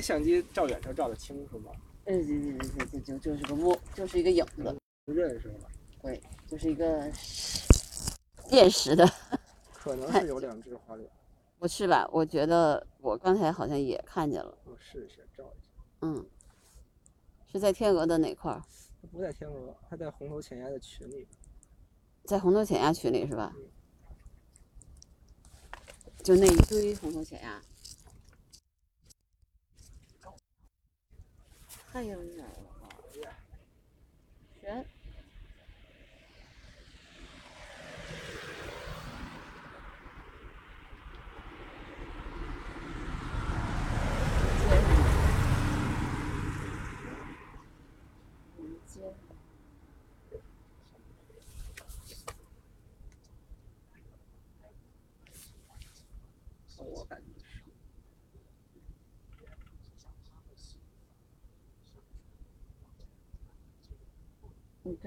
[0.00, 1.70] 那相机照远处照的清楚吗？
[2.06, 4.74] 嗯，对对对对对，就就是个摸，就是一个影子。
[5.04, 5.70] 不认识了。
[6.00, 6.18] 对，
[6.48, 9.06] 就是一个现实的。
[9.74, 11.06] 可能是有两只花脸。
[11.58, 12.08] 不是吧？
[12.10, 14.56] 我觉得我刚才好像也看见了。
[14.64, 15.84] 我试一下照一下。
[16.00, 16.26] 嗯，
[17.52, 18.62] 是在天鹅的哪块儿？
[19.02, 21.28] 它不在天鹅，它在红头浅鸭的群里。
[22.24, 23.54] 在红头浅鸭群里是吧？
[26.24, 27.60] 就那一堆红头浅鸭。
[31.92, 32.88] 太有点了吧？
[34.60, 34.86] 悬。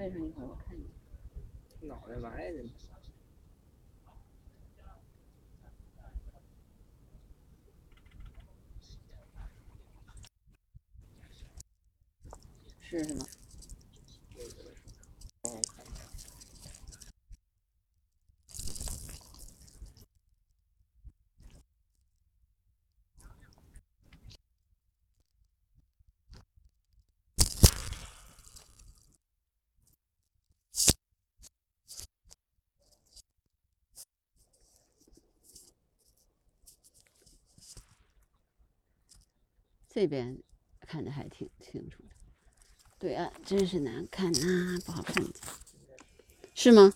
[0.08, 0.84] 你对上一会儿，我看你。
[1.88, 2.64] 脑袋歪的。
[12.80, 13.26] 是是吗？
[39.94, 40.36] 这边
[40.80, 42.08] 看的还挺清楚的，
[42.98, 45.22] 对岸真是难看呐、不好看，
[46.52, 46.92] 是吗？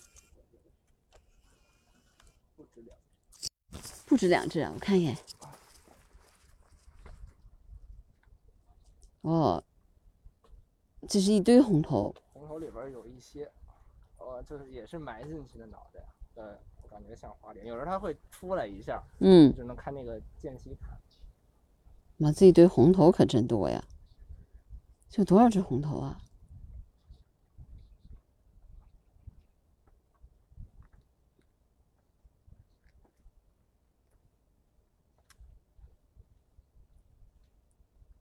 [4.05, 5.17] 不止两只啊，我看一眼。
[9.21, 9.63] 哦，
[11.07, 13.49] 这是一堆红头，红头里边有一些，
[14.17, 16.03] 呃，就是也是埋进去的脑袋，
[16.35, 20.99] 呃，我感觉像花脸，有时候它会出来一下，嗯只能看那个间隙看。
[22.21, 23.81] 妈，这一堆红头可真多呀！
[25.09, 26.21] 这多少只红头啊？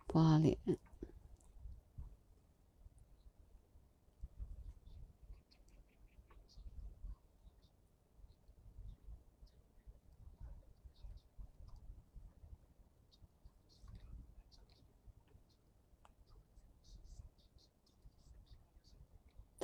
[0.07, 0.57] 花脸，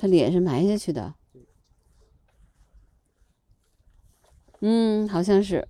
[0.05, 1.15] 他脸是埋下去的。
[4.59, 5.67] 嗯，好像是。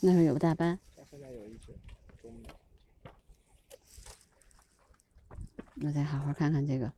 [0.00, 1.72] 那会儿有个大斑，它现在有一只，
[5.80, 6.92] 我再好好看看这个。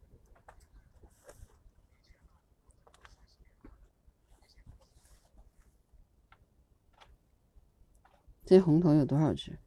[8.47, 9.59] 这红头有多少只？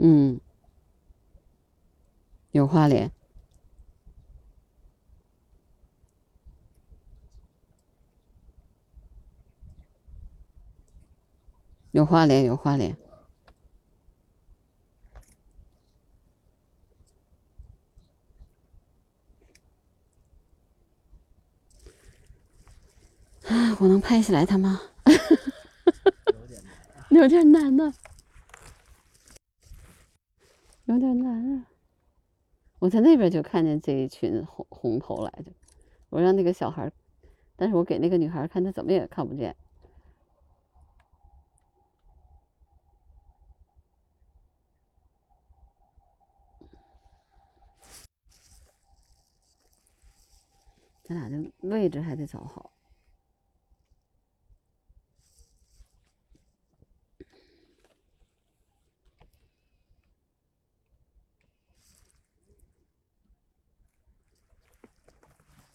[0.00, 0.40] 嗯。
[2.52, 3.17] 有花脸。
[11.98, 12.96] 有花莲，有花莲。
[23.48, 24.80] 啊，我能拍下来它吗？
[27.10, 27.92] 有点难呢，
[30.84, 31.66] 有点难啊。
[32.78, 35.50] 我在那边就看见这一群红红头来着，
[36.10, 36.92] 我让那个小孩，
[37.56, 39.56] 但是我给那个女孩看，她怎么也看不见。
[51.08, 52.70] 咱俩的位置还得找好。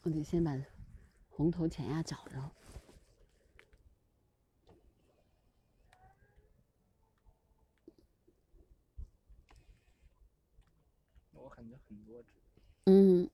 [0.04, 0.56] 我得先把
[1.30, 2.52] 红头浅鸭找着。
[11.32, 12.30] 我感觉很多只。
[12.86, 13.28] 嗯，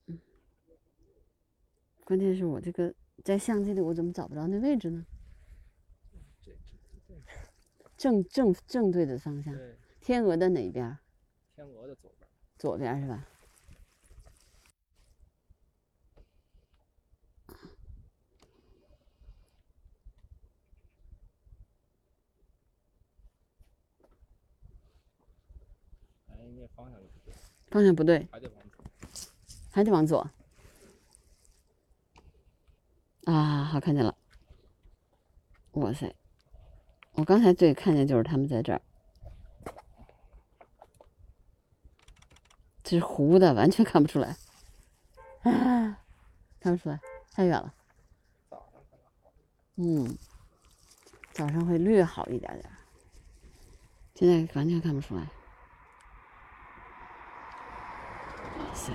[2.09, 2.91] 关键是我这个
[3.23, 5.05] 在相机里，我怎么找不着那位置呢？
[7.95, 9.55] 正正正对的方向，
[10.01, 10.97] 天鹅的哪边？
[11.53, 12.27] 天鹅的左边。
[12.57, 13.27] 左边是吧？
[26.29, 27.33] 哎，那方向不对。
[27.69, 28.83] 方向不对，还得往左。
[29.69, 30.27] 还得往左。
[33.25, 34.15] 啊，好，看见了。
[35.71, 36.15] 哇塞！
[37.13, 38.81] 我刚才最看见就是他们在这儿，
[42.81, 44.37] 这是糊的，完全看不出来。
[45.43, 45.99] 啊，
[46.59, 46.99] 看不出来，
[47.31, 47.73] 太远了。
[49.75, 50.17] 嗯，
[51.31, 52.71] 早上会略好一点点，
[54.15, 55.21] 现在完全看不出来。
[58.57, 58.91] 哇塞！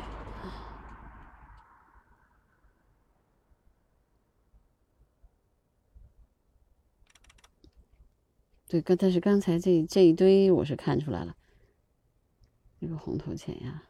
[8.67, 11.37] 对，刚但是刚才这这一堆我是看出来了，
[12.79, 13.83] 那个红头钱呀。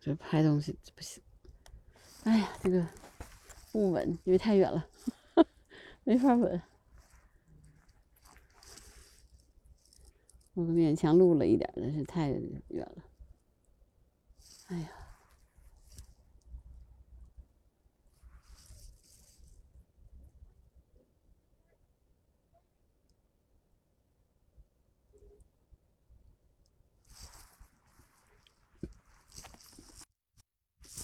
[0.00, 1.22] 这拍东西不行。
[2.24, 2.86] 哎呀，这个
[3.72, 4.86] 不稳，因为太远了，
[6.04, 6.62] 没法稳。
[10.54, 13.02] 我勉强录了一点，但是太远了。
[14.68, 14.88] 哎呀，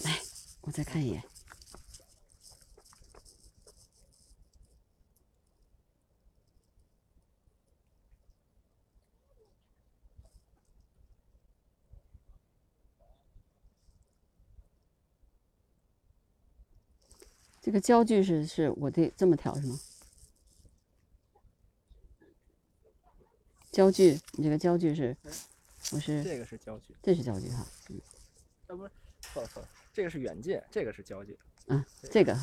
[0.03, 0.19] 来，
[0.69, 1.23] 我再看一眼。
[17.59, 19.79] 这个焦距是是我得这么调是吗？
[23.71, 25.17] 焦距，你这个焦距是，
[25.93, 27.99] 我是这个是焦距，这是焦距哈，嗯
[28.67, 28.91] 啊不是，
[29.21, 29.67] 错了错了，
[29.99, 32.33] 这个是远近，这个是交界，嗯，这个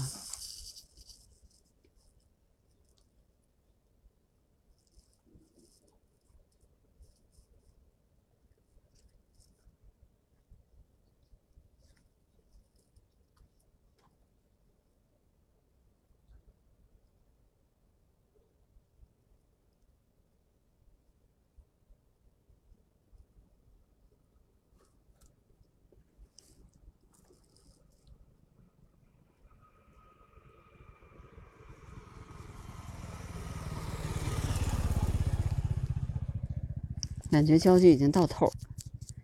[37.30, 38.52] 感觉焦距已经到头儿，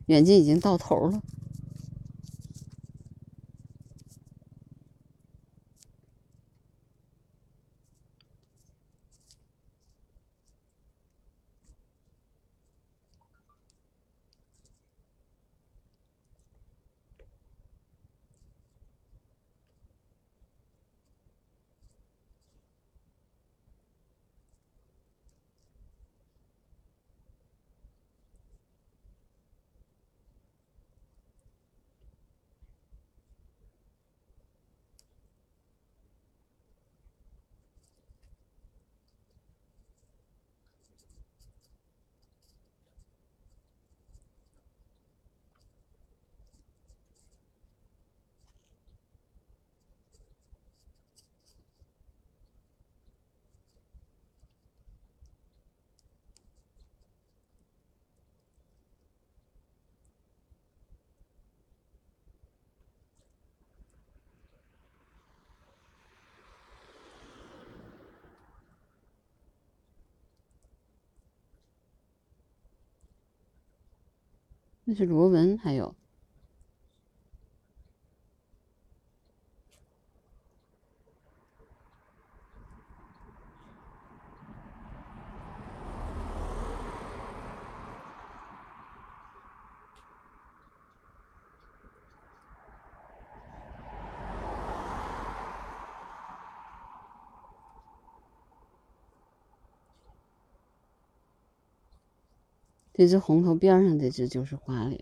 [0.06, 1.20] 远近已经到头了。
[74.92, 75.94] 那是螺纹，还有
[103.02, 105.00] 这只红头边上这只就是花脸。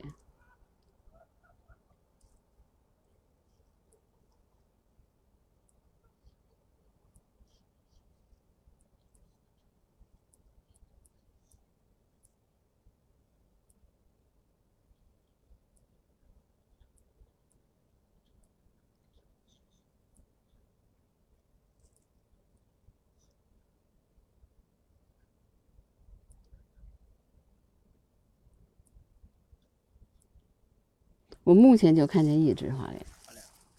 [31.51, 33.05] 我目前就看见一只花脸，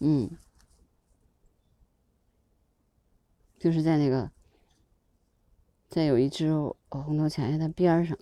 [0.00, 0.30] 嗯，
[3.58, 4.30] 就是在那个，
[5.88, 6.52] 在有一只
[6.90, 8.18] 红头强叶的边儿上。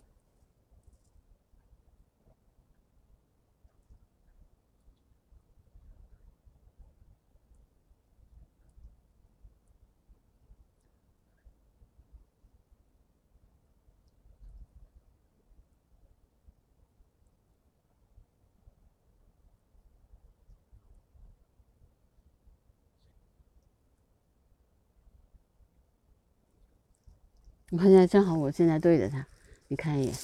[27.70, 29.24] 我看见正好，我现在对着它，
[29.68, 30.14] 你看一眼，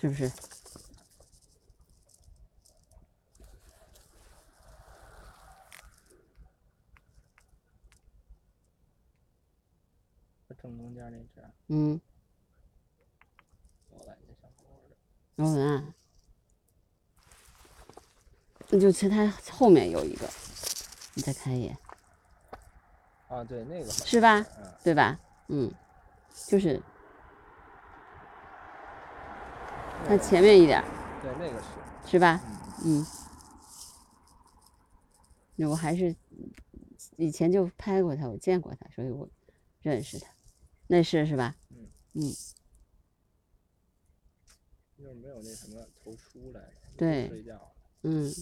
[0.00, 0.28] 是不是？
[10.60, 11.48] 正中间那只。
[11.68, 12.00] 嗯。
[13.88, 14.96] 我感觉像螺纹。
[15.36, 15.94] 螺纹啊？
[18.68, 20.28] 那就其他后面有一个，
[21.14, 21.78] 你再看一眼。
[23.28, 23.90] 啊，对，那个。
[23.90, 24.44] 是吧？
[24.82, 25.18] 对吧？
[25.46, 25.72] 嗯。
[26.48, 26.82] 就是，
[30.06, 30.82] 它前面一点
[31.22, 32.40] 对，那个是，是吧？
[32.84, 33.06] 嗯。
[35.56, 36.16] 那我还是
[37.16, 39.28] 以前就拍过他，我见过他，所以我
[39.82, 40.26] 认识他。
[40.86, 41.54] 那是是吧？
[41.70, 41.86] 嗯。
[42.14, 42.22] 嗯。
[44.98, 46.72] 就是没有那什么头出来。
[46.96, 47.28] 对。
[47.28, 47.72] 睡觉。
[48.02, 48.32] 嗯。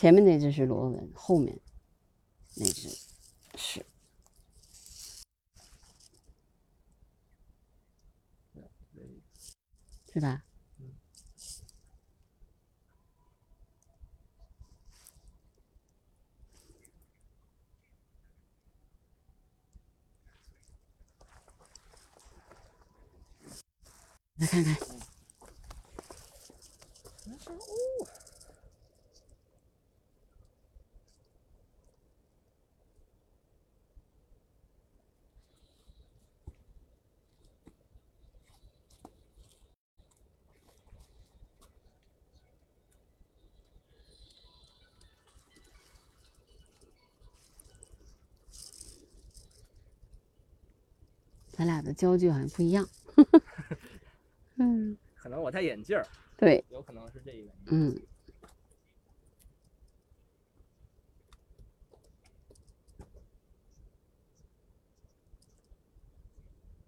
[0.00, 1.60] 前面那只是螺纹，后面
[2.56, 2.88] 那只
[3.54, 3.84] 是，
[10.10, 10.42] 是吧？
[24.38, 24.99] 来看看。
[51.60, 52.88] 咱俩的焦距好像不一样，
[54.56, 56.06] 嗯，可能我戴眼镜儿，
[56.38, 58.00] 对，有可能是这个，嗯，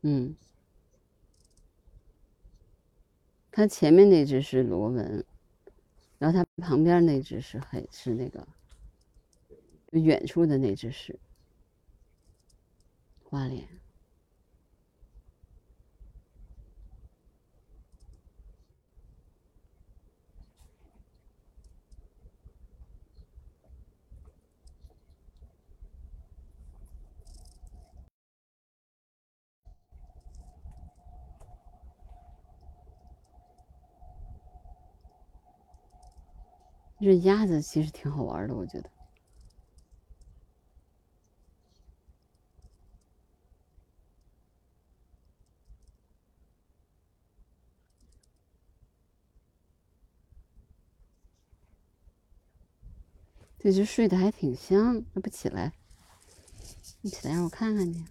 [0.01, 0.35] 嗯，
[3.51, 5.23] 它前面那只是螺纹，
[6.19, 8.49] 然后它旁边那只是黑，是那个
[9.90, 11.20] 远处的那只是
[13.23, 13.69] 花脸。
[37.03, 38.89] 这鸭子其实挺好玩的，我觉得。
[53.59, 55.73] 这只睡得还挺香，它不起来，
[57.01, 58.05] 你起来让我看看去。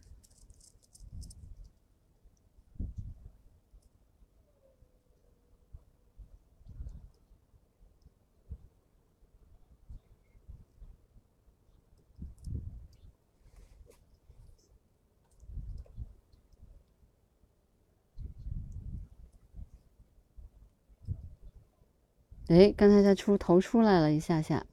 [22.51, 24.65] 哎，刚才它出头出来了一下下，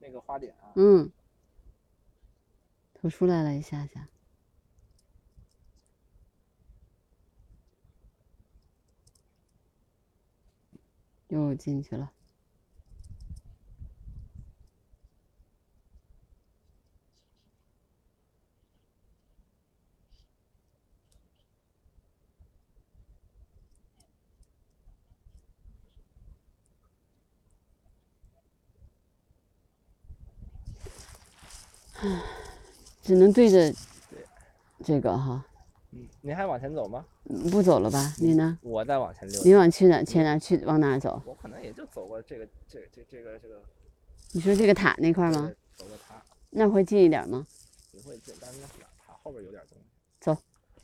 [0.00, 1.08] 那个花点啊，嗯，
[2.94, 4.08] 头出来了一下下。
[11.28, 12.12] 又进去了。
[33.02, 33.72] 只能对着
[34.84, 35.44] 这个哈，
[35.92, 37.04] 嗯，您还往前走吗？
[37.28, 38.14] 嗯不走了吧？
[38.18, 38.58] 你呢？
[38.62, 39.42] 我再往前溜。
[39.44, 40.02] 你往去哪？
[40.04, 40.38] 前哪？
[40.38, 41.20] 去往哪走？
[41.24, 43.60] 我可能也就走过这个这个这这个这个，
[44.32, 45.50] 你说这个塔那块儿吗？
[45.76, 47.46] 走过塔，那会近一点吗？
[47.92, 48.66] 不会近，但是那
[49.04, 49.84] 塔后边有点东西。
[50.20, 50.36] 走，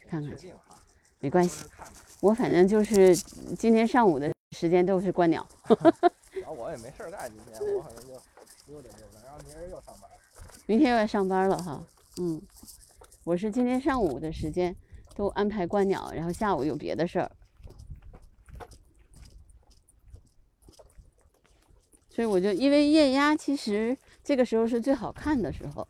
[0.08, 0.76] 看看去确定哈，
[1.20, 1.64] 没关系。
[2.20, 5.46] 我反正就是今天上午的时间都是观鸟。
[6.40, 8.12] 然后我也没事儿干，今天我可能就
[8.66, 10.10] 溜达溜达，然后明儿又上班。
[10.72, 11.84] 明天又要上班了哈，
[12.16, 12.40] 嗯，
[13.24, 14.74] 我是今天上午的时间
[15.14, 17.30] 都安排观鸟，然后下午有别的事儿，
[22.08, 23.94] 所以我就因为夜鸭其实
[24.24, 25.86] 这个时候是最好看的时候，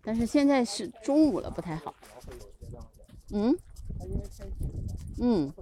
[0.00, 1.94] 但是现在是中午了，不太好。
[3.28, 3.54] 嗯，
[5.20, 5.52] 嗯，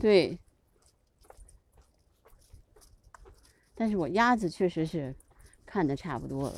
[0.00, 0.38] 对，
[3.74, 5.14] 但是我鸭子确实是
[5.70, 6.56] 看的差不多了，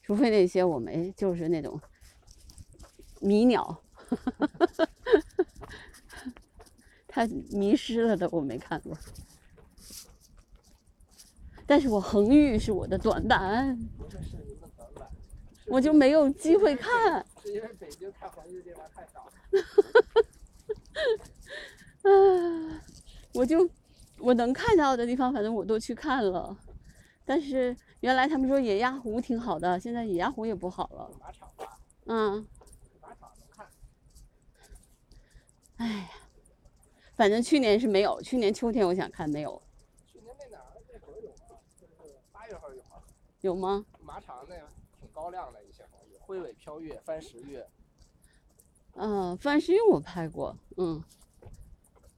[0.00, 1.80] 除非那些我没就是那种
[3.20, 3.82] 迷鸟，
[7.08, 8.96] 它迷失了的我没看过。
[11.66, 13.76] 但是我恒玉是我的短板，
[15.66, 17.26] 我就没有机会看。
[17.42, 19.32] 是因为北京看黄金的地方太少了。
[22.02, 22.80] 啊，
[23.34, 23.68] 我就
[24.18, 26.56] 我能看到的地方，反正我都去看了。
[27.26, 27.74] 但是
[28.04, 31.10] 原来他们说野鸭湖挺好的，现在野鸭湖也不好了。
[31.18, 32.46] 马场吧，嗯，
[33.00, 33.66] 马场能看。
[35.78, 36.10] 哎呀，
[37.14, 39.62] 反正去年是没有，去年秋天我想看没有，
[40.04, 41.94] 去年那哪儿那会儿有吗，就是
[42.30, 43.02] 八月份有吗。
[43.40, 43.86] 有吗？
[44.02, 44.68] 马场那个
[45.00, 47.66] 挺高亮的一些黄鱼，灰尾飘月、番石月。
[48.96, 51.02] 嗯，番石玉我拍过，嗯，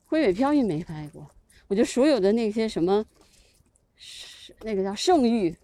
[0.06, 1.30] 灰尾飘玉没拍过。
[1.68, 3.06] 我觉得所有的那些什么，
[3.94, 5.56] 是那个叫圣玉，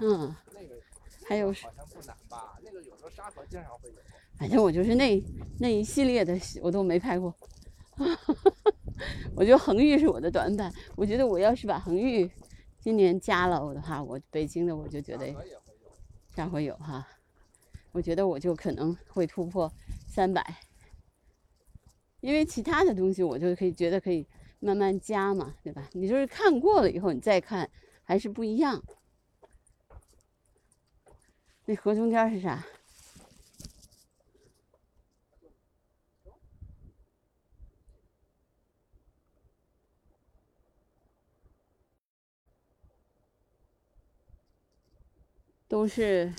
[0.00, 0.74] 嗯，那个
[1.26, 2.58] 还有好像不难吧？
[2.62, 3.94] 那个有时候沙河经常会有。
[4.38, 5.22] 反正我就是那
[5.58, 7.34] 那一系列的我都没拍过。
[9.34, 10.72] 我觉得恒玉是我的短板。
[10.94, 12.30] 我觉得我要是把恒玉
[12.80, 15.34] 今年加了我的话，我北京的我就觉得
[16.36, 17.06] 下回有哈。
[17.90, 19.72] 我觉得我就可能会突破
[20.06, 20.56] 三百，
[22.20, 24.24] 因为其他的东西我就可以觉得可以
[24.60, 25.88] 慢慢加嘛，对吧？
[25.92, 27.68] 你就是看过了以后你再看
[28.04, 28.80] 还是不一样。
[31.70, 32.64] 那河中间是啥？
[45.68, 46.32] 都是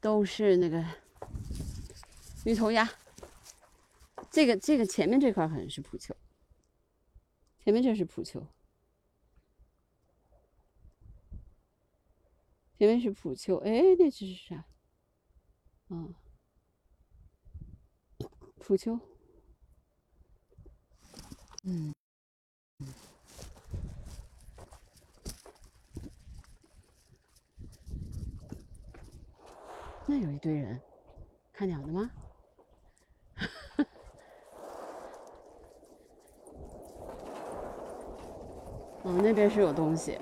[0.00, 0.82] 都是那个
[2.46, 2.90] 鱼头鸭。
[4.30, 6.16] 这个这个前面这块好像是蒲丘，
[7.62, 8.42] 前面这是蒲丘，
[12.82, 13.58] 前面是普丘。
[13.58, 14.56] 哎，那只是啥？
[15.86, 16.08] 啊，
[18.58, 18.98] 普丘。
[21.62, 21.94] 嗯。
[30.08, 30.82] 那有一堆人
[31.52, 32.10] 看鸟的吗？
[39.04, 40.18] 哦，那边是有东西。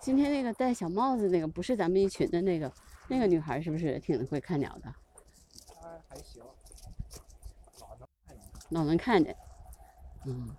[0.00, 2.72] 今天那个戴小帽子那个不是咱们一群的那个
[3.08, 4.94] 那个女孩，是不是挺会看鸟的？
[5.80, 6.42] 她还行，
[7.78, 8.50] 老能看见。
[8.70, 9.36] 老能看见。
[10.24, 10.56] 嗯。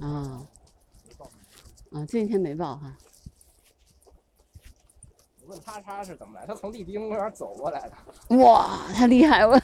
[0.00, 0.46] 啊，
[1.92, 2.94] 啊，这几天没报哈。
[5.40, 8.36] 我问他他是怎么来，他从丽滨公园走过来的。
[8.36, 9.58] 哇，太厉害了，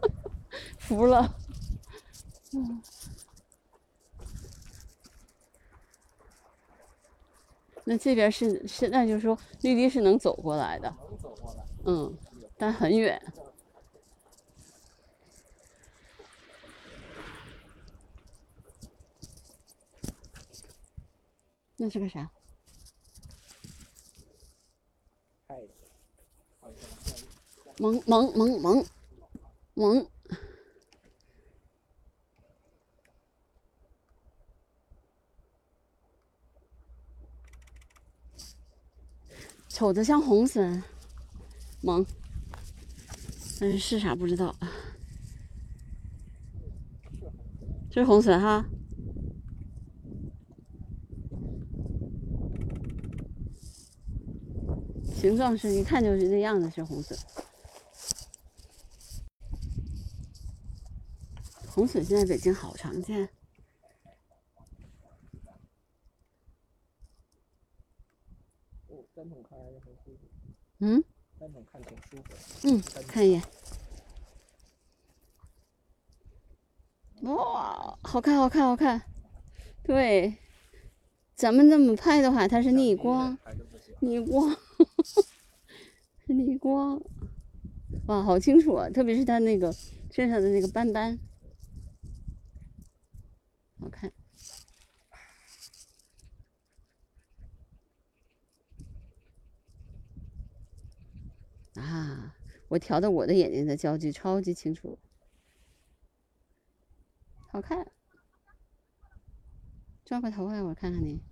[0.78, 1.34] 服了。
[2.52, 2.82] 嗯。
[7.84, 10.94] 那这边是现在就是说绿地是能走过来的
[11.84, 12.16] 嗯
[12.56, 13.20] 但很远。
[21.76, 22.30] 那是个啥？
[27.78, 28.86] 蒙蒙蒙蒙
[29.74, 30.06] 蒙
[39.82, 40.80] 瞅着像红笋，
[41.80, 42.06] 萌，
[43.58, 44.54] 但是是啥不知道。
[47.90, 48.64] 这是红笋哈。
[55.16, 57.18] 形状是一看就是那样子是红笋，
[61.66, 63.28] 红笋现在北京好常见。
[69.22, 70.26] 单筒看还是很舒服。
[70.80, 71.04] 嗯，
[71.38, 72.66] 单筒看挺舒服。
[72.66, 73.42] 嗯，看一眼。
[77.22, 79.00] 哇，好看，好看，好看。
[79.84, 80.36] 对，
[81.36, 83.38] 咱们这么拍的话，它是逆光，
[84.00, 84.50] 逆光。
[86.26, 87.00] 是逆光，
[88.08, 88.90] 哇，好清楚啊！
[88.90, 89.72] 特别是它那个
[90.10, 91.16] 身上的那个斑斑，
[93.78, 94.12] 好看。
[101.74, 102.34] 啊，
[102.68, 104.98] 我调的我的眼睛的焦距超级清楚，
[107.50, 107.86] 好看。
[110.04, 111.22] 转过头来，我看看你。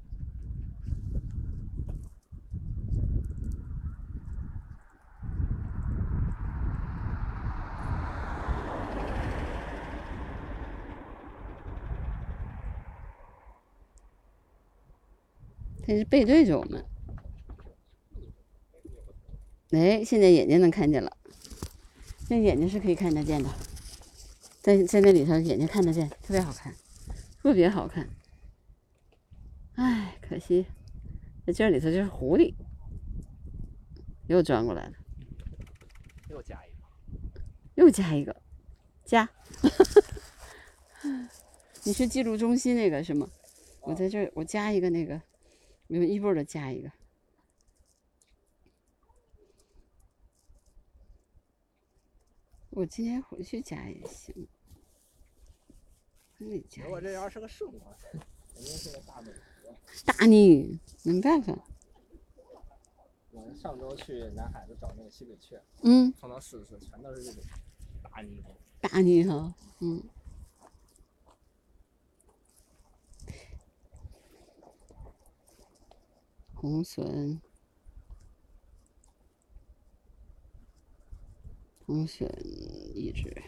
[15.82, 16.84] 他是背对着我们，
[19.70, 21.16] 哎，现在眼睛能看见了，
[22.28, 23.48] 那眼睛是可以看得见的，
[24.60, 26.74] 在在那里头眼睛看得见，特别好看，
[27.40, 28.08] 特别好看。
[29.76, 30.66] 哎，可惜
[31.46, 32.54] 在这里头就是狐狸，
[34.26, 34.92] 又钻过来了，
[36.28, 36.76] 又加一个，
[37.76, 38.36] 又加一个，
[39.04, 39.30] 加。
[41.84, 43.28] 你是记录中心那个是吗？
[43.82, 45.20] 我在这儿，我加一个那个。
[45.88, 46.92] 用一步的加一个，
[52.80, 54.48] 我今天回去加也行。
[56.38, 56.88] 那加。
[56.88, 57.94] 我这要是个顺话，
[58.54, 59.30] 肯定是个大美
[60.06, 61.54] 大逆，没办法。
[63.32, 67.42] 我们上周去南海子找那个西北雀，嗯，碰到四次全都是这种
[68.02, 68.56] 大泥猴。
[68.80, 70.02] 大泥猴，嗯。
[76.54, 77.42] 红笋，
[81.90, 82.30] 红笋
[82.94, 83.42] 一只，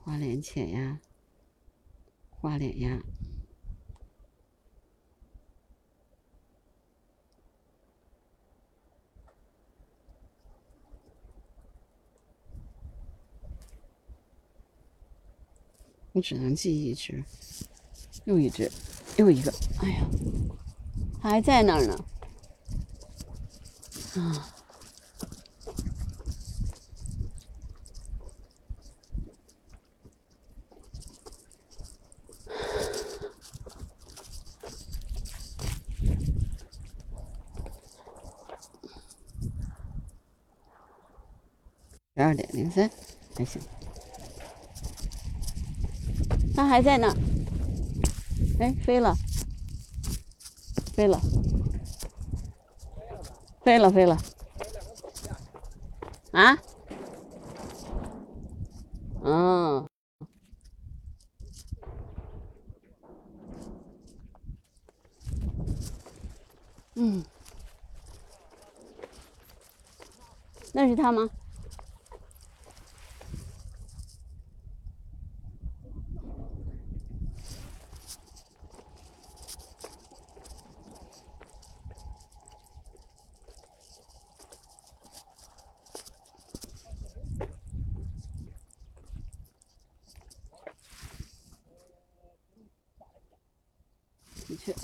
[0.00, 0.98] 花脸浅鸭，
[2.28, 3.00] 花脸鸭，
[16.10, 17.22] 我只能记一只，
[18.24, 18.68] 又一只，
[19.18, 19.52] 又一个，
[19.82, 20.04] 哎呀！
[21.22, 22.04] 还在那儿呢，
[24.16, 24.48] 啊！
[42.14, 42.90] 十二点零三，
[43.36, 43.60] 还行。
[46.54, 47.16] 它还在那儿，
[48.60, 49.16] 哎，飞了。
[50.92, 51.18] 飞了，
[53.64, 54.18] 飞了，飞了，
[56.32, 56.58] 啊？
[59.24, 59.88] 嗯，
[66.94, 67.24] 嗯，
[70.74, 71.30] 那是他吗？
[94.48, 94.74] 的确。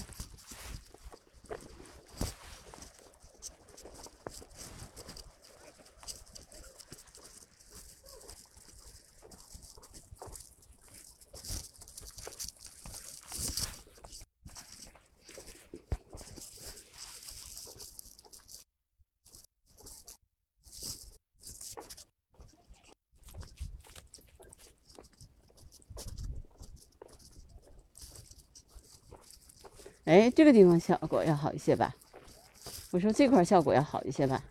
[30.09, 31.95] 哎，这个地方效果要好一些吧？
[32.93, 34.43] 我说这块效果要好一些吧？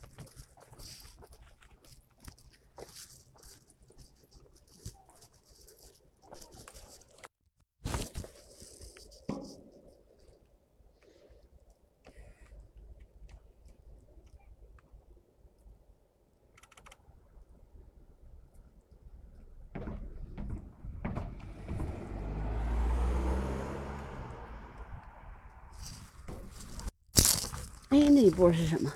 [27.90, 28.94] 哎，那一波是什么？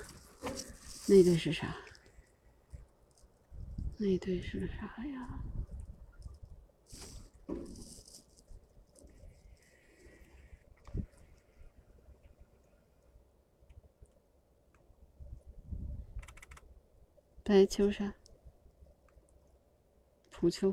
[1.08, 1.76] 那对是啥？
[3.98, 5.42] 那对是啥呀？
[17.42, 18.14] 白秋山，
[20.30, 20.72] 蒲秋。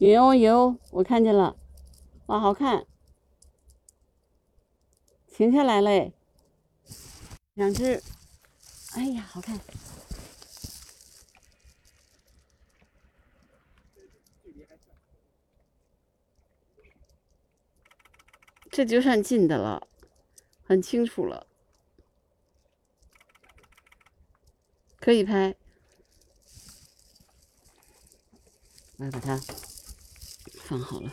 [0.00, 1.58] 有有，我看见了，
[2.24, 2.86] 哇，好看！
[5.30, 6.14] 停下来嘞，
[7.52, 8.02] 两只，
[8.94, 9.60] 哎呀，好看！
[18.70, 19.86] 这就算近的了，
[20.64, 21.46] 很清楚了，
[24.98, 25.54] 可以拍。
[28.96, 29.38] 来把它。
[30.70, 31.12] 放好了，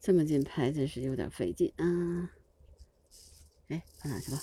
[0.00, 2.32] 这么近拍真是有点费劲啊！
[3.68, 4.42] 哎，放哪去了？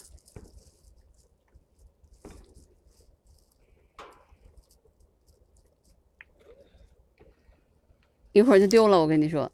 [8.31, 9.51] 一会儿就丢了，我跟你说。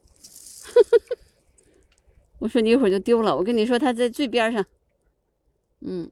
[2.37, 4.63] 我说你一会儿就丢了，我跟你说，它在最边上。
[5.79, 6.11] 嗯。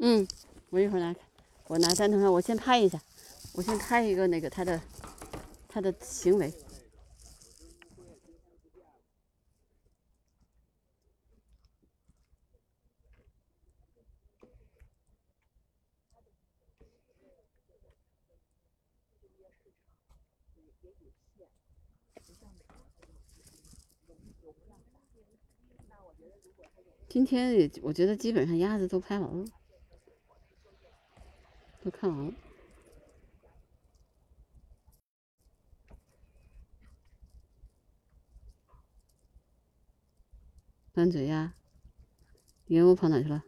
[0.00, 0.26] 嗯，
[0.70, 1.14] 我一会儿拿，
[1.66, 3.00] 我拿三头，我先拍一下，
[3.54, 4.80] 我先拍一个那个他的
[5.66, 6.52] 他的行为。
[27.08, 29.44] 今天也，我觉得基本上鸭子都拍完了，
[31.90, 32.32] 看完了。
[40.92, 41.54] 翻嘴鸭，
[42.66, 43.44] 鹦鹉跑哪去了？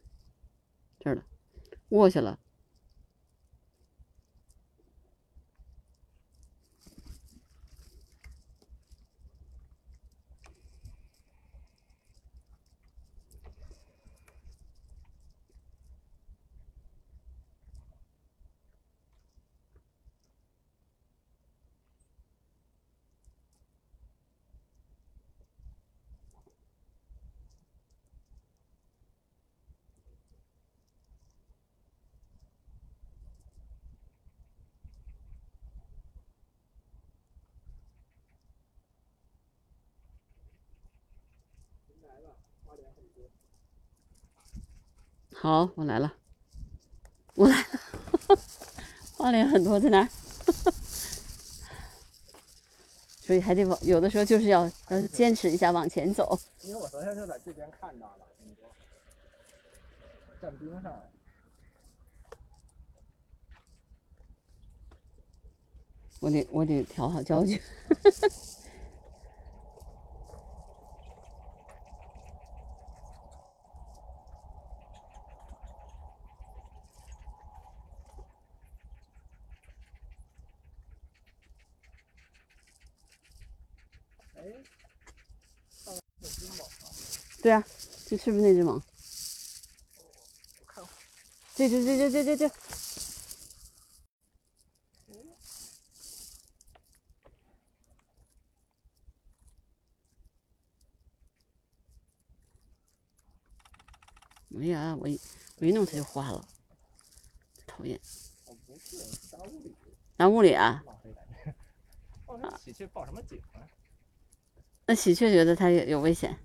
[1.01, 1.25] 这儿了，
[1.89, 2.39] 卧下了。
[45.43, 46.13] 好，我来了，
[47.35, 47.67] 我来了，
[49.17, 50.07] 花脸很多在哪？
[53.25, 56.39] 所以还得往，有的时候就是要要坚持一下往前走。
[56.61, 58.71] 因为我昨天就在这边看到了，你说
[60.43, 60.93] 站冰上。
[66.21, 67.63] 我得我得调好焦距。
[87.43, 87.65] 对啊，
[88.07, 88.83] 这是不是那只蟒？
[91.55, 92.55] 这这这这这这这。
[104.61, 105.19] 哎呀，我一
[105.59, 106.47] 我一弄它就花了，
[107.67, 107.99] 讨厌。
[108.45, 109.75] 哦，不是，是大屋里。
[110.19, 110.85] 大屋里啊？
[112.39, 113.65] 那喜鹊报什么警啊？
[114.85, 116.39] 那喜鹊觉得它有有危险。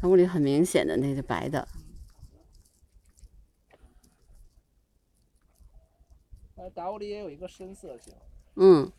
[0.00, 1.68] 它屋里很明显的那是白的。
[6.56, 8.14] 呃，大屋里也有一个深色型。
[8.56, 8.90] 嗯。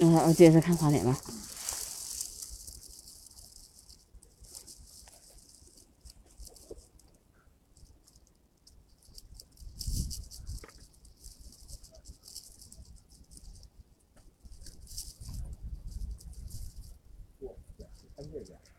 [0.00, 1.18] 嗯，我接着看花脸吧。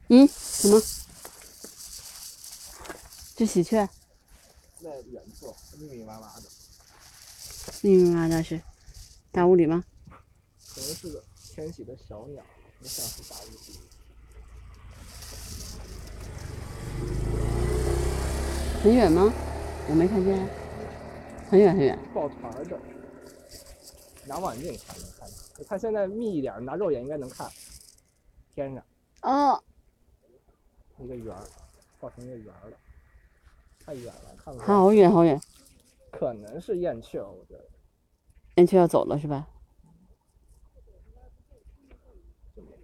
[0.08, 0.80] 嗯，什么？
[3.35, 3.90] 这喜鹊？
[4.80, 6.43] 那远处，密密麻麻的。
[7.82, 8.61] 密密麻麻的是
[9.32, 9.84] 大屋里吗？
[10.74, 12.43] 可能是个迁徙的小鸟，
[12.80, 13.58] 不像是大屋里。
[18.84, 19.34] 很远吗？
[19.90, 20.48] 我没看见。
[21.50, 21.98] 很远很远。
[22.14, 22.80] 抱团的，
[24.25, 25.35] 拿望远镜才能看到。
[25.58, 27.51] 你看现在密一点，拿肉眼应该能看。
[28.53, 28.84] 天上。
[29.24, 29.64] 哦。
[31.06, 31.43] 一个圆儿，
[32.00, 32.77] 画成一个圆儿了。
[33.80, 34.67] 太远了，看不见。
[34.67, 35.40] 好远好远。
[36.11, 37.69] 可能是燕雀，我觉得。
[38.56, 39.48] 燕雀要走了是吧？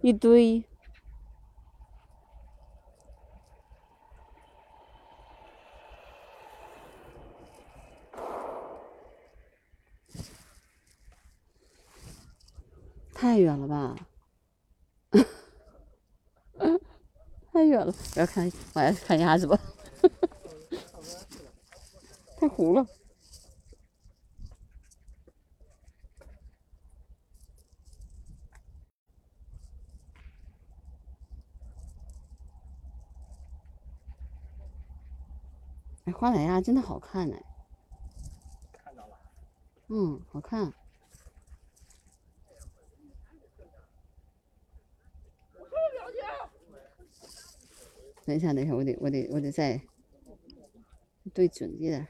[0.02, 0.62] 一堆。
[13.12, 13.96] 太远了吧？
[17.52, 19.58] 太远了，我要看，我要看鸭子吧。
[22.38, 22.86] 太糊了。
[36.06, 37.44] 哎，花奶鸭真的好看哎！
[38.72, 39.16] 看到了。
[39.88, 40.72] 嗯，好看。
[48.24, 49.82] 等一下，等一下，我得，我得，我得再
[51.34, 52.06] 对准一点。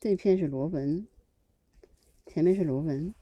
[0.00, 1.06] 这片是螺纹，
[2.26, 3.14] 前面是螺纹。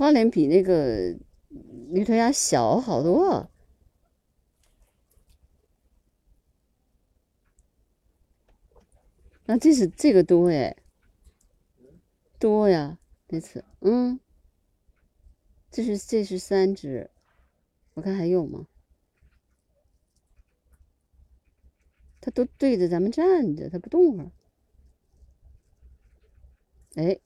[0.00, 1.14] 花脸比那个
[1.90, 3.50] 驴头鸭小好多，
[9.44, 10.74] 啊，这是这个多哎，
[12.38, 12.98] 多呀，
[13.28, 14.18] 这次，嗯，
[15.70, 17.10] 这是这是三只，
[17.92, 18.68] 我看还有吗？
[22.22, 24.32] 它都对着咱们站着，它不动啊，
[26.94, 27.20] 哎。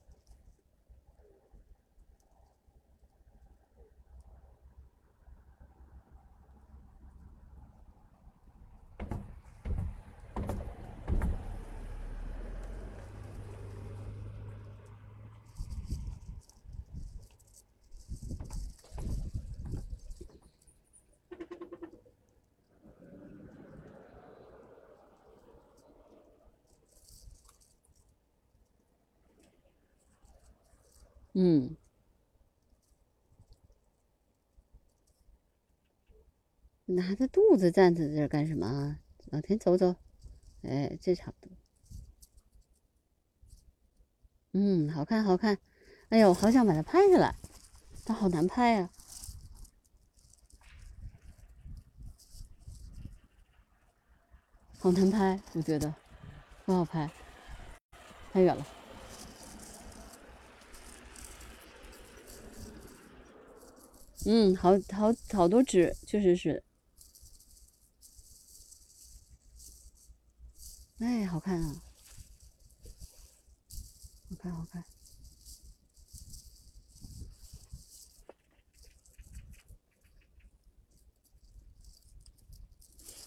[31.34, 31.76] 嗯，
[36.86, 38.98] 拿着肚子站在这儿干什么？
[39.32, 39.96] 往前走走，
[40.62, 41.56] 哎，这差不多。
[44.52, 45.58] 嗯，好看，好看。
[46.10, 47.34] 哎呦，好想把它拍下来，
[48.04, 48.90] 它好难拍呀，
[54.78, 55.92] 好难拍，我觉得
[56.64, 57.10] 不好拍，
[58.32, 58.83] 太远了。
[64.26, 66.62] 嗯，好好好多只，确实是。
[70.98, 71.82] 哎，好看啊！
[74.30, 74.84] 好看，好看。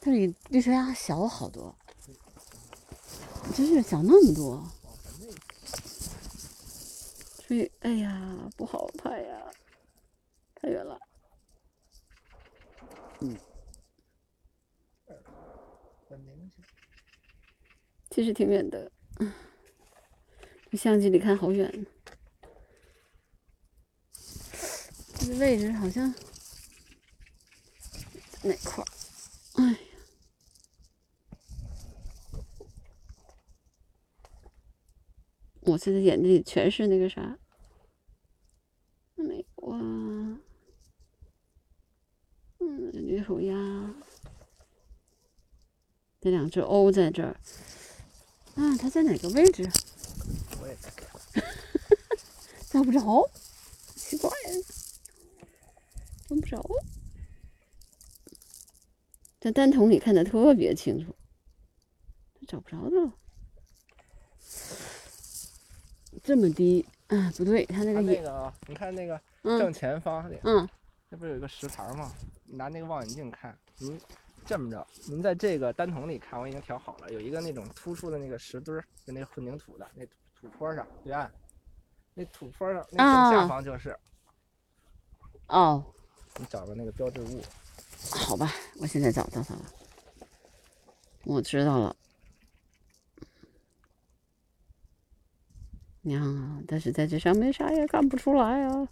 [0.02, 1.78] 它比绿球鸭小好多，
[3.54, 4.66] 真是小那么多。
[7.48, 9.52] 所以，哎呀，不好拍呀，
[10.60, 11.00] 太远了。
[13.22, 13.38] 嗯，
[16.10, 16.64] 很明显。
[18.10, 18.92] 其实挺远的，
[20.72, 21.86] 这相机里看好远。
[25.20, 26.14] 这个位置好像
[28.44, 28.88] 哪块儿？
[29.56, 29.78] 哎呀，
[35.62, 37.38] 我现在眼睛里全是那个啥，
[39.16, 40.40] 没有啊。
[42.70, 43.56] 嗯，绿手鸭，
[46.20, 47.30] 这两只鸥在这儿。
[48.56, 49.64] 啊，它在哪个位置？
[50.60, 50.76] 我也
[52.70, 53.30] 找不着，
[53.96, 54.30] 奇怪，
[56.28, 56.62] 找不着。
[59.40, 61.16] 在单筒里看的特别清楚，
[62.48, 63.14] 找不着的了。
[66.22, 67.32] 这么低啊？
[67.38, 70.68] 不对，它那个眼，那个，你看那个嗯正前方，嗯，
[71.08, 72.12] 那不是有一个石台吗？
[72.48, 74.00] 你拿那个望远镜看，您
[74.46, 81.30] 这么着，您在这个单筒里看，我已经调好了，有一个那种突出的那个石墩儿，就那个混凝土的那土土坡上对岸，
[82.14, 83.98] 那土坡上那正下啊方就是，
[85.48, 85.84] 哦，
[86.40, 87.42] 你找个那个标志物。
[88.12, 89.62] 好吧，我现在找到它了，
[91.26, 91.96] 我知道了。
[96.04, 98.88] 呀，但是在这上面啥也看不出来啊，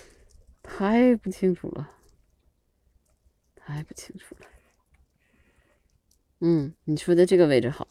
[0.62, 1.90] 太不清楚了，
[3.64, 4.36] 还不清楚。
[6.40, 7.86] 嗯，你说的这个位置好，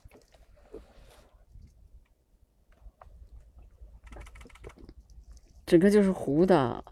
[5.65, 6.83] 整个就是糊的，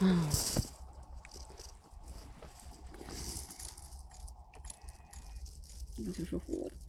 [0.00, 0.30] 嗯。
[5.94, 6.81] 这个就是糊的。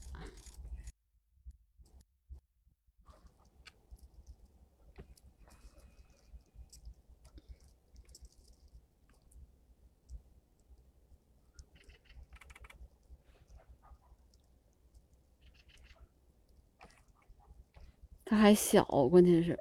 [18.43, 19.57] 还小，关键是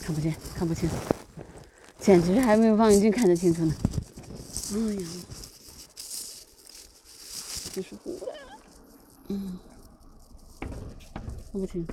[0.00, 0.86] 看不见，看不清，
[1.98, 3.74] 简直还没有望远镜看得清楚呢。
[4.74, 5.08] 哎呀，
[7.72, 8.20] 这是糊，
[9.28, 9.58] 嗯，
[10.60, 11.86] 看不清。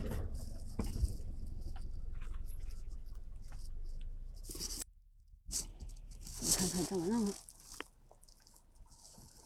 [6.42, 7.34] 我看看怎么弄。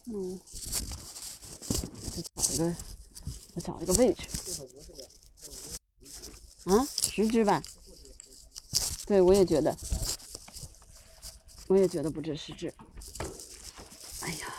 [0.06, 0.40] 嗯，
[2.54, 2.76] 一个，
[3.56, 4.28] 我找一个位置。
[6.66, 7.64] 啊，十只吧。
[9.08, 9.76] 对，我也觉得，
[11.68, 12.72] 我也觉得不止十只。
[14.22, 14.54] 哎呀，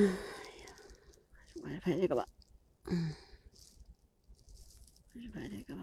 [0.00, 0.14] 嗯呀，
[1.62, 2.26] 我还是拍这个吧。
[2.86, 3.14] 嗯，
[5.12, 5.82] 还是拍这个吧。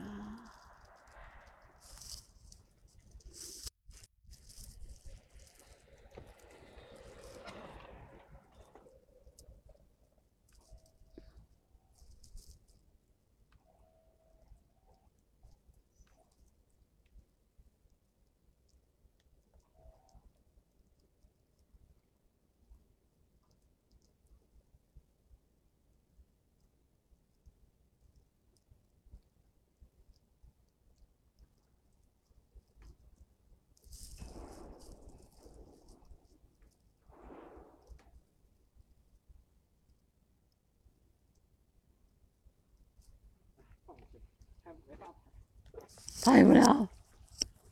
[46.23, 46.89] 拍不了，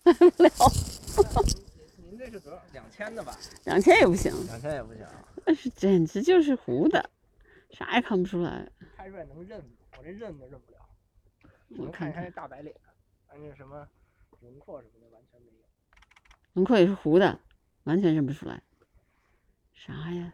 [0.03, 0.49] 拍不了，
[1.98, 2.61] 您这是多少？
[2.72, 3.38] 两千的吧？
[3.65, 5.06] 两千也不行，两千也不行。
[5.45, 7.09] 那是简直就是糊的，
[7.72, 8.72] 啥也看不出来。
[8.95, 9.61] 拍出来能认，
[9.98, 10.77] 我这认都认不了。
[11.77, 12.74] 我看看能看一下这大白脸，
[13.27, 13.88] 但是什么
[14.40, 15.65] 轮廓什么的完全没有。
[16.53, 17.40] 轮廓也是糊的，
[17.83, 18.61] 完全认不出来。
[19.74, 20.33] 啥呀？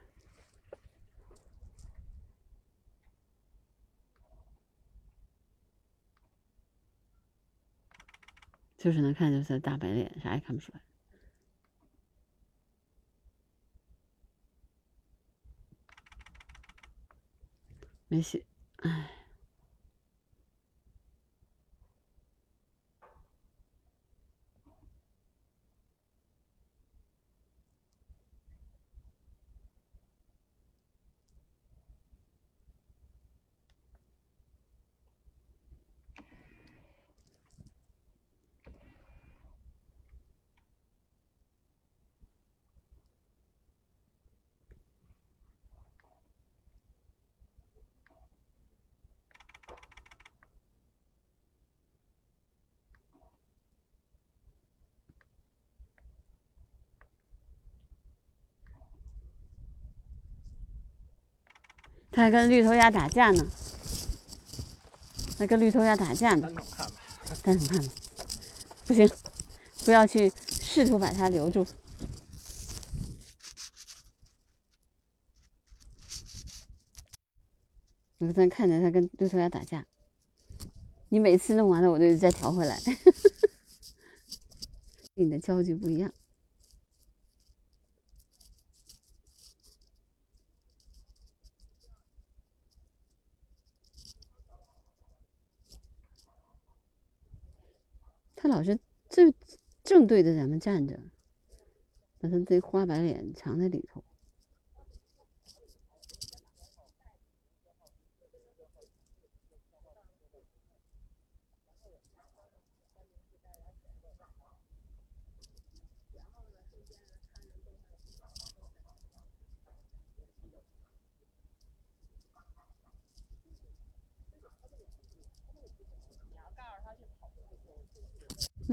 [8.82, 10.82] 就是能看就是大白脸，啥也看不出来。
[18.08, 18.44] 没洗，
[18.78, 19.21] 唉。
[62.22, 63.44] 还跟绿头鸭打架呢，
[65.40, 66.48] 还跟绿头鸭打架呢。
[67.42, 67.94] 单场看吧，
[68.86, 69.10] 不行，
[69.84, 71.66] 不要去试图把它留住。
[78.20, 79.88] 我在看着他跟绿头鸭打架，
[81.10, 82.80] 你每次弄完了，我就再调回来。
[85.16, 86.14] 你的焦距不一样。
[98.36, 98.78] 他我是
[99.10, 99.34] 正
[99.84, 101.00] 正对着咱们站着，
[102.20, 104.04] 把他这花白脸藏在里头。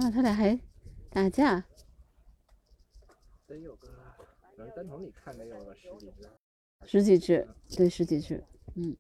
[0.00, 0.56] 那他俩还
[1.10, 1.64] 打架？
[3.48, 3.88] 得有个，
[4.56, 6.30] 反正单筒里看得有个十几只。
[6.86, 8.44] 十几只，对，十几只，
[8.76, 8.96] 嗯。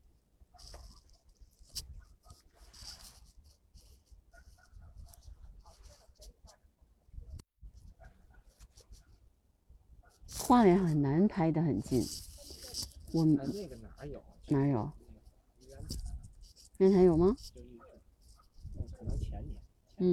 [10.26, 12.02] 画脸很难拍的很近，
[13.12, 14.20] 我们那个哪有？
[14.48, 14.90] 哪有？
[16.78, 17.36] 原台有吗？
[19.96, 20.04] 可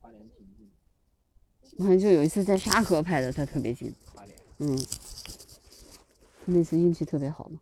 [0.00, 0.70] 花莲挺近。
[1.78, 3.94] 我好像就有一次在沙河拍的，它特别近。
[4.14, 4.36] 花莲。
[4.58, 4.78] 嗯。
[6.44, 7.60] 那次运气特别好嘛。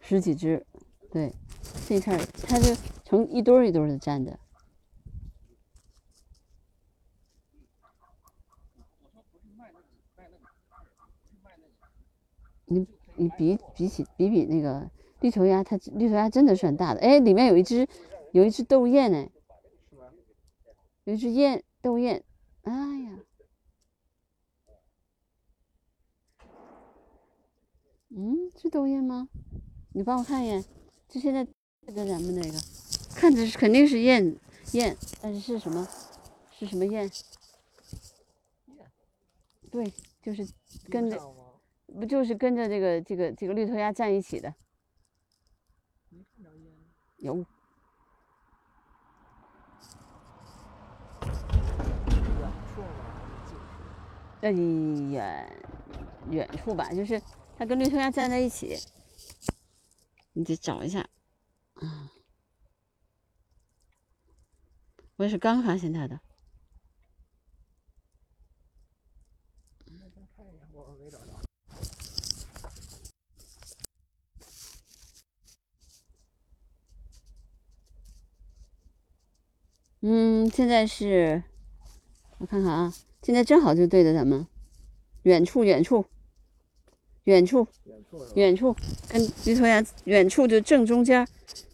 [0.00, 0.66] 十几只，
[1.12, 1.32] 对，
[1.88, 4.36] 这片儿它就成一堆儿一堆儿的站着。
[12.70, 14.88] 你你比比起比比那个
[15.20, 17.00] 绿头鸭，它绿头鸭真的算大的。
[17.00, 17.86] 哎，里面有一只
[18.30, 19.28] 有一只豆燕哎，
[21.04, 22.22] 有一只燕豆燕，
[22.62, 23.18] 哎呀，
[28.10, 29.28] 嗯，是豆燕吗？
[29.92, 30.64] 你帮我看一眼，
[31.08, 31.44] 就现在
[31.84, 32.58] 这个咱们那个，
[33.16, 34.38] 看着是肯定是雁
[34.72, 35.86] 雁，但是是什么？
[36.52, 37.10] 是什么燕？
[39.72, 39.92] 对，
[40.22, 40.46] 就是
[40.88, 41.18] 跟着，
[41.98, 44.54] 不就是跟着这个这个这个绿头鸭站一起的？
[47.18, 47.44] 有。
[54.42, 55.62] 呃，远
[56.30, 57.20] 远处吧，就是
[57.58, 58.74] 它跟绿头鸭站在一起。
[60.32, 61.00] 你得找一下，
[61.74, 62.10] 啊，
[65.16, 66.18] 我也是刚发现它的。
[80.02, 81.42] 嗯，现在是，
[82.38, 84.46] 我看看啊，现在正好就对着咱们，
[85.22, 86.04] 远处，远处。
[87.24, 87.68] 远处，
[88.34, 88.74] 远处
[89.08, 91.24] 跟绿头鸭远处就正中间，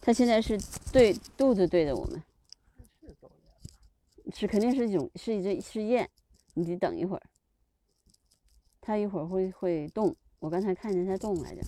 [0.01, 0.61] 它现在是
[0.93, 2.23] 对肚子对着我们，
[4.35, 6.11] 是肯定是一种是一只是雁，
[6.55, 7.23] 你得等一会儿，
[8.81, 11.63] 它一会儿会会动，我刚才看见它动来着，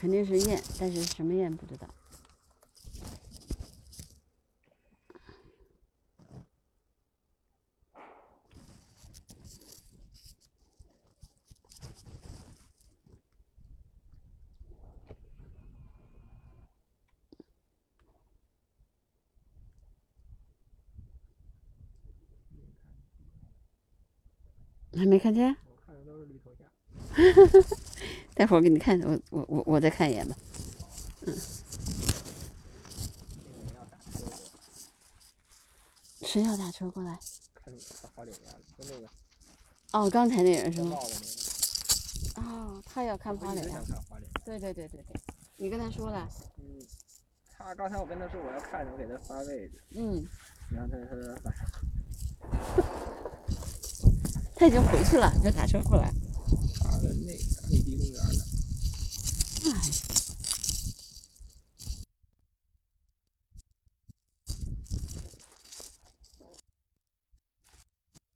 [0.00, 1.86] 肯定是燕，但是什么燕不知道。
[24.96, 25.54] 还没看见？
[25.66, 26.50] 我看的都是绿头。
[28.40, 30.34] 待会儿给你看，我我我我再看一眼吧。
[31.26, 31.36] 嗯。
[36.22, 37.18] 谁要打车过来？
[39.92, 40.96] 哦，刚才那人是吗。
[42.36, 43.84] 哦，他要看花脸呀想。
[43.84, 44.30] 看花脸。
[44.42, 45.20] 对对对对对，
[45.58, 46.26] 你跟他说了。
[46.56, 46.64] 嗯，
[47.58, 50.26] 他刚才我跟他说我要看，我给他发位置，嗯，
[50.70, 51.62] 然后他说晚上
[54.56, 56.10] 他已经回去了，就打车过来。
[56.74, 58.44] 发的那个绿地公园的。
[59.62, 59.68] 哎，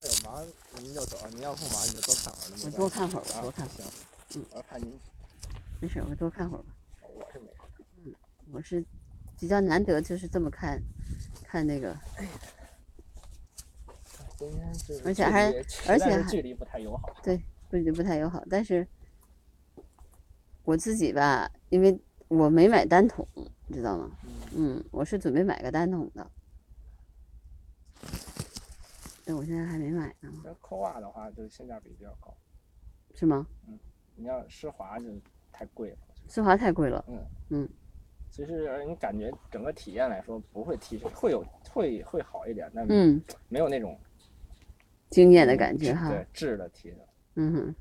[0.03, 0.47] 有忙
[0.83, 2.53] 您就走，您要不忙你就多看会儿。
[2.65, 3.91] 我多看会儿吧多看会行儿。
[4.37, 4.99] 嗯我要看您，
[5.81, 6.75] 没事，我多看会儿吧。
[7.15, 7.47] 我是没。
[8.05, 8.15] 嗯，
[8.53, 8.85] 我是
[9.39, 10.83] 比较难得，就是这么看，
[11.45, 11.97] 看那个，
[14.37, 17.17] 今天是而且还距离而且还实在是距离不太友好。
[17.23, 17.41] 对，
[17.83, 18.45] 不不太友好。
[18.49, 18.87] 但是
[20.65, 23.27] 我自己吧，因为我没买单桶，
[23.67, 24.11] 你知道吗？
[24.57, 26.31] 嗯，我是准备买个单桶的，
[29.25, 32.33] 但我现在还没买呢，这扣袜的话，就性价比比较高。
[33.15, 33.47] 是吗？
[33.67, 33.79] 嗯，
[34.15, 35.09] 你要施华就
[35.53, 35.97] 太贵了。
[36.29, 37.05] 施华太贵了。
[37.09, 37.69] 嗯嗯，
[38.31, 43.99] 其实你感觉整个体验来说不会提升，会有会会好一点，但嗯没有那种
[45.11, 46.09] 惊艳的感觉哈。
[46.09, 46.99] 对质的提升。
[47.35, 47.75] 嗯哼。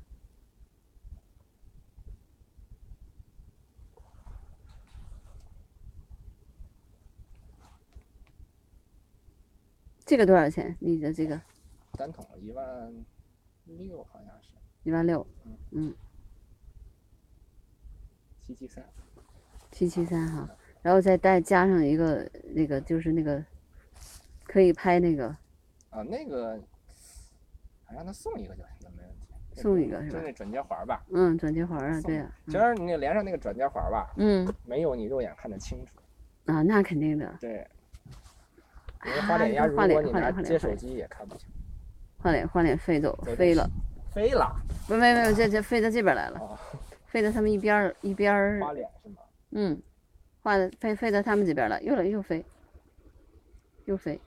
[10.06, 10.76] 这个多少钱？
[10.80, 11.40] 你的这个
[11.92, 13.04] 单桶一万
[13.64, 14.50] 六好像是
[14.82, 15.26] 一万六，
[15.70, 15.94] 嗯，
[18.42, 18.84] 七七三。
[19.72, 20.48] 七七三哈，
[20.82, 23.42] 然后再带加上一个那个就是那个
[24.44, 25.28] 可以拍那个
[25.88, 26.62] 啊，那个
[27.90, 28.73] 让他送一个就行
[29.54, 31.02] 送一个是吧就那转接环吧。
[31.12, 35.92] 嗯转接环啊，对呀、其实你连上那个转接环吧，嗯，没有你肉眼看得清楚。
[36.52, 37.66] 啊，那肯定的，对。
[39.06, 41.46] 因为花脸鸭，如果你拿接手机也看不清。
[42.18, 43.68] 换脸换脸飞走飞了，
[44.14, 44.50] 飞了。
[44.88, 46.58] 不没没有这这飞到这边来了，哦
[47.06, 49.16] 飞到他们一边儿一边儿，花脸是吗？
[49.50, 49.80] 嗯，
[50.42, 52.44] 画的飞飞到他们这边了，又来又飞，
[53.84, 54.18] 又飞，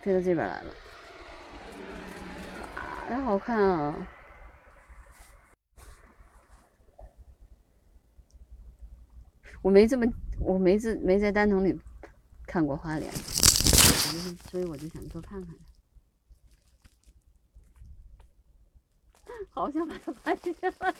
[0.00, 0.70] 飞到这边来了，
[3.08, 4.08] 哎，好看啊！
[9.60, 10.06] 我没这么，
[10.40, 11.78] 我没这没在单筒里
[12.46, 13.12] 看过花脸，
[14.50, 15.54] 所以我就想多看看。
[19.50, 20.50] 好想把它拍下
[20.80, 20.94] 来，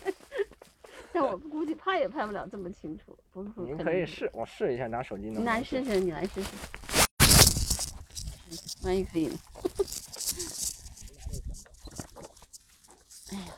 [1.12, 3.18] 但我估计拍也拍不了这么清楚。
[3.32, 5.46] 不不，您可以试，我试一下拿手机能不你。
[5.46, 6.50] 来试试，你来试试，
[8.84, 9.38] 万一可以呢？
[13.32, 13.54] 哎呀，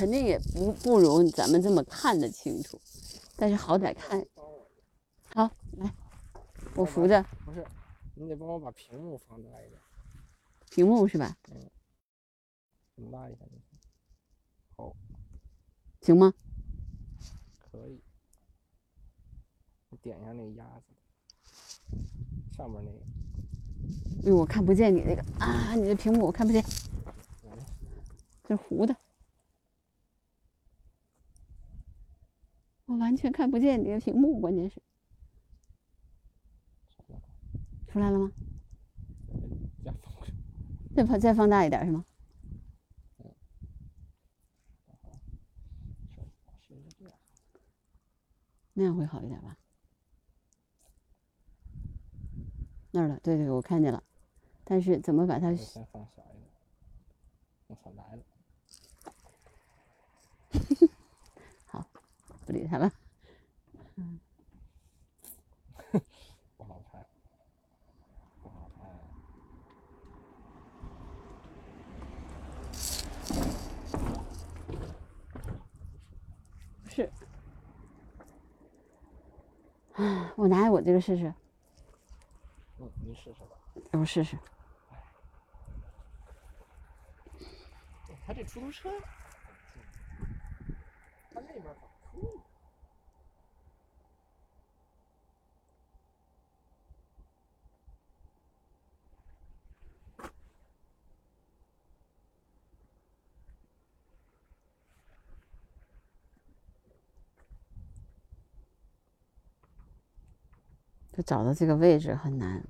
[0.00, 2.80] 肯定也不不如咱们这么看得清楚，
[3.36, 4.26] 但是好歹看。
[5.34, 5.94] 好，来，
[6.74, 7.62] 我扶着不是，
[8.14, 9.78] 你得帮我把屏幕放大一点。
[10.70, 11.36] 屏幕是吧？
[13.12, 13.62] 拉一下就行。
[14.78, 14.96] 好，
[16.00, 16.32] 行吗？
[17.58, 18.00] 可以。
[19.90, 21.94] 你点一下那个鸭子，
[22.56, 22.98] 上面那个。
[24.24, 26.64] 哎呦，我看不见你那个啊，你的屏幕我看不见，
[28.48, 28.96] 这糊的，
[32.90, 34.82] 我完全看不见你的屏幕，关键是
[37.86, 38.32] 出来了吗？
[40.92, 42.04] 再放再放大一点是吗？
[48.72, 49.56] 那样会好一点吧？
[52.90, 54.02] 那儿了，对对，我看见了，
[54.64, 56.50] 但是怎么把它先放小一点。
[57.68, 58.24] 我操，来了。
[62.50, 62.90] 好，不理他了。
[63.94, 64.18] 嗯，
[66.56, 67.06] 不好拍，
[68.42, 68.88] 不好拍。
[76.88, 77.08] 是。
[79.92, 81.32] 啊，我拿我这个试试，
[82.78, 83.56] 嗯，你试试吧。
[83.92, 84.36] 我试试。
[88.26, 88.90] 他这出租车，
[91.32, 91.64] 他那边。
[111.12, 112.64] 就找到这个位置很难。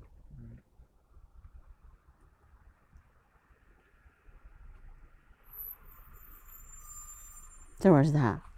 [7.79, 8.50] 这会儿是他。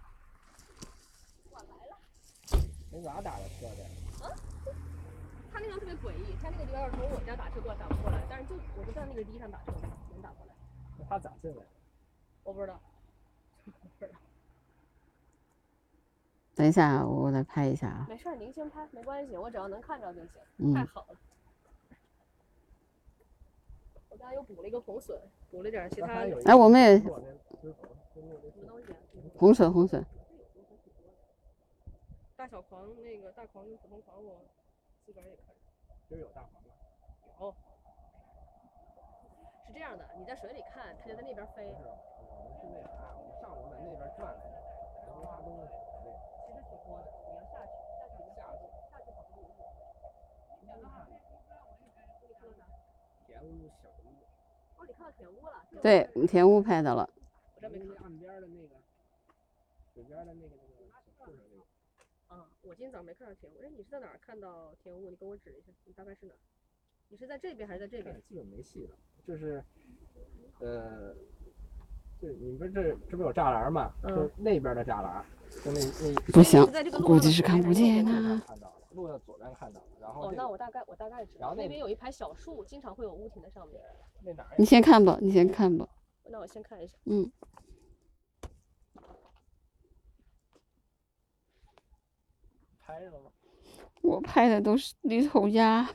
[9.14, 9.72] 那个地上打车
[10.10, 10.52] 能打过来，
[10.98, 11.62] 那他咋进来？
[12.42, 12.80] 我不知道。
[13.64, 14.18] 不知道
[16.56, 18.06] 等一下啊，我来拍一下啊。
[18.08, 20.42] 没事儿，您先拍没关系，我只要能看着就行。
[20.56, 21.16] 嗯太好了。
[24.08, 25.16] 我刚才又补了一个红笋，
[25.50, 26.42] 补了点儿其他的。
[26.44, 27.20] 哎，我们也什么
[28.66, 28.98] 东西啊？
[29.36, 30.04] 红笋红笋，
[32.34, 34.40] 大小狂那个大狂跟普通狂，我
[35.06, 35.54] 自个儿也看。
[36.08, 36.68] 今儿有大黄吗？
[37.40, 37.54] 有。
[39.74, 41.66] 是这样的，你在水里看，它就在那边飞。
[41.66, 44.54] 我们是那啥，我们上午在那边转来着，
[45.04, 45.74] 然后没啥东西。
[46.46, 49.50] 其实挺多的，你要下去，下去下去下去好多路。
[53.26, 54.14] 田屋小屋。
[54.78, 55.66] 哦，你看到田屋了？
[55.82, 57.10] 对，田屋拍到了。
[57.56, 58.04] 我这没看。
[58.04, 58.76] 岸边的那个，
[59.92, 61.34] 水边的那个那个。
[62.28, 63.58] 啊，我今天早上没看到田屋。
[63.58, 65.10] 哎，你是在哪儿看到田屋？
[65.10, 66.38] 你跟我指一下，你大概是哪儿？
[67.14, 68.20] 你是在这边还是在这边？
[68.28, 69.62] 基本没戏了，就是，
[70.58, 71.14] 呃，
[72.20, 73.94] 就你们不是这这不有栅栏吗？
[74.02, 75.24] 就那边的栅栏，
[75.64, 76.32] 就那那。
[76.32, 76.66] 不行，
[77.04, 78.18] 估计是看不见呐。
[78.18, 78.42] 呐。
[78.44, 80.26] 看到了，路的左边看到了，然后。
[80.26, 83.80] 哦，那我大概我大概知道，然后那边有一排小树，经常会有屋顶在上面。
[84.24, 84.56] 那哪儿？
[84.58, 85.88] 你先看吧，你先看吧。
[86.24, 86.98] 那我先看一下。
[87.04, 87.30] 嗯。
[92.80, 93.30] 拍着了吗？
[94.02, 95.88] 我拍的都是绿头鸭，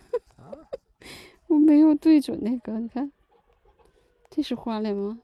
[1.48, 3.12] 我没有对准那个，你看，
[4.30, 5.20] 这是花脸吗？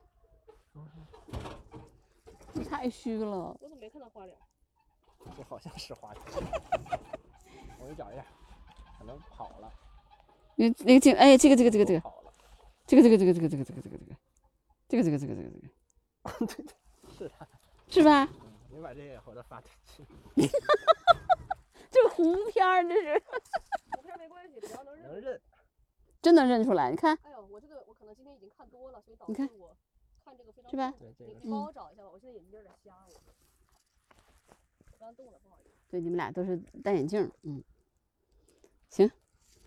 [2.54, 3.28] 你太虚了。
[3.28, 4.38] 我怎么没看到花脸？
[5.38, 6.26] 这 好像是花脸。
[7.80, 8.26] 我给找一下，
[8.98, 9.72] 可能跑了。
[10.56, 12.02] 那那个镜，哎，这个这个这个这个，
[12.88, 14.16] 这个这个这个这个这个这个这个这个，
[14.88, 15.50] 这个这个这个这个这
[16.24, 16.74] 个，对对，
[17.10, 17.48] 是他。
[17.88, 18.28] 是吧？
[18.72, 20.04] 你把这个回头发出去。
[21.92, 23.22] 这糊片儿，这是。
[23.92, 25.04] 糊片没关系，只要能认。
[25.04, 25.42] 能认。
[26.26, 27.16] 真能认出来，你看。
[27.22, 29.78] 哎呦，我这个我可能今天已经看多了，所以导你看致我
[30.24, 30.92] 看这个非常是吧
[31.44, 33.22] 你帮我找一下吧，我现在眼睛有点瞎，我。
[34.92, 35.76] 我刚动了，不好意思。
[35.88, 37.64] 对，你们俩都是戴眼镜，嗯。
[38.90, 39.12] 行，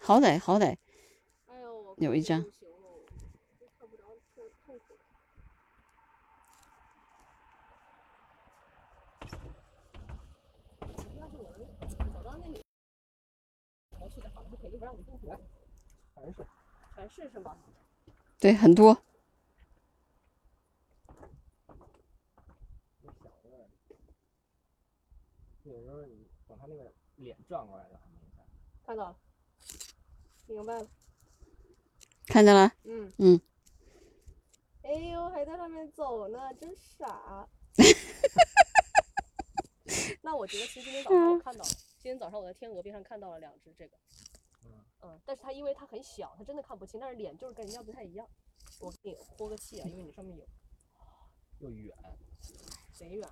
[0.00, 0.76] 好歹好歹
[1.46, 2.42] 哎呦，有一张。
[2.42, 2.76] 不行了，
[3.60, 4.02] 都看不着，
[4.34, 4.98] 痛痛苦。
[11.20, 12.60] 要是我能找到那里，
[14.00, 15.28] 我去的好，就肯定不让你进去。
[16.20, 16.46] 全是。
[16.94, 17.56] 全是是吗？
[18.40, 18.96] 对，很多。
[25.64, 28.42] 有时候你把他那个脸转过来的很明显。
[28.84, 29.16] 看到了，
[30.46, 30.88] 明白了。
[32.26, 32.72] 看见了？
[32.84, 33.40] 嗯嗯。
[34.82, 37.48] 哎呦，还在上面走呢，真傻。
[40.22, 43.96] 那我觉得其实今天早上我看到了，今天早上我在天鹅边上看到了两只这个。
[45.02, 48.26] 嗯，但是它因为它很小，它真的看不清，但是脸就是跟人家不太一样。
[48.80, 50.44] 我给你呼个气啊，因为你上面有。
[51.60, 51.94] 又远。
[52.92, 53.28] 贼远，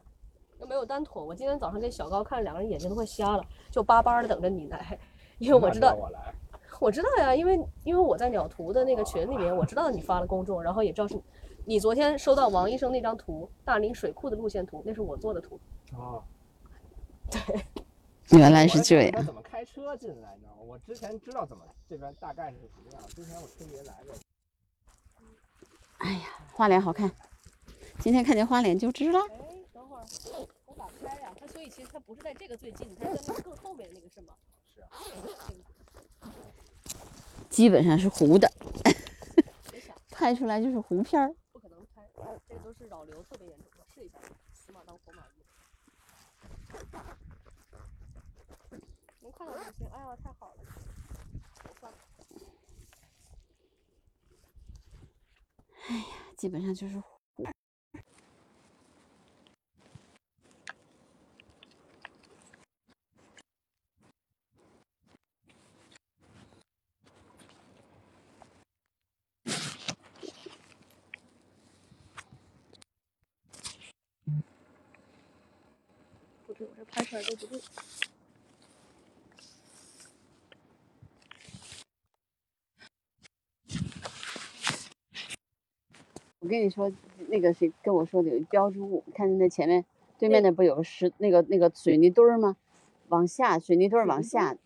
[0.58, 1.22] 又没有单腿。
[1.22, 4.98] 我今天早上跟小高看，两个人眼睛都快瞎了，就巴巴的等着你来，
[5.38, 5.94] 因为我知道。
[5.94, 6.34] 我来。
[6.80, 11.20] 我知道呀，因为因为我在鸟图的那个群里面，我知道你发了公众，然后也知道是，
[11.64, 15.58] 你昨天收到王医生那张图，大林水库的路线图，那是我做的图。
[15.92, 16.22] 哦。
[17.30, 17.64] 对。
[18.30, 19.24] 原来是这样。
[19.24, 20.34] 怎么开车进来？
[20.34, 20.62] 你知道吗？
[20.62, 24.14] 我之前知道怎么这边大概是什么样，之前我春节来过。
[25.98, 27.10] 哎呀，花脸好看，
[28.00, 29.18] 今天看见花脸就知了。
[29.20, 30.04] 哎，等会儿
[30.66, 34.34] 我打开呀，它所以其实它不是在这个最近，它是在那个更后面那个是吗？
[34.74, 34.88] 是啊。
[37.48, 38.52] 基本上是糊的，
[40.10, 41.34] 拍出来就是糊片儿。
[41.52, 42.02] 不可能拍，
[42.46, 44.18] 这个都是扰流特别严重的，试一下，
[44.52, 45.42] 死马当活马医。
[49.44, 50.64] 能看到就行，哎呀，太好了，
[51.80, 51.98] 算了。
[55.88, 56.06] 哎呀，
[56.36, 57.04] 基本上就是糊。
[76.46, 77.60] 不对，我这拍出来都不对。
[86.46, 86.92] 我跟你说，
[87.26, 89.84] 那个谁跟我说的有标志物，看见那前面
[90.16, 92.54] 对面那不有个石那个那个水泥墩儿吗？
[93.08, 94.56] 往下，水泥墩儿往下，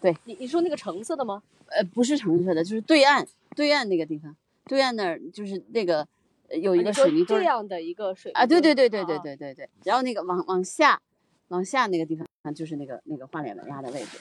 [0.00, 0.16] 对。
[0.24, 1.40] 你你说那个橙色的吗？
[1.66, 4.34] 呃，不是橙色的，就是对岸对岸那个地方，
[4.64, 6.04] 对岸那儿就是那个
[6.48, 9.68] 呃有一个水泥墩儿这样的一个水啊，对对对对对啊对对对。
[9.84, 11.00] 然后那个往往下
[11.46, 14.18] 往下那个地方就是那个那个画脸纹压的位置。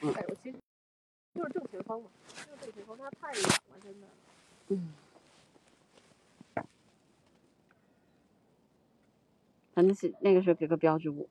[0.00, 0.56] 嗯哎，我其实
[1.32, 4.06] 就是正前方嘛，就是正前方，它太远了，真的。
[4.70, 4.92] 嗯。
[9.76, 11.28] 反正是那个是给个标志物，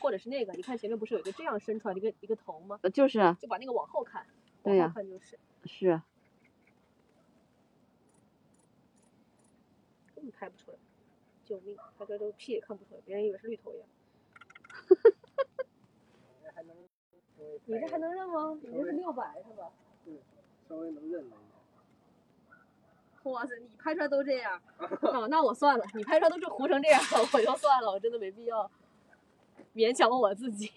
[0.00, 2.80] 或者是那个，你看前面不是有一个这样伸出来的一个一个头吗？
[2.80, 4.26] 呃就是啊，就把那个往后看，
[4.62, 6.06] 对呀往后看就是，是啊，
[10.14, 10.78] 根本拍不出来，
[11.44, 11.76] 救命！
[11.98, 13.86] 拍出来都屁也看不出来，别人以为是绿头羊。
[17.66, 18.58] 你这还能认吗？
[18.62, 19.70] 你这是六百是吧？
[20.66, 21.36] 稍微能认了。
[23.24, 24.60] 哇塞，你拍出来都这样，
[25.02, 27.00] 那那我算了，你拍出来都是糊成这样，
[27.32, 28.70] 我就算了，我真的没必要
[29.74, 30.68] 勉强我自己。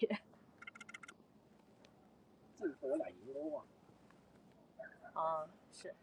[2.58, 3.64] 这里头有俩银钩啊。
[5.14, 5.94] 啊，是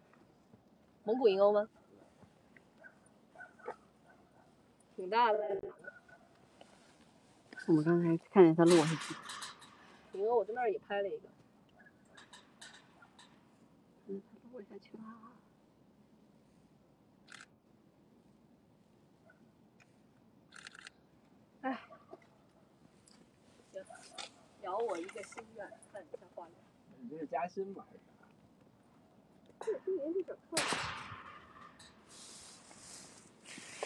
[1.03, 1.69] 蒙古银鸥吗？
[4.95, 5.61] 挺大的。
[7.67, 9.15] 我们刚才看见它落下去，
[10.17, 11.29] 银鸥我在那儿也拍了一个。
[14.07, 15.30] 嗯，它落下去了。
[24.61, 26.53] 聊我一个心愿，看一下画面。
[26.99, 27.85] 你这是加薪吗？
[29.59, 30.65] 这今年就想看。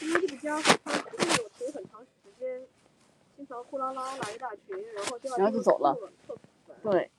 [0.01, 0.91] 因为这个家伙他
[1.25, 2.67] 没有停很长时间，
[3.37, 5.97] 经常呼啦啦来一大群，然后第二然后天就走了。
[6.83, 7.09] 对，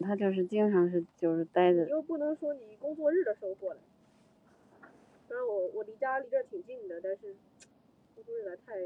[0.00, 3.80] 他就是经常是就是待着，又不能说你工作日的时候过来。
[5.26, 7.34] 虽然我我离家离这挺近的，但是
[8.14, 8.76] 工作日来太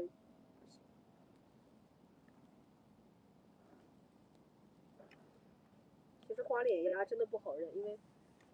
[6.37, 7.97] 实花脸鸭真的不好认，因为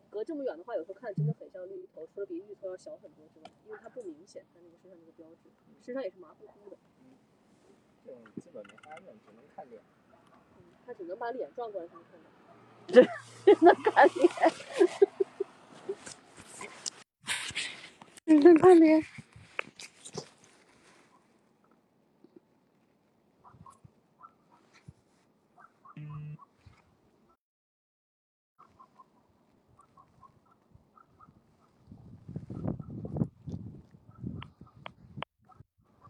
[0.10, 5.50] 隔这么远的话，有时候看真的很像绿头，除了比绿头要小很多之外，因为它不明显，它那个身上那个标志，
[5.82, 6.78] 身上也是麻乎乎的，
[8.06, 9.84] 这种基本没法认，只能看脸。
[10.56, 12.30] 嗯，他只能把脸转过来才能看到。
[13.46, 14.30] 真的看脸，
[18.26, 19.04] 真的看脸。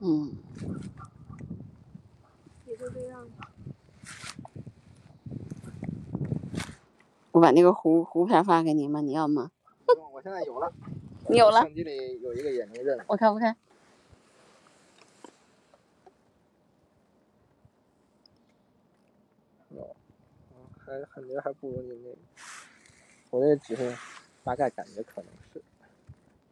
[0.06, 0.35] 嗯，
[2.67, 3.25] 也就这样。
[7.32, 8.99] 我把那个糊糊片发给你吗？
[8.99, 9.49] 你要吗？
[9.85, 10.73] 不用，我现在有了。
[11.30, 12.99] 你有了相机里有一个眼睛认。
[13.07, 13.56] 我看我看？
[19.69, 19.95] 哦，
[20.51, 22.17] 嗯，还感觉还不如你那个。
[23.30, 23.95] 我那只是
[24.43, 25.64] 大概感觉可能是。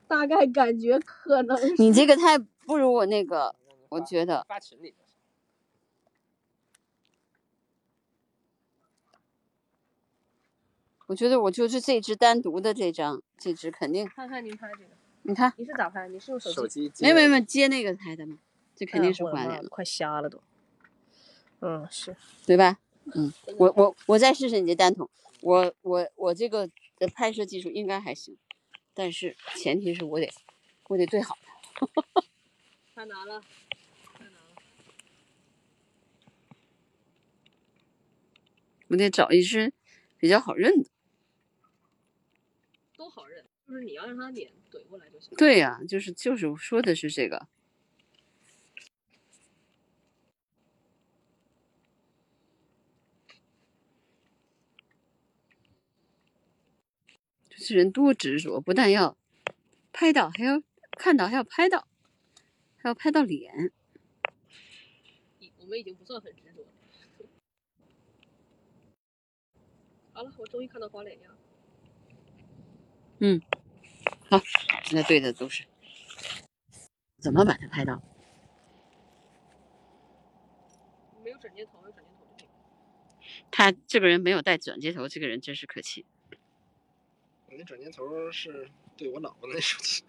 [0.07, 3.55] 大概感觉可能是你这个太不如我那个，
[3.89, 4.45] 我觉得。
[4.47, 4.95] 发群里。
[11.07, 14.07] 我觉得我就是这只单独的这张，这只肯定。
[14.07, 14.91] 看看您拍这个，
[15.23, 16.07] 你看，你是咋拍？
[16.07, 16.87] 你是用手机？
[16.87, 18.37] 手机没有没有没接那个拍的嘛，
[18.73, 20.41] 这肯定是关联的快瞎了都。
[21.59, 22.15] 嗯，是。
[22.45, 22.79] 对吧？
[23.13, 25.09] 嗯，我我我再试试你这单筒，
[25.41, 28.37] 我我我这个的拍摄技术应该还行，
[28.93, 30.31] 但是前提是我得
[30.87, 31.37] 我得对好
[31.75, 31.87] 它。
[32.93, 33.41] 太难了，
[34.13, 34.39] 太难了。
[38.89, 39.73] 我得找一只
[40.17, 40.89] 比较好认的。
[42.95, 45.35] 都好认，就是你要让他脸怼过来就行。
[45.37, 47.47] 对呀、就是就是我说的是这个。
[57.49, 59.15] 这人多执着，不但要
[59.93, 60.61] 拍到，还要
[60.91, 61.87] 看到，还要拍到，
[62.81, 63.71] 还要拍到脸。
[65.57, 66.67] 我们已经不算很执着了。
[70.13, 71.29] 好了，我终于看到黄脸鸭。
[73.19, 73.39] 嗯，
[74.29, 74.39] 好，
[74.83, 75.63] 现在对的都是
[77.19, 78.01] 怎么把它拍到？
[81.23, 82.49] 没有转接头，有转接头就可以。
[83.51, 86.07] 他这个人没有带转接头，这个人真是可气。
[87.45, 90.03] 我那转接头是对我老婆那手机，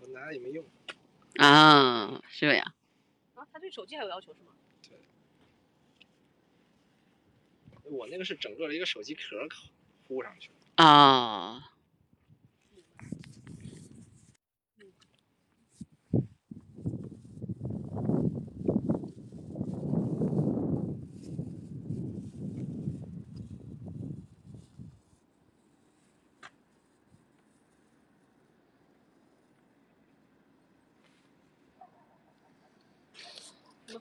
[0.00, 0.64] 我拿也没用。
[1.38, 2.74] 啊，这样。
[3.34, 4.52] 啊，他对手机还有要求是吗？
[4.88, 4.98] 对
[7.84, 9.48] 我那个是整个的一个手机壳
[10.06, 10.84] 糊上去的。
[10.84, 11.69] 啊。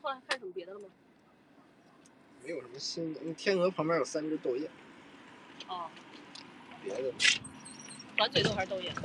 [0.02, 0.88] 后来看什么别的了吗？
[2.44, 3.20] 没有什么新的。
[3.24, 4.72] 那天鹅旁边有三只豆雁，
[5.68, 5.90] 哦，
[6.82, 7.14] 别的
[8.16, 8.96] 短嘴豆还是豆雁？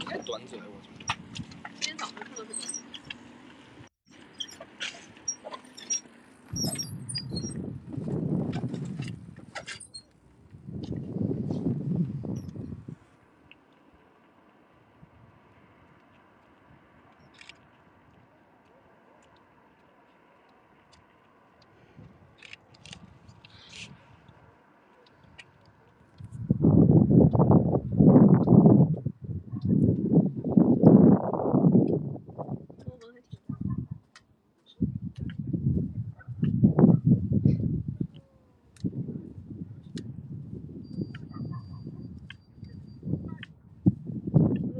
[0.00, 1.16] 应该短嘴，我觉得。
[1.80, 2.68] 今天早上看到是短嘴。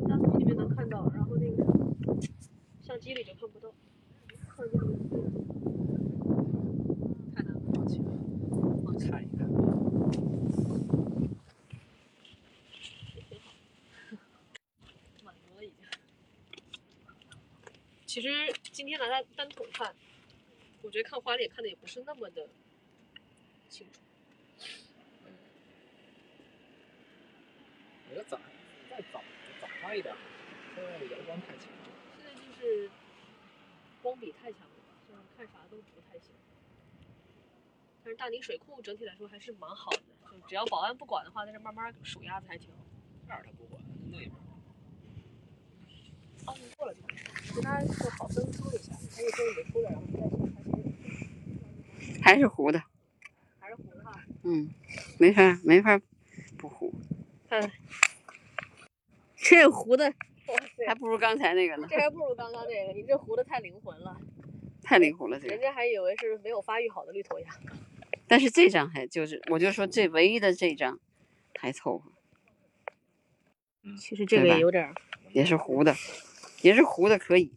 [0.07, 1.65] 单从里面能看到，然后那个
[2.83, 3.73] 相机里就看不到。
[4.49, 4.87] 看见了
[7.35, 8.05] 太难了，放弃了。
[8.85, 9.49] 放弃看一看。
[15.25, 15.85] 满足了已经。
[18.15, 18.29] 其实
[18.71, 19.93] 今天拿它单筒看，
[20.83, 22.49] 我觉得看花脸看的也不是那么的
[23.69, 24.01] 清楚。
[28.09, 28.41] 我觉得早
[28.89, 29.21] 再早
[29.61, 30.15] 早上一点，
[30.77, 31.89] 现在阳光太强了。
[32.17, 32.89] 现在就是
[34.01, 36.31] 光比太强了吧，所以看啥都不太行。
[38.05, 42.85] 但是大宁水库整体来说还是蛮好的，就只要保安不管的话，在这慢慢数鸭子还挺好。
[43.27, 44.44] 这儿他不管，那边。
[46.47, 47.55] 哦，你过了就没事。
[47.55, 50.63] 跟他说好生说一下，他一说你出来，然后再去他
[52.01, 52.83] 先还是糊的，
[53.61, 54.21] 还是糊的哈。
[54.43, 54.71] 嗯，
[55.19, 56.01] 没法没法
[56.57, 56.93] 不糊，
[57.49, 57.71] 看，
[59.37, 64.21] 这糊的，哇塞，还不如刚才那个呢，这还不如刚刚那个，你这糊的太灵魂了，
[64.83, 65.55] 太灵活了这个。
[65.55, 67.47] 人家还以为是没有发育好的绿头鸭。
[68.27, 70.99] 但是这张还就是，我就说这唯一的这张
[71.61, 72.11] 还凑合，
[74.01, 74.95] 其实这个也有点，
[75.33, 75.95] 也是糊的，
[76.65, 77.53] 也是糊的可以。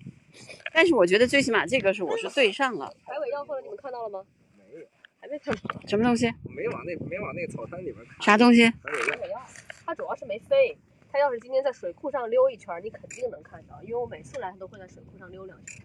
[0.74, 4.26] 但是我觉得最起码这个是我是对上了，海尾药后来你们看到了吗？
[4.58, 4.86] 没有，
[5.22, 5.82] 还没看到。
[5.88, 6.28] 什么东西？
[6.44, 8.22] 我没往那没往那个草滩里边看。
[8.22, 8.66] 啥东西？
[8.66, 9.42] 海尾药，
[9.86, 10.78] 它主要是没飞。
[11.10, 15.82] 它要是今天在水库上溜一圈，你肯定能看到，因为我每次来它都会在水库上溜两圈。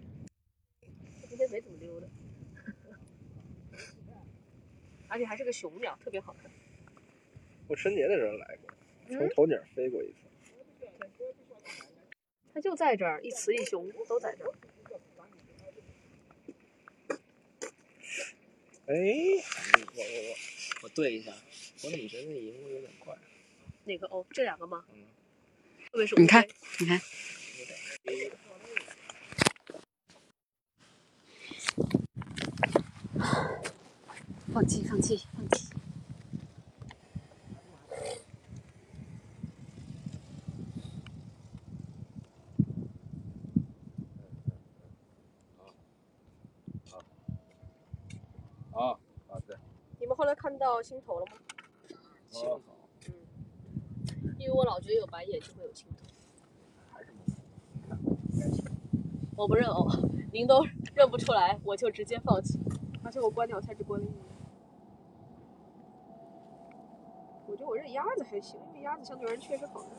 [1.21, 2.09] 它今天没怎么溜的，
[5.07, 6.51] 而且还是个雄鸟，特别好看。
[7.69, 10.19] 我春节的时候来过，从嗯头顶飞过一次。
[12.55, 14.53] 它就在这儿，一雌一雄都在这儿。
[18.87, 18.95] 哎，
[19.95, 20.37] 我我我
[20.83, 21.33] 我对一下，
[21.85, 23.17] 我怎么觉得那荧幕有点怪？
[23.85, 24.25] 哪个哦？
[24.31, 24.85] 这两个吗？
[24.93, 25.07] 嗯
[25.93, 26.47] 会不会是你看，
[26.79, 27.01] 你看，
[34.55, 35.69] 放弃，放弃，放弃。
[48.73, 48.97] 啊
[49.29, 49.55] 啊对，
[50.01, 51.33] 你们后来看到青头了吗？
[52.29, 52.61] 青头
[54.39, 55.97] 因为我老觉得有白眼就会有青头。
[59.37, 59.87] 我不认哦，
[60.33, 60.63] 您都
[60.95, 62.61] 认不出来，我就直接放弃。
[63.03, 64.23] 而且我观鸟才只观了一年。
[67.47, 69.91] 我觉得我认鸭子还行，因为鸭子相对而言确实好看。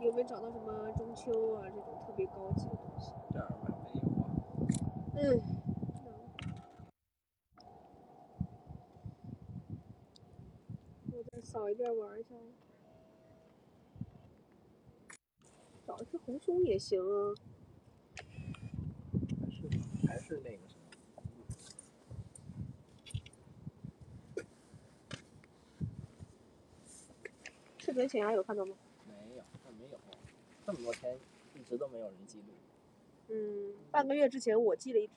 [0.00, 3.12] 有没有找到什么中秋啊这种特别高级的东西？
[5.16, 5.40] 嗯，
[11.12, 12.34] 我再扫一遍玩一下。
[15.86, 17.34] 找一只红松也行啊。
[19.40, 19.68] 还是
[20.08, 20.82] 还是那个什么。
[27.78, 28.74] 赤嘴浅鸭有看到吗？
[29.06, 29.98] 没有，这没有，
[30.66, 31.16] 这么多天
[31.54, 32.46] 一直都没有人记录。
[33.28, 35.12] 嗯，半个月之前我寄了一只，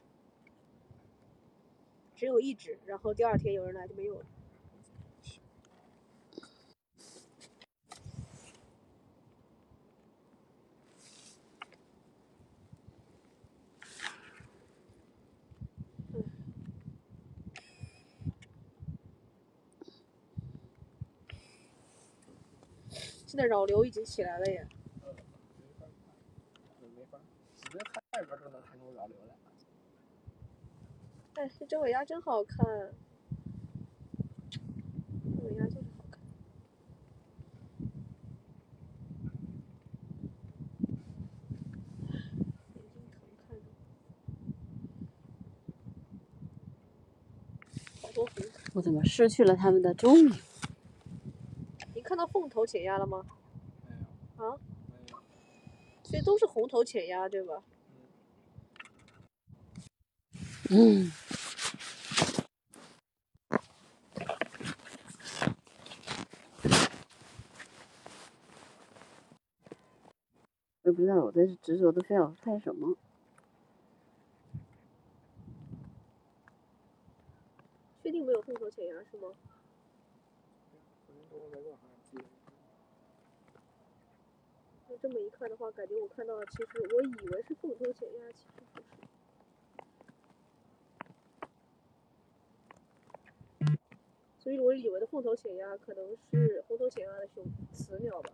[2.16, 4.26] 只有一只，然后第二天有人来就没有了。
[23.28, 24.68] 现在扰流已经起来了耶。
[31.36, 32.66] 哎，这只尾鸭真好看。
[34.50, 34.60] 这
[35.44, 36.20] 尾鸭就是好看。
[42.74, 43.64] 眼睛疼看着。
[48.02, 48.34] 好多红。
[48.74, 50.34] 我怎么失去了他们的踪影？
[51.94, 53.24] 你看到凤头浅鸭了吗？
[53.86, 53.96] 没
[54.40, 54.44] 有。
[54.44, 54.58] 啊？
[54.88, 56.24] 没有。
[56.24, 57.62] 都是红头浅鸭，对吧？
[60.70, 61.12] 嗯，
[70.84, 72.98] 我也不知道我在执着的非要拍什么。
[78.04, 79.30] 确定没有凤头前压是吗？
[84.90, 89.07] 那这么一看的话，感觉我看到的其实我以为是凤头前压，其实不是。
[94.48, 97.44] 所以我以为的凤头潜鸭可能是红头潜鸭的雄
[97.74, 98.32] 雌鸟吧。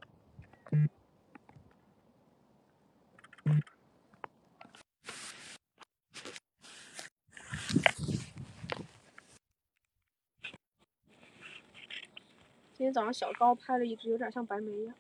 [12.73, 14.93] 今天早上小高拍了一只有点像白眉鸭，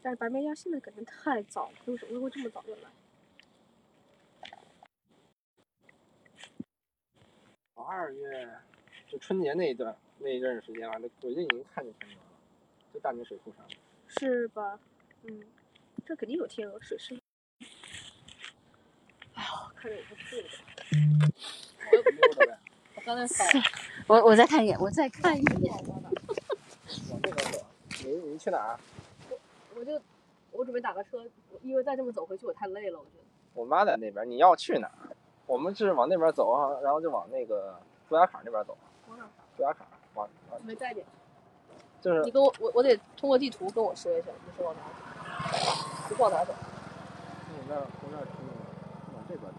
[0.00, 2.88] 但是白眉鸭现在感觉太早了，为什么会这么早就来？
[7.86, 8.50] 二月
[9.06, 12.38] 就春节那一段那一阵儿时间啊，那我就已经看见天鹅了，
[12.92, 13.64] 就大明水库上。
[14.08, 14.78] 是吧？
[15.24, 15.44] 嗯，
[16.04, 17.14] 这肯定有天鹅水是。
[19.34, 20.48] 哎呀，看着也不睡的。
[22.94, 23.44] 我刚才扫，
[24.06, 25.74] 我我再看一眼，我再看一眼。
[25.88, 27.66] 往那边走，
[28.04, 28.80] 你你去哪儿？
[29.74, 30.00] 我就
[30.52, 31.26] 我准备打个车，
[31.62, 33.24] 因为再这么走回去我太累了，我觉得。
[33.52, 35.13] 我妈在那边，你要去哪儿？
[35.46, 37.74] 我们是往那边走啊，然后就往那个
[38.08, 38.76] 杜家坎那边走。
[39.08, 39.24] 往哪？
[39.56, 41.06] 杜家坎，往往没带点。
[42.00, 45.64] 就是你跟我我我得通过地图跟我说一下，你是往哪走？
[46.10, 46.52] 你往哪走？
[47.48, 48.30] 你那从那儿去
[49.14, 49.58] 往这边走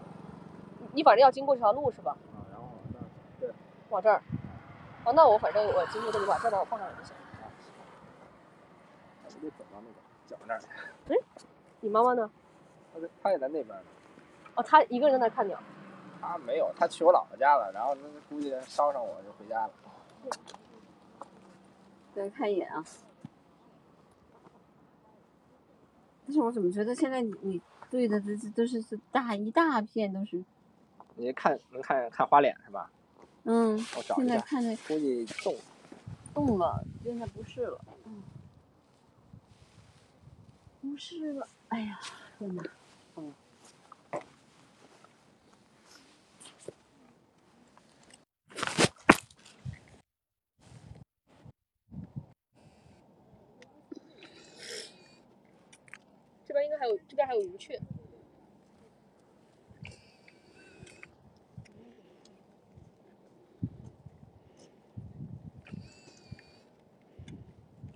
[0.92, 2.16] 你反正要经过这条路是吧？
[2.34, 3.04] 啊，然后往那儿
[3.40, 3.50] 对。
[3.90, 4.22] 往这儿。
[5.04, 7.14] 哦，那我反正我经过这里，把这把我放那儿就行。
[9.24, 9.94] 我得走到那个
[10.26, 10.66] 脚那儿去。
[11.08, 11.16] 哎，
[11.80, 12.30] 你妈妈呢？
[12.92, 13.84] 她在她也在那边呢。
[14.56, 15.58] 哦，她一个人在那看鸟。
[16.26, 19.72] 她没有，他去我姥姥家了，然后那估计捎上我就回家了。
[22.14, 22.84] 再看一眼啊！
[26.24, 30.42] 但是我怎么觉得现在你你对的这这都是是大一大片都是，
[31.14, 32.90] 你看能看看花脸是吧？
[33.44, 35.54] 嗯，我找一下，现在看着估计动
[36.34, 38.22] 动了，现在不是了，嗯，
[40.80, 42.00] 不是了，哎呀，
[42.38, 42.62] 天哪，
[56.76, 57.80] 边还有，这边还有云雀。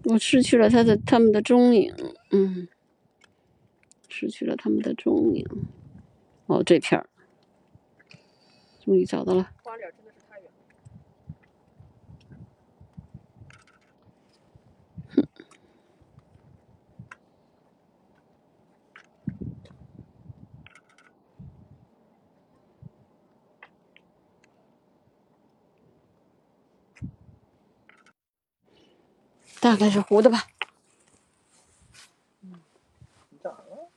[0.04, 1.94] 我失去了他的他们的踪影，
[2.30, 2.66] 嗯，
[4.08, 5.46] 失去了他们的踪影。
[6.46, 7.08] 哦，这片儿，
[8.84, 9.52] 终于找到了。
[9.62, 10.50] 花脸真的是太远了。
[29.60, 30.46] 大概是糊的吧。
[32.40, 33.90] 你找了？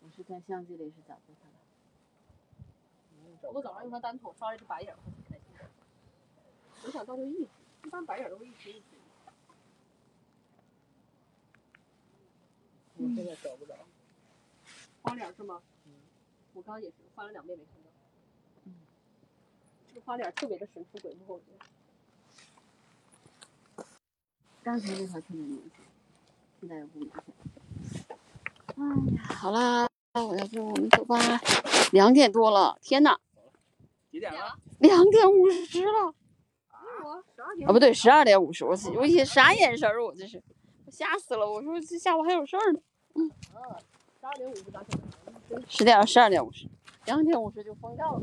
[0.00, 1.20] 我是在相机里是咋的。
[3.50, 5.64] 我早上用它单筒刷了一只白眼儿，我挺开心的。
[6.84, 7.48] 没想到就一只，
[7.84, 8.86] 一般白眼儿都是一只一只。
[12.96, 13.74] 我现在找不着。
[15.02, 15.62] 花脸儿是吗？
[15.86, 15.92] 嗯。
[16.52, 17.87] 我刚刚也是翻了两遍没看到。
[20.04, 21.64] 花脸儿特别的神出鬼没，我觉得。
[24.62, 25.70] 刚才那条特别明显，
[26.60, 27.22] 现在又不明显。
[28.76, 28.84] 哎
[29.16, 31.18] 呀，好啦，我要不我们走吧。
[31.92, 33.18] 两点多了，天呐，
[34.10, 34.58] 几点了？
[34.78, 36.14] 两点五十了。
[37.34, 37.68] 十二点。
[37.68, 38.64] 啊，不对，十二点五十。
[38.64, 40.04] 我我一啥眼神儿？
[40.04, 40.42] 我这是，
[40.84, 41.50] 我吓死了！
[41.50, 42.80] 我说这下午还有事儿呢。
[43.14, 43.30] 嗯。
[43.54, 43.78] 啊，
[44.20, 44.84] 十二点五十打。
[45.66, 46.68] 十点十二点五十，
[47.06, 48.20] 两点五十就封掉了。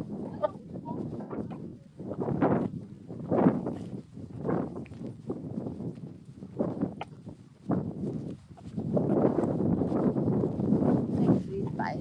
[11.18, 11.98] 这个是一白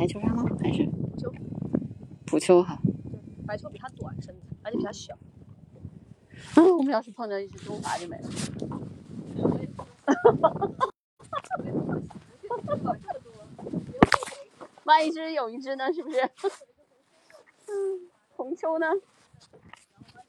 [0.00, 0.42] 白球鲨吗？
[0.62, 0.88] 还是
[1.18, 1.30] 就
[2.24, 2.78] 普丘哈？
[3.46, 5.12] 白球比它短身子，而且比它小。
[6.54, 8.28] 啊， 我们要是碰到一只中华就没了。
[14.84, 15.92] 万一只有一只呢？
[15.92, 16.18] 是不是？
[17.68, 18.86] 嗯， 红秋呢？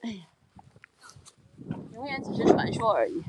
[0.01, 0.25] 哎呀，
[1.93, 3.23] 永远只是传说而已。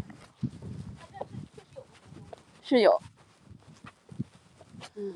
[2.65, 3.01] 是有，
[4.97, 5.15] 嗯。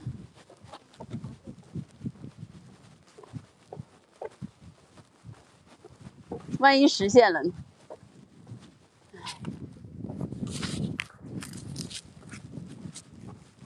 [6.58, 7.52] 万一实现了呢？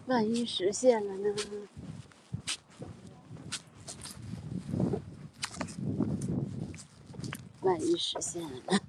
[0.07, 1.35] 万一实现了呢？
[7.61, 8.81] 万一实现了呢？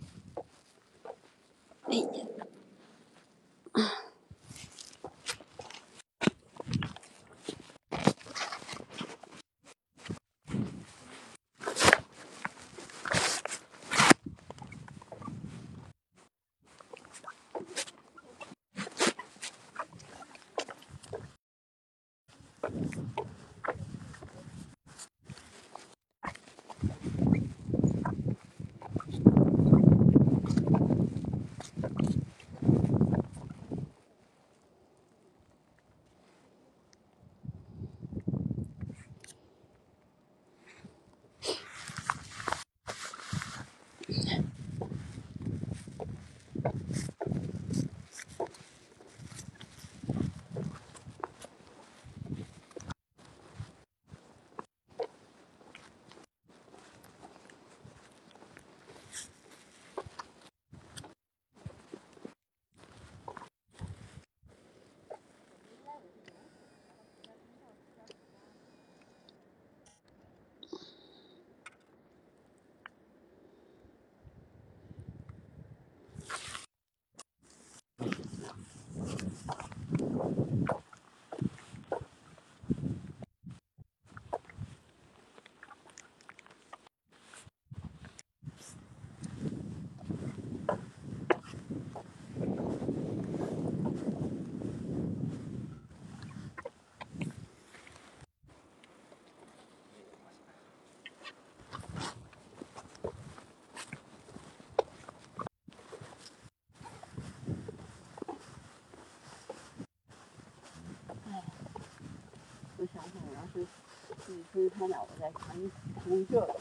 [114.31, 115.53] 自己出去拍鸟，我再看
[116.01, 116.55] 从这个。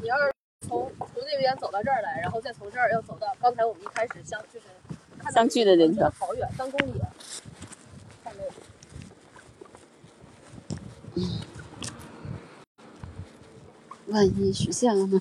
[0.00, 0.32] 你要是
[0.66, 4.66] 从从那边走到这儿来，然后再从这儿要走到刚才我们一开始相就是
[5.18, 6.94] 看相聚的那地方好远，三公里。
[8.24, 8.50] 看那个
[14.06, 15.20] 万一实现了呢？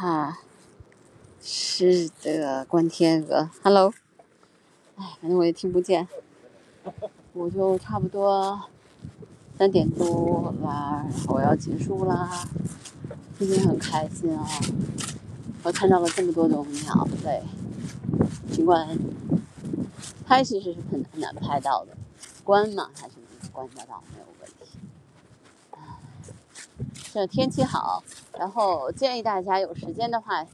[0.00, 0.38] 哈，
[1.42, 3.92] 是的，关天鹅，Hello。
[4.96, 6.08] 哎，反正我也听不见，
[7.34, 8.62] 我就差不多
[9.58, 12.48] 三点多啦，我要结束啦。
[13.38, 14.48] 今天很开心啊，
[15.64, 17.42] 我看到了这么多种鸟类，
[18.50, 18.98] 尽管
[20.24, 21.94] 拍其实是很难拍到的，
[22.42, 24.29] 观嘛还是能观得到，没有。
[27.12, 28.04] 这天气好，
[28.38, 30.46] 然后建议大家有时间的话，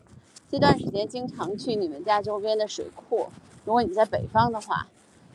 [0.50, 3.28] 这段时间经常去你们家周边的水库。
[3.66, 4.86] 如果你在北方的话，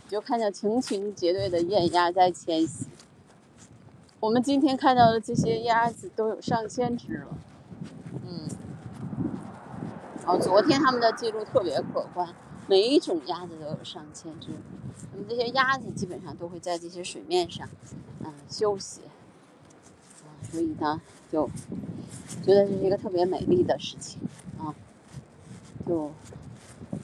[0.04, 2.88] 你就看到成群结队的雁鸭在迁徙。
[4.20, 7.28] 我们今天看到的这些鸭子都有上千只了，
[8.26, 8.48] 嗯，
[10.26, 12.28] 然后昨天他们的记录特别可观，
[12.66, 14.50] 每一种鸭子都有上千只。
[15.14, 17.70] 那么这些鸭子基本上都会在这些水面上，
[18.24, 19.02] 嗯，休息，
[20.50, 21.50] 所以呢，就
[22.44, 24.22] 觉得这是一个特别美丽的事情
[24.58, 24.74] 啊。
[25.88, 26.12] 就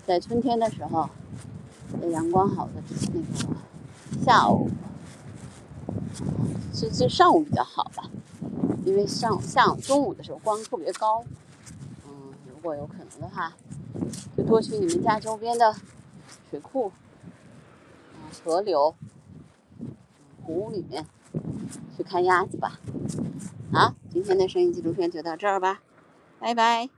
[0.05, 1.09] 在春天的时候，
[2.01, 2.81] 在阳光好的
[3.13, 4.69] 那个下午。
[6.73, 8.07] 是是上午比较好吧，
[8.85, 11.23] 因为上午、下午、中午的时候光特别高。
[12.05, 12.11] 嗯，
[12.47, 13.51] 如果有可能的话，
[14.35, 15.75] 就多去你们家周边的
[16.51, 16.91] 水库、
[18.43, 18.93] 河流、
[20.43, 21.03] 湖里面
[21.95, 22.79] 去看鸭子吧。
[23.71, 25.81] 好，今天的声音纪录片就到这儿吧，
[26.39, 26.89] 拜拜。